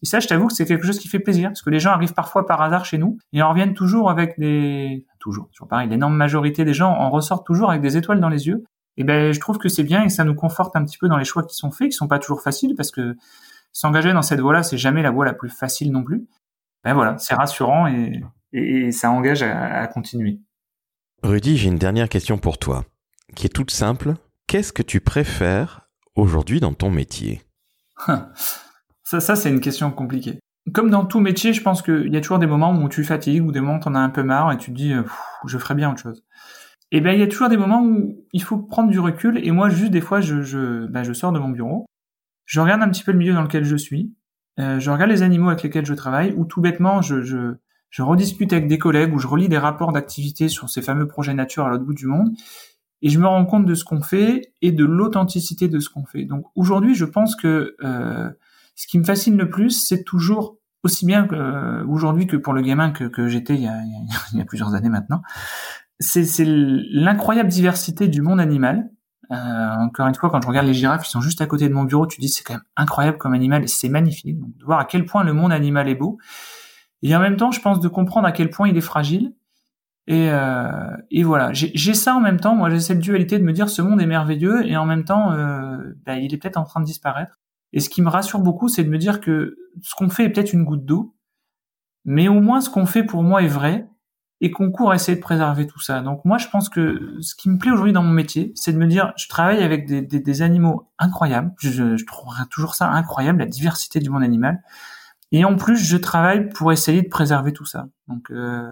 Et 0.03 0.07
ça, 0.07 0.19
je 0.19 0.27
t'avoue 0.27 0.49
que 0.49 0.55
c'est 0.55 0.67
quelque 0.67 0.85
chose 0.85 0.99
qui 0.99 1.09
fait 1.09 1.21
plaisir 1.21 1.51
parce 1.51 1.63
que 1.63 1.71
les 1.71 1.79
gens 1.79 1.93
arrivent 1.93 2.15
parfois 2.15 2.47
par 2.47 2.61
hasard 2.63 2.85
chez 2.85 2.99
nous 2.99 3.19
et 3.33 3.43
en 3.43 3.51
reviennent 3.51 3.75
toujours 3.75 4.11
avec 4.11 4.39
des 4.39 5.07
toujours, 5.19 5.49
toujours 5.53 5.69
pareil, 5.69 5.89
l'énorme 5.89 6.17
majorité 6.17 6.65
des 6.65 6.75
gens 6.75 6.91
en 6.91 7.11
ressortent 7.11 7.47
toujours 7.47 7.71
avec 7.71 7.83
des 7.83 7.97
étoiles 7.97 8.21
dans 8.21 8.29
les 8.29 8.49
yeux. 8.49 8.65
Et 8.97 9.05
ben 9.05 9.33
je 9.33 9.41
trouve 9.41 9.59
que 9.59 9.69
c'est 9.69 9.85
bien 9.85 10.03
et 10.03 10.09
ça 10.09 10.25
nous 10.25 10.35
conforte 10.35 10.75
un 10.77 10.85
petit 10.85 10.99
peu 10.99 11.09
dans 11.09 11.17
les 11.17 11.25
choix 11.25 11.45
qui 11.45 11.55
sont 11.55 11.71
faits, 11.71 11.91
qui 11.91 11.97
sont 11.97 12.09
pas 12.09 12.19
toujours 12.19 12.43
faciles 12.43 12.75
parce 12.77 12.91
que 12.91 13.15
s'engager 13.73 14.13
dans 14.13 14.23
cette 14.23 14.41
voie-là, 14.41 14.63
c'est 14.63 14.79
jamais 14.79 15.03
la 15.03 15.11
voie 15.11 15.25
la 15.25 15.33
plus 15.33 15.49
facile 15.49 15.93
non 15.93 16.03
plus. 16.03 16.27
Ben 16.83 16.95
voilà, 16.95 17.17
c'est 17.19 17.35
rassurant 17.35 17.87
et 17.87 18.21
et, 18.53 18.93
ça 18.93 19.11
engage 19.11 19.43
à, 19.43 19.87
continuer. 19.87 20.41
Rudy, 21.23 21.59
j'ai 21.59 21.69
une 21.69 21.79
dernière 21.79 22.09
question 22.09 22.39
pour 22.39 22.59
toi, 22.59 22.85
qui 23.35 23.47
est 23.47 23.51
toute 23.51 23.71
simple. 23.71 24.15
Qu'est-ce 24.47 24.73
que 24.73 24.83
tu 24.83 25.01
préfères 25.01 25.89
aujourd'hui 26.17 26.61
dans 26.61 26.73
ton 26.73 26.91
métier 26.91 27.43
Ça, 29.03 29.21
ça 29.21 29.37
c'est 29.37 29.51
une 29.51 29.61
question 29.61 29.91
compliquée. 29.91 30.39
Comme 30.73 30.89
dans 30.89 31.05
tout 31.05 31.21
métier, 31.21 31.53
je 31.53 31.63
pense 31.63 31.83
qu'il 31.83 32.13
y 32.13 32.17
a 32.17 32.21
toujours 32.21 32.39
des 32.39 32.47
moments 32.47 32.73
où 32.73 32.89
tu 32.89 33.05
fatigues, 33.05 33.45
ou 33.45 33.53
des 33.53 33.61
moments 33.61 33.81
où 33.85 33.89
en 33.89 33.95
as 33.95 34.01
un 34.01 34.09
peu 34.09 34.23
marre 34.23 34.53
et 34.53 34.57
tu 34.57 34.71
te 34.71 34.77
dis, 34.77 34.95
je 35.47 35.59
ferais 35.59 35.75
bien 35.75 35.91
autre 35.91 36.01
chose. 36.01 36.25
Et 36.93 36.99
eh 36.99 37.01
bien, 37.01 37.13
il 37.13 37.21
y 37.21 37.23
a 37.23 37.29
toujours 37.29 37.49
des 37.49 37.57
moments 37.57 37.85
où 37.85 38.25
il 38.33 38.43
faut 38.43 38.59
prendre 38.59 38.91
du 38.91 38.99
recul. 38.99 39.39
Et 39.45 39.53
moi, 39.53 39.69
juste 39.69 39.93
des 39.93 40.01
fois, 40.01 40.21
je, 40.21 40.43
je, 40.43 40.87
ben, 40.87 41.05
je 41.05 41.13
sors 41.13 41.33
de 41.33 41.39
mon 41.39 41.51
bureau, 41.51 41.87
je 42.47 42.61
regarde 42.61 42.83
un 42.83 42.89
petit 42.89 43.05
peu 43.05 43.13
le 43.13 43.19
milieu 43.19 43.33
dans 43.33 43.43
lequel 43.43 43.65
je 43.65 43.77
suis, 43.77 44.13
euh, 44.59 44.81
je 44.81 44.91
regarde 44.91 45.11
les 45.11 45.23
animaux 45.23 45.49
avec 45.49 45.63
lesquels 45.63 45.87
je 45.87 45.95
travaille, 45.95 46.33
ou 46.37 46.45
tout 46.45 46.61
bêtement, 46.61 47.01
je, 47.01 47.55
je 47.91 48.03
rediscute 48.03 48.53
avec 48.53 48.69
des 48.69 48.79
collègues 48.79 49.15
ou 49.15 49.19
je 49.19 49.27
relis 49.27 49.49
des 49.49 49.59
rapports 49.59 49.93
d'activité 49.93 50.49
sur 50.49 50.71
ces 50.71 50.81
fameux 50.81 51.07
projets 51.07 51.35
nature 51.35 51.67
à 51.67 51.71
l'autre 51.71 51.85
bout 51.85 51.95
du 51.95 52.07
monde 52.07 52.31
et 53.03 53.09
je 53.09 53.19
me 53.19 53.27
rends 53.27 53.47
compte 53.47 53.67
de 53.67 53.75
ce 53.75 53.85
qu'on 53.85 54.03
fait 54.03 54.53
et 54.63 54.73
de 54.73 54.85
l'authenticité 54.85 55.69
de 55.69 55.81
ce 55.81 55.89
qu'on 55.89 56.05
fait. 56.05 56.25
Donc 56.25 56.47
aujourd'hui, 56.55 56.95
je 56.95 57.05
pense 57.05 57.35
que 57.35 57.77
euh, 57.83 58.31
ce 58.75 58.87
qui 58.87 58.99
me 58.99 59.05
fascine 59.05 59.37
le 59.37 59.49
plus, 59.49 59.71
c'est 59.71 60.05
toujours 60.05 60.59
aussi 60.83 61.05
bien 61.05 61.29
euh, 61.33 61.85
aujourd'hui 61.87 62.27
que 62.27 62.37
pour 62.37 62.53
le 62.53 62.63
gamin 62.63 62.91
que, 62.91 63.05
que 63.05 63.27
j'étais 63.27 63.55
il, 63.55 63.63
il, 64.33 64.39
y 64.39 64.41
a 64.41 64.45
plusieurs 64.45 64.75
années 64.75 64.89
maintenant, 64.89 65.23
c'est 65.99 66.45
l'incroyable 66.47 67.49
diversité 67.49 68.09
du 68.09 68.23
monde 68.23 68.41
animal. 68.41 68.91
Euh, 69.31 69.75
encore 69.79 70.07
une 70.09 70.15
fois, 70.15 70.31
quand 70.31 70.41
je 70.41 70.49
regarde 70.49 70.67
les 70.67 70.75
girafes 70.75 71.03
qui 71.03 71.11
sont 71.11 71.21
juste 71.21 71.41
à 71.41 71.47
côté 71.47 71.69
de 71.69 71.75
mon 71.75 71.85
bureau, 71.85 72.07
tu 72.07 72.21
dis 72.21 72.29
c'est 72.29 72.43
quand 72.43 72.55
même 72.55 72.63
incroyable 72.77 73.19
comme 73.19 73.33
animal, 73.33 73.69
c'est 73.69 73.89
magnifique. 73.89 74.39
De 74.39 74.65
voir 74.65 74.81
à 74.81 74.85
quel 74.85 75.05
point 75.05 75.25
le 75.25 75.33
monde 75.33 75.53
animal 75.53 75.89
est 75.89 75.95
beau. 75.95 76.19
Et 77.03 77.15
en 77.15 77.21
même 77.21 77.37
temps, 77.37 77.51
je 77.51 77.61
pense 77.61 77.81
de 77.81 77.89
comprendre 77.89 78.27
à 78.27 78.33
quel 78.33 78.51
point 78.51 78.69
il 78.69 78.77
est 78.77 78.83
fragile. 78.83 79.35
Et, 80.07 80.29
euh, 80.31 80.97
et 81.11 81.23
voilà, 81.23 81.53
j'ai 81.53 81.95
ça 81.95 82.15
en 82.17 82.21
même 82.21 82.41
temps. 82.41 82.57
Moi, 82.57 82.71
j'ai 82.71 82.81
cette 82.81 82.99
dualité 82.99 83.39
de 83.39 83.45
me 83.45 83.53
dire 83.53 83.69
ce 83.69 83.81
monde 83.81 84.01
est 84.01 84.07
merveilleux 84.07 84.67
et 84.67 84.77
en 84.77 84.87
même 84.87 85.05
temps, 85.05 85.33
euh, 85.33 85.77
bah, 86.05 86.17
il 86.17 86.35
est 86.35 86.37
peut-être 86.37 86.57
en 86.57 86.65
train 86.65 86.81
de 86.81 86.87
disparaître. 86.87 87.39
Et 87.73 87.81
ce 87.81 87.89
qui 87.89 88.03
me 88.03 88.09
rassure 88.09 88.41
beaucoup, 88.41 88.69
c'est 88.69 88.83
de 88.83 88.91
me 88.91 88.99
dire 88.99 89.21
que 89.21 89.57
ce 89.83 89.95
qu'on 89.95 90.09
fait 90.09 90.25
est 90.25 90.31
peut-être 90.31 90.53
une 90.53 90.65
goutte 90.65 90.85
d'eau, 90.85 91.15
mais 92.05 92.29
au 92.29 92.41
moins 92.41 92.61
ce 92.61 92.71
qu'on 92.71 92.87
fait 92.87 93.05
pour 93.05 93.23
moi 93.23 93.43
est 93.43 93.49
vrai 93.49 93.87
et 94.41 94.51
qu'on 94.51 94.71
court 94.71 94.91
à 94.91 94.95
essayer 94.95 95.17
de 95.17 95.23
préserver 95.23 95.67
tout 95.67 95.81
ça. 95.81 96.01
Donc 96.01 96.25
moi, 96.25 96.39
je 96.39 96.49
pense 96.49 96.69
que 96.69 97.17
ce 97.21 97.35
qui 97.35 97.51
me 97.51 97.59
plaît 97.59 97.71
aujourd'hui 97.71 97.93
dans 97.93 98.03
mon 98.03 98.13
métier, 98.13 98.53
c'est 98.57 98.73
de 98.73 98.79
me 98.79 98.87
dire, 98.87 99.13
je 99.17 99.29
travaille 99.29 99.63
avec 99.63 99.87
des, 99.87 100.01
des, 100.03 100.19
des 100.19 100.43
animaux 100.43 100.91
incroyables. 100.99 101.53
Je, 101.59 101.97
je 101.97 102.07
trouverai 102.07 102.45
toujours 102.51 102.75
ça 102.75 102.89
incroyable, 102.89 103.41
la 103.41 103.47
diversité 103.47 104.01
du 104.01 104.11
monde 104.11 104.23
animal. 104.23 104.61
Et 105.33 105.45
en 105.45 105.57
plus, 105.57 105.77
je 105.77 105.97
travaille 105.97 106.49
pour 106.49 106.73
essayer 106.73 107.03
de 107.03 107.09
préserver 107.09 107.53
tout 107.53 107.65
ça. 107.65 107.87
Donc 108.09 108.31
euh, 108.31 108.71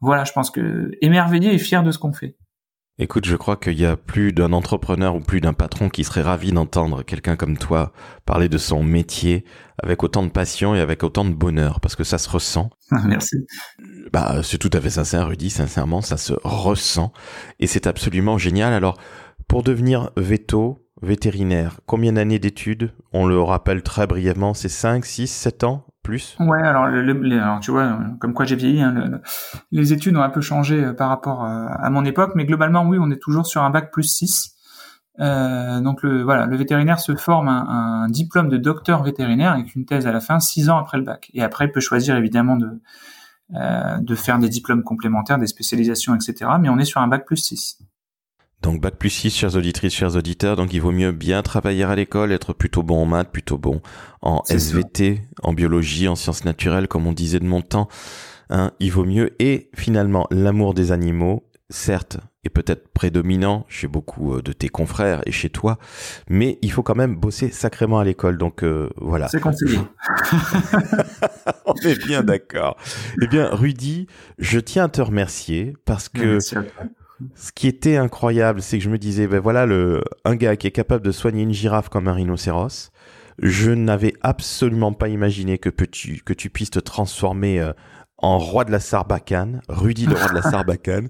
voilà, 0.00 0.24
je 0.24 0.32
pense 0.32 0.50
que 0.50 0.90
émerveillé 1.00 1.54
et 1.54 1.58
fier 1.58 1.82
de 1.82 1.90
ce 1.90 1.98
qu'on 1.98 2.12
fait. 2.12 2.36
Écoute, 2.98 3.26
je 3.26 3.36
crois 3.36 3.58
qu'il 3.58 3.78
y 3.78 3.84
a 3.84 3.94
plus 3.94 4.32
d'un 4.32 4.54
entrepreneur 4.54 5.14
ou 5.14 5.20
plus 5.20 5.42
d'un 5.42 5.52
patron 5.52 5.90
qui 5.90 6.02
serait 6.02 6.22
ravi 6.22 6.50
d'entendre 6.50 7.02
quelqu'un 7.02 7.36
comme 7.36 7.58
toi 7.58 7.92
parler 8.24 8.48
de 8.48 8.56
son 8.56 8.82
métier 8.82 9.44
avec 9.82 10.02
autant 10.02 10.22
de 10.22 10.30
passion 10.30 10.74
et 10.74 10.80
avec 10.80 11.02
autant 11.02 11.26
de 11.26 11.34
bonheur, 11.34 11.80
parce 11.80 11.94
que 11.94 12.04
ça 12.04 12.16
se 12.16 12.30
ressent. 12.30 12.70
Merci. 13.04 13.36
Bah, 14.14 14.40
c'est 14.42 14.56
tout 14.56 14.70
à 14.72 14.80
fait 14.80 14.88
sincère, 14.88 15.28
Rudy, 15.28 15.50
sincèrement, 15.50 16.00
ça 16.00 16.16
se 16.16 16.32
ressent. 16.42 17.12
Et 17.60 17.66
c'est 17.66 17.86
absolument 17.86 18.38
génial. 18.38 18.72
Alors, 18.72 18.96
pour 19.46 19.62
devenir 19.62 20.10
veto, 20.16 20.85
vétérinaire, 21.02 21.80
combien 21.86 22.12
d'années 22.12 22.38
d'études? 22.38 22.92
On 23.12 23.26
le 23.26 23.40
rappelle 23.40 23.82
très 23.82 24.06
brièvement, 24.06 24.54
c'est 24.54 24.68
5, 24.68 25.04
6, 25.04 25.26
7 25.26 25.64
ans 25.64 25.86
plus? 26.06 26.36
Ouais, 26.38 26.62
alors, 26.62 26.88
tu 27.60 27.70
vois, 27.72 27.98
comme 28.20 28.32
quoi 28.32 28.44
j'ai 28.44 28.56
vieilli, 28.56 28.80
hein, 28.80 29.20
les 29.72 29.92
études 29.92 30.16
ont 30.16 30.22
un 30.22 30.30
peu 30.30 30.40
changé 30.40 30.82
euh, 30.82 30.92
par 30.92 31.08
rapport 31.08 31.44
euh, 31.44 31.66
à 31.68 31.90
mon 31.90 32.04
époque, 32.04 32.32
mais 32.36 32.44
globalement, 32.44 32.84
oui, 32.86 32.96
on 33.00 33.10
est 33.10 33.20
toujours 33.20 33.46
sur 33.46 33.62
un 33.62 33.70
bac 33.70 33.90
plus 33.92 34.04
6. 34.04 34.54
Euh, 35.18 35.80
donc 35.80 36.04
voilà, 36.04 36.46
le 36.46 36.56
vétérinaire 36.56 37.00
se 37.00 37.16
forme 37.16 37.48
un, 37.48 38.04
un, 38.04 38.08
diplôme 38.08 38.48
de 38.48 38.58
docteur 38.58 39.02
vétérinaire 39.02 39.52
avec 39.52 39.74
une 39.74 39.84
thèse 39.86 40.06
à 40.06 40.12
la 40.12 40.20
fin, 40.20 40.38
six 40.40 40.70
ans 40.70 40.78
après 40.78 40.98
le 40.98 41.04
bac. 41.04 41.30
Et 41.34 41.42
après, 41.42 41.66
il 41.66 41.72
peut 41.72 41.80
choisir 41.80 42.16
évidemment 42.16 42.56
de 42.56 42.80
de 43.48 44.14
faire 44.16 44.40
des 44.40 44.48
diplômes 44.48 44.82
complémentaires, 44.82 45.38
des 45.38 45.46
spécialisations, 45.46 46.16
etc. 46.16 46.50
Mais 46.60 46.68
on 46.68 46.78
est 46.78 46.84
sur 46.84 47.00
un 47.00 47.06
bac 47.06 47.24
plus 47.24 47.36
6. 47.36 47.78
Donc 48.66 48.80
bac 48.80 48.96
plus 48.96 49.10
6, 49.10 49.30
chers 49.30 49.54
auditrices, 49.54 49.94
chers 49.94 50.16
auditeurs, 50.16 50.56
donc 50.56 50.74
il 50.74 50.80
vaut 50.80 50.90
mieux 50.90 51.12
bien 51.12 51.40
travailler 51.44 51.84
à 51.84 51.94
l'école, 51.94 52.32
être 52.32 52.52
plutôt 52.52 52.82
bon 52.82 53.00
en 53.02 53.06
maths, 53.06 53.30
plutôt 53.30 53.58
bon 53.58 53.80
en 54.22 54.42
SVT, 54.48 55.22
en 55.44 55.52
biologie, 55.52 56.08
en 56.08 56.16
sciences 56.16 56.44
naturelles, 56.44 56.88
comme 56.88 57.06
on 57.06 57.12
disait 57.12 57.38
de 57.38 57.44
mon 57.44 57.62
temps. 57.62 57.86
Hein, 58.50 58.72
il 58.80 58.90
vaut 58.90 59.04
mieux. 59.04 59.36
Et 59.38 59.70
finalement, 59.76 60.26
l'amour 60.32 60.74
des 60.74 60.90
animaux, 60.90 61.48
certes, 61.70 62.18
est 62.44 62.48
peut-être 62.48 62.88
prédominant 62.88 63.66
chez 63.68 63.86
beaucoup 63.86 64.34
euh, 64.34 64.42
de 64.42 64.52
tes 64.52 64.68
confrères 64.68 65.22
et 65.26 65.32
chez 65.32 65.48
toi, 65.48 65.78
mais 66.28 66.58
il 66.60 66.72
faut 66.72 66.82
quand 66.82 66.96
même 66.96 67.14
bosser 67.14 67.52
sacrément 67.52 68.00
à 68.00 68.04
l'école. 68.04 68.36
Donc 68.36 68.64
euh, 68.64 68.90
voilà. 68.96 69.28
C'est 69.28 69.38
conseillé. 69.38 69.78
on 71.66 71.74
est 71.84 72.04
bien 72.04 72.24
d'accord. 72.24 72.76
Eh 73.22 73.28
bien, 73.28 73.48
Rudy, 73.52 74.08
je 74.38 74.58
tiens 74.58 74.86
à 74.86 74.88
te 74.88 75.02
remercier 75.02 75.76
parce 75.84 76.08
que 76.08 76.40
ce 77.34 77.52
qui 77.52 77.66
était 77.66 77.96
incroyable, 77.96 78.60
c'est 78.60 78.78
que 78.78 78.84
je 78.84 78.90
me 78.90 78.98
disais, 78.98 79.26
ben 79.26 79.40
voilà, 79.40 79.66
le, 79.66 80.02
un 80.24 80.36
gars 80.36 80.56
qui 80.56 80.66
est 80.66 80.72
capable 80.72 81.04
de 81.04 81.12
soigner 81.12 81.42
une 81.42 81.52
girafe 81.52 81.88
comme 81.88 82.08
un 82.08 82.12
rhinocéros. 82.12 82.90
Je 83.40 83.70
n'avais 83.70 84.14
absolument 84.22 84.92
pas 84.92 85.08
imaginé 85.08 85.58
que, 85.58 85.68
tu, 85.68 86.22
que 86.24 86.32
tu 86.32 86.50
puisses 86.50 86.70
te 86.70 86.78
transformer 86.78 87.60
euh, 87.60 87.72
en 88.18 88.38
roi 88.38 88.64
de 88.64 88.72
la 88.72 88.80
Sarbacane, 88.80 89.62
Rudy 89.68 90.06
le 90.06 90.14
roi 90.14 90.28
de 90.28 90.34
la 90.34 90.42
Sarbacane. 90.50 91.08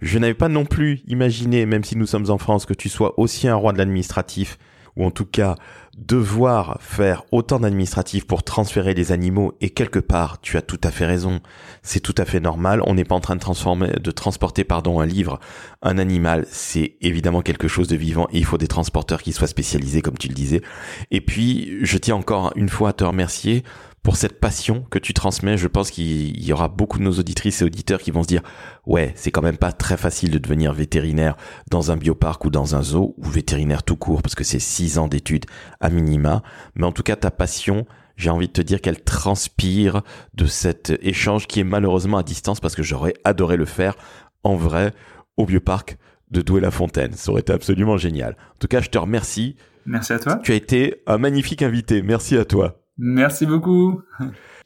Je 0.00 0.18
n'avais 0.18 0.34
pas 0.34 0.48
non 0.48 0.64
plus 0.64 1.02
imaginé, 1.06 1.66
même 1.66 1.84
si 1.84 1.96
nous 1.96 2.06
sommes 2.06 2.30
en 2.30 2.38
France, 2.38 2.64
que 2.64 2.74
tu 2.74 2.88
sois 2.88 3.18
aussi 3.18 3.48
un 3.48 3.54
roi 3.54 3.72
de 3.72 3.78
l'administratif, 3.78 4.58
ou 4.96 5.04
en 5.04 5.10
tout 5.10 5.26
cas 5.26 5.56
devoir 5.98 6.78
faire 6.80 7.24
autant 7.32 7.60
d'administratifs 7.60 8.26
pour 8.26 8.42
transférer 8.42 8.94
les 8.94 9.12
animaux, 9.12 9.54
et 9.60 9.70
quelque 9.70 9.98
part, 9.98 10.40
tu 10.40 10.56
as 10.56 10.62
tout 10.62 10.80
à 10.82 10.90
fait 10.90 11.06
raison, 11.06 11.40
c'est 11.82 12.00
tout 12.00 12.14
à 12.16 12.24
fait 12.24 12.40
normal, 12.40 12.80
on 12.86 12.94
n'est 12.94 13.04
pas 13.04 13.14
en 13.14 13.20
train 13.20 13.36
de 13.36 13.40
transformer, 13.40 13.90
de 14.00 14.10
transporter, 14.10 14.64
pardon, 14.64 15.00
un 15.00 15.06
livre, 15.06 15.40
un 15.82 15.98
animal, 15.98 16.46
c'est 16.50 16.96
évidemment 17.00 17.42
quelque 17.42 17.68
chose 17.68 17.88
de 17.88 17.96
vivant, 17.96 18.28
et 18.32 18.38
il 18.38 18.44
faut 18.44 18.58
des 18.58 18.68
transporteurs 18.68 19.22
qui 19.22 19.32
soient 19.32 19.46
spécialisés, 19.46 20.02
comme 20.02 20.18
tu 20.18 20.28
le 20.28 20.34
disais. 20.34 20.62
Et 21.10 21.20
puis, 21.20 21.78
je 21.82 21.98
tiens 21.98 22.16
encore 22.16 22.52
une 22.56 22.68
fois 22.68 22.90
à 22.90 22.92
te 22.92 23.04
remercier 23.04 23.64
pour 24.02 24.16
cette 24.16 24.40
passion 24.40 24.84
que 24.90 24.98
tu 24.98 25.12
transmets. 25.14 25.56
Je 25.56 25.68
pense 25.68 25.90
qu'il 25.90 26.44
y 26.44 26.52
aura 26.52 26.68
beaucoup 26.68 26.98
de 26.98 27.04
nos 27.04 27.12
auditrices 27.12 27.62
et 27.62 27.64
auditeurs 27.64 28.00
qui 28.00 28.10
vont 28.10 28.22
se 28.22 28.28
dire 28.28 28.42
ouais, 28.86 29.12
c'est 29.16 29.30
quand 29.30 29.42
même 29.42 29.58
pas 29.58 29.72
très 29.72 29.96
facile 29.96 30.30
de 30.30 30.38
devenir 30.38 30.72
vétérinaire 30.72 31.36
dans 31.70 31.90
un 31.90 31.96
bioparc 31.96 32.44
ou 32.44 32.50
dans 32.50 32.76
un 32.76 32.82
zoo 32.82 33.14
ou 33.18 33.24
vétérinaire 33.24 33.82
tout 33.82 33.96
court 33.96 34.22
parce 34.22 34.34
que 34.34 34.44
c'est 34.44 34.58
six 34.58 34.98
ans 34.98 35.08
d'études 35.08 35.46
à 35.80 35.90
minima. 35.90 36.42
Mais 36.74 36.86
en 36.86 36.92
tout 36.92 37.02
cas, 37.02 37.16
ta 37.16 37.30
passion, 37.30 37.86
j'ai 38.16 38.30
envie 38.30 38.48
de 38.48 38.52
te 38.52 38.62
dire 38.62 38.80
qu'elle 38.80 39.02
transpire 39.02 40.02
de 40.34 40.46
cet 40.46 40.92
échange 41.02 41.46
qui 41.46 41.60
est 41.60 41.64
malheureusement 41.64 42.18
à 42.18 42.22
distance 42.22 42.60
parce 42.60 42.74
que 42.74 42.82
j'aurais 42.82 43.14
adoré 43.24 43.56
le 43.56 43.66
faire 43.66 43.96
en 44.44 44.56
vrai 44.56 44.92
au 45.36 45.46
bioparc 45.46 45.96
de 46.30 46.42
Douai-la-Fontaine. 46.42 47.12
Ça 47.14 47.30
aurait 47.30 47.40
été 47.40 47.52
absolument 47.52 47.96
génial. 47.96 48.36
En 48.54 48.58
tout 48.58 48.68
cas, 48.68 48.80
je 48.80 48.88
te 48.88 48.98
remercie. 48.98 49.56
Merci 49.86 50.12
à 50.12 50.18
toi. 50.18 50.40
Tu 50.42 50.52
as 50.52 50.54
été 50.54 51.02
un 51.06 51.18
magnifique 51.18 51.62
invité. 51.62 52.02
Merci 52.02 52.36
à 52.36 52.44
toi. 52.44 52.80
Merci 53.02 53.46
beaucoup. 53.46 54.02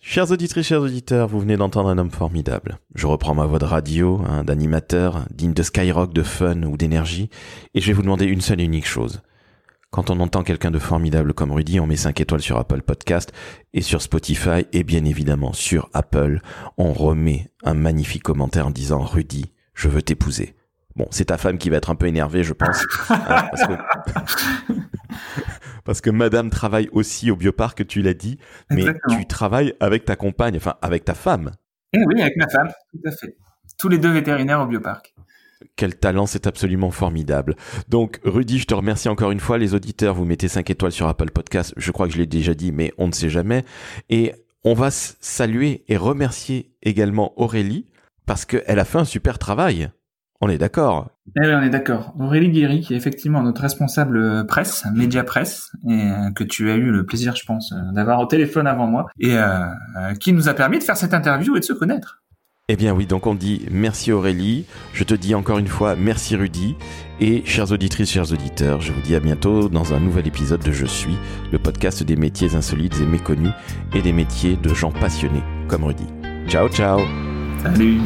Chers 0.00 0.32
auditrices, 0.32 0.66
chers 0.66 0.82
auditeurs, 0.82 1.28
vous 1.28 1.38
venez 1.38 1.56
d'entendre 1.56 1.88
un 1.88 1.98
homme 1.98 2.10
formidable. 2.10 2.78
Je 2.96 3.06
reprends 3.06 3.36
ma 3.36 3.46
voix 3.46 3.60
de 3.60 3.64
radio, 3.64 4.20
hein, 4.26 4.42
d'animateur, 4.42 5.24
digne 5.32 5.54
de 5.54 5.62
Skyrock, 5.62 6.12
de 6.12 6.24
fun 6.24 6.64
ou 6.64 6.76
d'énergie, 6.76 7.30
et 7.74 7.80
je 7.80 7.86
vais 7.86 7.92
vous 7.92 8.02
demander 8.02 8.24
une 8.24 8.40
seule 8.40 8.60
et 8.60 8.64
unique 8.64 8.88
chose. 8.88 9.22
Quand 9.92 10.10
on 10.10 10.18
entend 10.18 10.42
quelqu'un 10.42 10.72
de 10.72 10.80
formidable 10.80 11.32
comme 11.32 11.52
Rudy, 11.52 11.78
on 11.78 11.86
met 11.86 11.94
5 11.94 12.20
étoiles 12.20 12.42
sur 12.42 12.58
Apple 12.58 12.82
Podcast 12.82 13.32
et 13.72 13.82
sur 13.82 14.02
Spotify 14.02 14.66
et 14.72 14.82
bien 14.82 15.04
évidemment 15.04 15.52
sur 15.52 15.88
Apple, 15.92 16.40
on 16.76 16.92
remet 16.92 17.52
un 17.62 17.74
magnifique 17.74 18.24
commentaire 18.24 18.66
en 18.66 18.72
disant 18.72 18.98
Rudy, 18.98 19.52
je 19.74 19.88
veux 19.88 20.02
t'épouser. 20.02 20.56
Bon, 20.96 21.06
c'est 21.10 21.26
ta 21.26 21.38
femme 21.38 21.58
qui 21.58 21.70
va 21.70 21.76
être 21.76 21.90
un 21.90 21.96
peu 21.96 22.06
énervée, 22.06 22.44
je 22.44 22.52
pense. 22.52 22.84
Parce, 23.08 23.66
que... 23.66 23.72
parce, 25.84 26.00
que... 26.00 26.10
madame 26.10 26.50
travaille 26.50 26.88
aussi 26.92 27.30
au 27.30 27.36
bioparc, 27.36 27.86
tu 27.86 28.00
l'as 28.00 28.14
dit, 28.14 28.38
mais 28.70 28.84
tu 29.10 29.26
travailles 29.26 29.74
avec 29.80 30.04
ta 30.04 30.16
compagne, 30.16 30.56
enfin 30.56 30.74
avec 30.82 31.04
ta 31.04 31.14
femme. 31.14 31.50
Eh 31.92 31.98
oui, 32.06 32.20
avec 32.20 32.36
ma 32.36 32.48
femme, 32.48 32.70
tout 32.92 33.08
à 33.08 33.10
fait. 33.10 33.36
Tous 33.78 33.88
les 33.88 33.98
deux 33.98 34.12
vétérinaires 34.12 34.60
au 34.60 34.66
bioparc. 34.66 35.14
Quel 35.76 35.96
talent, 35.96 36.26
c'est 36.26 36.46
absolument 36.46 36.90
formidable. 36.90 37.56
Donc, 37.88 38.20
Rudy, 38.24 38.58
je 38.58 38.66
te 38.66 38.74
remercie 38.74 39.08
encore 39.08 39.30
une 39.30 39.40
fois. 39.40 39.58
Les 39.58 39.74
auditeurs, 39.74 40.14
vous 40.14 40.24
mettez 40.24 40.46
5 40.46 40.68
étoiles 40.70 40.92
sur 40.92 41.08
Apple 41.08 41.30
Podcast. 41.30 41.74
Je 41.76 41.90
crois 41.90 42.06
que 42.06 42.12
je 42.12 42.18
l'ai 42.18 42.26
déjà 42.26 42.54
dit, 42.54 42.70
mais 42.70 42.92
on 42.98 43.08
ne 43.08 43.12
sait 43.12 43.30
jamais. 43.30 43.64
Et 44.10 44.32
on 44.62 44.74
va 44.74 44.90
saluer 44.90 45.84
et 45.88 45.96
remercier 45.96 46.72
également 46.82 47.32
Aurélie 47.40 47.86
parce 48.26 48.44
qu'elle 48.44 48.78
a 48.78 48.84
fait 48.84 48.98
un 48.98 49.04
super 49.04 49.38
travail. 49.38 49.90
On 50.44 50.48
est 50.50 50.58
d'accord. 50.58 51.08
Eh 51.36 51.40
oui, 51.40 51.54
on 51.54 51.62
est 51.62 51.70
d'accord. 51.70 52.12
Aurélie 52.20 52.50
Guéry, 52.50 52.82
qui 52.82 52.92
est 52.92 52.98
effectivement 52.98 53.42
notre 53.42 53.62
responsable 53.62 54.18
euh, 54.18 54.44
presse, 54.44 54.84
média 54.94 55.24
presse, 55.24 55.72
et 55.88 56.02
euh, 56.02 56.30
que 56.32 56.44
tu 56.44 56.70
as 56.70 56.74
eu 56.74 56.90
le 56.90 57.06
plaisir, 57.06 57.34
je 57.34 57.46
pense, 57.46 57.72
euh, 57.72 57.76
d'avoir 57.94 58.20
au 58.20 58.26
téléphone 58.26 58.66
avant 58.66 58.86
moi, 58.86 59.06
et 59.18 59.38
qui 60.20 60.34
nous 60.34 60.50
a 60.50 60.52
permis 60.52 60.80
de 60.80 60.84
faire 60.84 60.98
cette 60.98 61.14
interview 61.14 61.56
et 61.56 61.60
de 61.60 61.64
se 61.64 61.72
connaître. 61.72 62.22
Eh 62.68 62.76
bien 62.76 62.92
oui, 62.92 63.06
donc 63.06 63.26
on 63.26 63.34
dit 63.34 63.64
merci 63.70 64.12
Aurélie, 64.12 64.66
je 64.92 65.04
te 65.04 65.14
dis 65.14 65.34
encore 65.34 65.58
une 65.58 65.66
fois 65.66 65.96
merci 65.96 66.36
Rudy, 66.36 66.76
et 67.20 67.42
chères 67.46 67.72
auditrices, 67.72 68.10
chers 68.10 68.30
auditeurs, 68.30 68.82
je 68.82 68.92
vous 68.92 69.00
dis 69.00 69.14
à 69.14 69.20
bientôt 69.20 69.70
dans 69.70 69.94
un 69.94 70.00
nouvel 70.00 70.26
épisode 70.26 70.62
de 70.62 70.72
Je 70.72 70.86
suis, 70.86 71.16
le 71.52 71.58
podcast 71.58 72.02
des 72.02 72.16
métiers 72.16 72.54
insolites 72.54 73.00
et 73.00 73.06
méconnus, 73.06 73.52
et 73.94 74.02
des 74.02 74.12
métiers 74.12 74.56
de 74.56 74.74
gens 74.74 74.92
passionnés 74.92 75.42
comme 75.68 75.84
Rudy. 75.84 76.06
Ciao 76.48 76.68
ciao 76.68 77.00
Salut 77.62 78.00